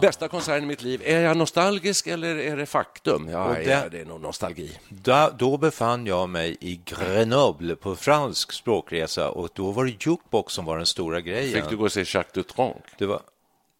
Bästa 0.01 0.27
konserten 0.27 0.63
i 0.63 0.67
mitt 0.67 0.81
liv. 0.81 1.01
Är 1.05 1.19
jag 1.21 1.37
nostalgisk 1.37 2.07
eller 2.07 2.35
är 2.35 2.57
det 2.57 2.65
faktum? 2.65 3.29
Ja, 3.31 3.47
det- 3.55 3.63
ja, 3.63 3.89
det 3.91 4.01
är 4.01 4.05
nog 4.05 4.21
nostalgi. 4.21 4.77
Då, 4.89 5.29
då 5.37 5.57
befann 5.57 6.05
jag 6.05 6.29
mig 6.29 6.57
i 6.59 6.81
Grenoble 6.85 7.75
på 7.75 7.95
fransk 7.95 8.51
språkresa 8.51 9.29
och 9.29 9.49
då 9.53 9.71
var 9.71 9.85
det 9.85 9.91
jukebox 9.91 10.53
som 10.53 10.65
var 10.65 10.77
den 10.77 10.85
stora 10.85 11.21
grejen. 11.21 11.61
Fick 11.61 11.69
du 11.69 11.77
gå 11.77 11.83
och 11.85 11.91
se 11.91 11.99
Jacques 12.07 12.33
Dutronc? 12.33 12.75
Det 12.97 13.05
var... 13.05 13.21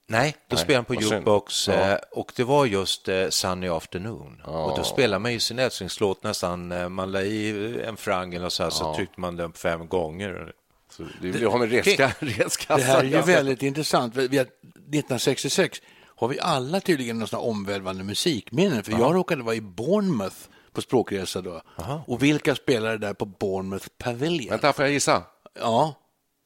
Nej, 0.08 0.36
då 0.48 0.56
Nej, 0.56 0.64
spelade 0.64 0.78
han 0.78 0.86
på 0.86 0.96
jukebox 1.04 1.68
Ja. 1.68 1.74
eh, 1.74 1.98
och 2.12 2.32
det 2.36 2.44
var 2.44 2.66
just 2.66 3.08
eh, 3.08 3.30
Sunny 3.30 3.68
Afternoon. 3.68 4.42
Och 4.42 4.78
då 4.78 4.84
spelade 4.84 5.20
man 5.20 5.34
ju 5.34 5.40
sin 5.40 5.60
älsklingslåt 5.60 6.24
nästan, 6.24 6.72
eh, 6.72 6.90
man 6.90 7.12
la 7.12 7.22
i 7.22 7.82
en 7.86 7.98
frang 7.98 8.34
eller 8.34 8.50
så 8.50 8.64
här, 8.64 8.70
så 8.70 8.96
tryckte 8.96 9.20
man 9.22 9.36
den 9.36 9.54
fem 9.54 9.88
gånger. 9.88 10.52
Så 10.92 11.04
det, 11.22 11.28
vi 11.32 11.46
har 11.46 11.60
med 11.60 11.72
redska, 11.72 12.12
redskassa. 12.20 12.76
Det 12.78 12.84
här 12.84 13.00
är 13.00 13.04
ju 13.04 13.22
väldigt 13.22 13.64
intressant. 13.64 14.16
Vi- 14.16 14.28
vi 14.28 14.38
har- 14.38 14.46
1966 14.46 15.82
har 16.16 16.28
vi 16.28 16.40
alla 16.40 16.80
tydligen 16.80 17.20
här 17.20 17.40
omvälvande 17.42 18.04
musikminnen. 18.04 18.84
För 18.84 18.92
jag 18.92 19.16
råkade 19.16 19.44
vara 19.44 19.56
i 19.56 19.62
Bournemouth 19.62 20.36
på 20.74 20.82
språkresa 20.82 21.42
då. 21.42 21.62
Och 22.08 22.24
vilka 22.24 22.56
spelade 22.56 22.98
där 22.98 23.14
på 23.14 23.26
Bournemouth 23.26 23.88
Pavilion? 23.98 24.50
Vänta, 24.50 24.74
får 24.74 24.86
jag 24.86 24.92
gissa? 24.94 25.24
Ja, 25.60 25.94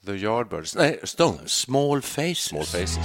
The 0.06 0.12
Yardbirds? 0.12 0.76
Nej, 0.76 1.00
Stones. 1.04 1.52
Small 1.52 2.02
Faces. 2.02 2.40
Small 2.40 2.64
Faces. 2.66 2.98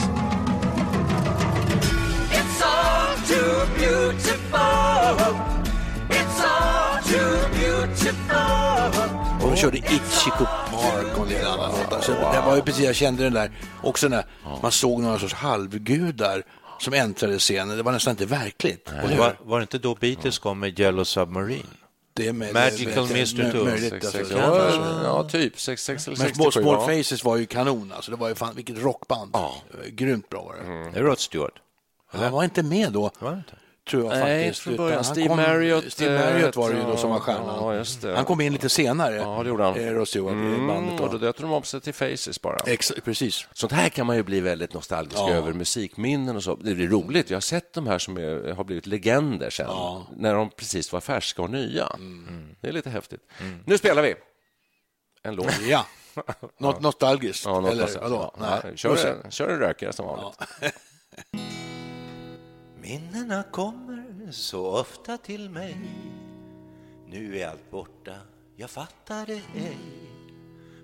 De 9.55 9.61
körde 9.61 9.79
Ichiko 9.79 10.45
Park 10.71 11.19
och 11.19 11.27
andra 11.53 11.67
låtar. 11.67 12.01
Så 12.01 12.13
det 12.13 12.43
var 12.47 12.57
ju 12.57 12.63
precis, 12.63 12.85
jag 12.85 12.95
kände 12.95 13.23
den 13.25 13.33
där, 13.33 13.51
också 13.83 14.09
när 14.09 14.25
man 14.63 14.73
såg 14.73 15.01
några 15.03 15.19
sorts 15.19 15.35
halvgudar 15.35 16.43
som 16.79 16.95
äntrade 16.95 17.39
scenen. 17.39 17.77
Det 17.77 17.83
var 17.83 17.93
nästan 17.93 18.11
inte 18.11 18.27
verkligt. 18.27 18.89
Och 19.03 19.09
det 19.09 19.17
var, 19.17 19.37
var 19.43 19.59
det 19.59 19.63
inte 19.63 19.79
då 19.79 19.95
Beatles 19.95 20.39
kom 20.39 20.59
med 20.61 20.81
Yellow 20.81 21.05
Submarine? 21.05 21.67
Det 22.17 22.33
med, 22.33 22.55
Magical 22.55 23.07
det- 23.07 23.15
det- 23.15 23.21
Mystery 23.21 23.47
mö- 23.47 23.53
Tour. 23.53 23.65
möjligt, 23.65 23.91
Sex, 23.91 24.05
alltså. 24.07 24.35
Det 24.35 24.41
ja, 24.41 25.03
ja, 25.05 25.29
typ. 25.29 25.61
66 25.61 26.07
eller 26.07 26.17
Men 26.19 26.27
67. 26.27 26.51
Small, 26.51 26.63
Small. 26.87 26.97
Faces 26.99 27.25
var 27.25 27.37
ju 27.37 27.47
kanon 27.47 27.93
alltså. 27.97 28.11
Det 28.11 28.17
var 28.17 28.29
ju 28.29 28.35
fan, 28.35 28.55
vilket 28.57 28.79
rockband. 28.79 29.31
Ja. 29.33 29.55
Grymt 29.89 30.29
bra 30.29 30.43
var 30.43 30.55
det. 30.57 30.91
Det 30.93 30.99
är 30.99 31.03
Rod 31.03 31.19
Stewart. 31.19 31.53
Han 32.13 32.33
var 32.33 32.45
inte 32.45 32.63
med 32.63 32.93
då. 32.93 33.11
Var 33.19 33.31
det 33.31 33.37
inte? 33.37 33.53
Tror 33.91 34.03
jag 34.03 34.11
Nej, 34.19 34.45
faktiskt. 34.45 34.63
från 34.65 34.77
början. 34.77 35.05
Steve 35.05 35.29
kom- 35.29 35.37
Marriott, 35.37 35.93
Steve 35.93 36.15
eh, 36.29 36.33
Marriott 36.35 36.57
var 36.57 36.71
det 36.71 36.77
ju 36.77 36.83
då 36.83 36.97
som 36.97 37.11
var 37.11 37.19
stjärnan. 37.21 37.85
Ja. 38.03 38.17
Han 38.17 38.25
kom 38.25 38.41
in 38.41 38.53
lite 38.53 38.69
senare, 38.69 39.15
Ja, 39.17 39.43
det 39.43 39.49
gjorde 39.49 39.65
han. 39.65 39.75
eh, 39.81 39.91
Rod 39.91 40.09
Stewart, 40.09 40.33
i 40.33 40.37
bandet. 40.37 40.71
Mm, 40.71 40.97
Då. 40.97 41.03
och 41.05 41.11
då 41.11 41.19
döpte 41.19 41.43
de 41.43 41.53
om 41.53 41.63
sig 41.63 41.81
till 41.81 41.95
Faces 41.95 42.41
bara. 42.43 42.57
Ex- 42.67 42.93
precis. 43.05 43.47
Sånt 43.53 43.73
här 43.73 43.89
kan 43.89 44.07
man 44.07 44.17
ju 44.17 44.23
bli 44.23 44.41
väldigt 44.41 44.75
nostalgisk 44.75 45.17
Ja. 45.19 45.31
över, 45.31 45.53
musikminnen 45.53 46.37
och 46.37 46.43
så. 46.43 46.57
Det 46.57 46.71
är 46.71 46.75
roligt, 46.75 47.31
jag 47.31 47.37
har 47.37 47.41
sett 47.41 47.73
de 47.73 47.87
här 47.87 47.99
som 47.99 48.17
är, 48.17 48.53
har 48.53 48.65
blivit 48.65 48.87
legender 48.87 49.51
sen, 49.51 49.71
när 50.17 50.35
de 50.35 50.51
precis 50.51 50.93
var 50.93 51.01
färska 51.01 51.43
och 51.43 51.51
nya. 51.51 51.87
Mm. 51.87 52.49
Det 52.61 52.69
är 52.69 52.73
lite 52.73 52.91
häftigt. 52.91 53.21
Nu 53.67 53.79
spelar 53.79 54.03
vi 54.03 54.15
en 55.23 55.35
låt. 55.35 55.61
Ja, 55.69 55.87
något 56.59 56.81
nostalgiskt. 56.81 57.45
Ja, 57.45 57.61
något 57.61 57.71
Eller 57.73 57.83
nostalgiskt. 57.83 58.13
vadå? 58.13 58.35
Ja, 58.65 58.77
kör, 58.77 59.07
en, 59.25 59.31
kör 59.31 59.49
en 59.49 59.59
rökare 59.59 59.93
som 59.93 60.07
vanligt. 60.07 60.39
Minnena 62.85 63.43
kommer 63.43 64.33
så 64.33 64.81
ofta 64.81 65.19
till 65.19 65.51
mig. 65.51 65.77
Nu 67.07 67.39
är 67.39 67.49
allt 67.49 67.71
borta, 67.71 68.15
jag 68.57 68.71
fattar 68.71 69.27
det 69.27 69.43
ej. 69.55 69.79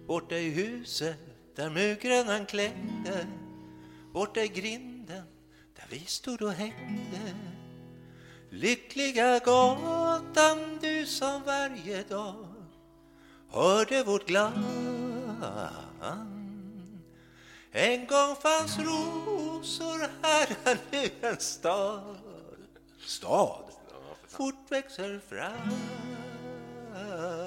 Borta 0.06 0.34
i 0.34 0.50
huset 0.50 1.18
där 1.56 1.70
mygran 1.70 2.46
klängde 2.46 3.26
Borta 4.12 4.42
i 4.42 4.48
grinden 4.48 5.24
där 5.76 5.84
vi 5.90 5.98
stod 5.98 6.42
och 6.42 6.52
hängde. 6.52 7.34
Lyckliga 8.50 9.38
gatan 9.38 10.78
du 10.80 11.06
som 11.06 11.42
varje 11.42 12.02
dag 12.02 12.46
hörde 13.48 14.04
vårt 14.04 14.26
glans 14.26 14.66
en 17.72 18.06
gång 18.06 18.36
fanns 18.42 18.78
rosor 18.78 20.08
här 20.22 20.48
är 20.64 20.76
nu 20.92 21.28
en 21.28 21.36
stad. 21.38 22.16
Stad? 23.06 23.64
Fort 24.28 24.54
växer 24.68 25.20
fram. 25.28 25.70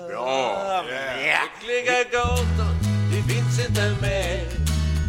Bra! 0.07 0.84
Lyckliga 0.84 2.03
gatan, 2.11 2.76
du 3.11 3.34
finns 3.34 3.67
inte 3.67 3.95
mer. 4.01 4.47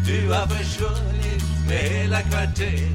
Du 0.06 0.32
har 0.32 0.46
försvunnit 0.46 1.42
med 1.68 1.78
hela 1.78 2.20
kvarter. 2.20 2.88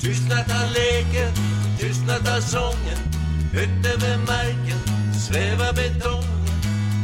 Tystnat 0.00 0.50
har 0.50 0.66
leken, 0.74 1.32
tystnat 1.78 2.28
har 2.28 2.40
sången. 2.40 2.98
Högt 3.52 3.86
över 3.86 4.16
marken 4.18 4.80
svävar 5.28 5.72
betongen. 5.72 6.46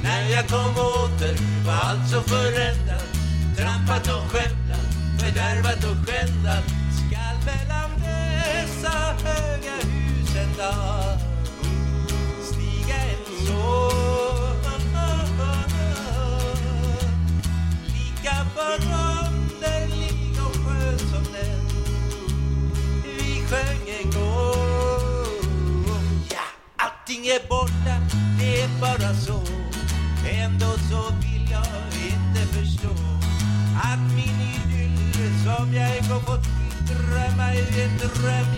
När 0.03 0.31
jag 0.31 0.49
kom 0.49 0.71
åter 0.71 1.37
var 1.67 1.75
allt 1.75 2.11
så 2.11 2.23
förändrat 2.23 3.18
Trampat 3.59 4.07
och 4.09 4.31
skämtat, 4.31 4.95
fördärvat 5.19 5.85
och 5.85 6.09
skändat 6.09 6.65
Skall 6.97 7.37
mellan 7.47 7.91
dessa 8.01 8.91
höga 9.25 9.75
hus 9.75 10.37
en 10.37 10.57
dag 10.59 11.19
stiga 12.43 12.97
en 12.97 13.47
sång 13.47 14.59
Lika 17.87 18.47
bra 18.55 19.08
i 38.09 38.58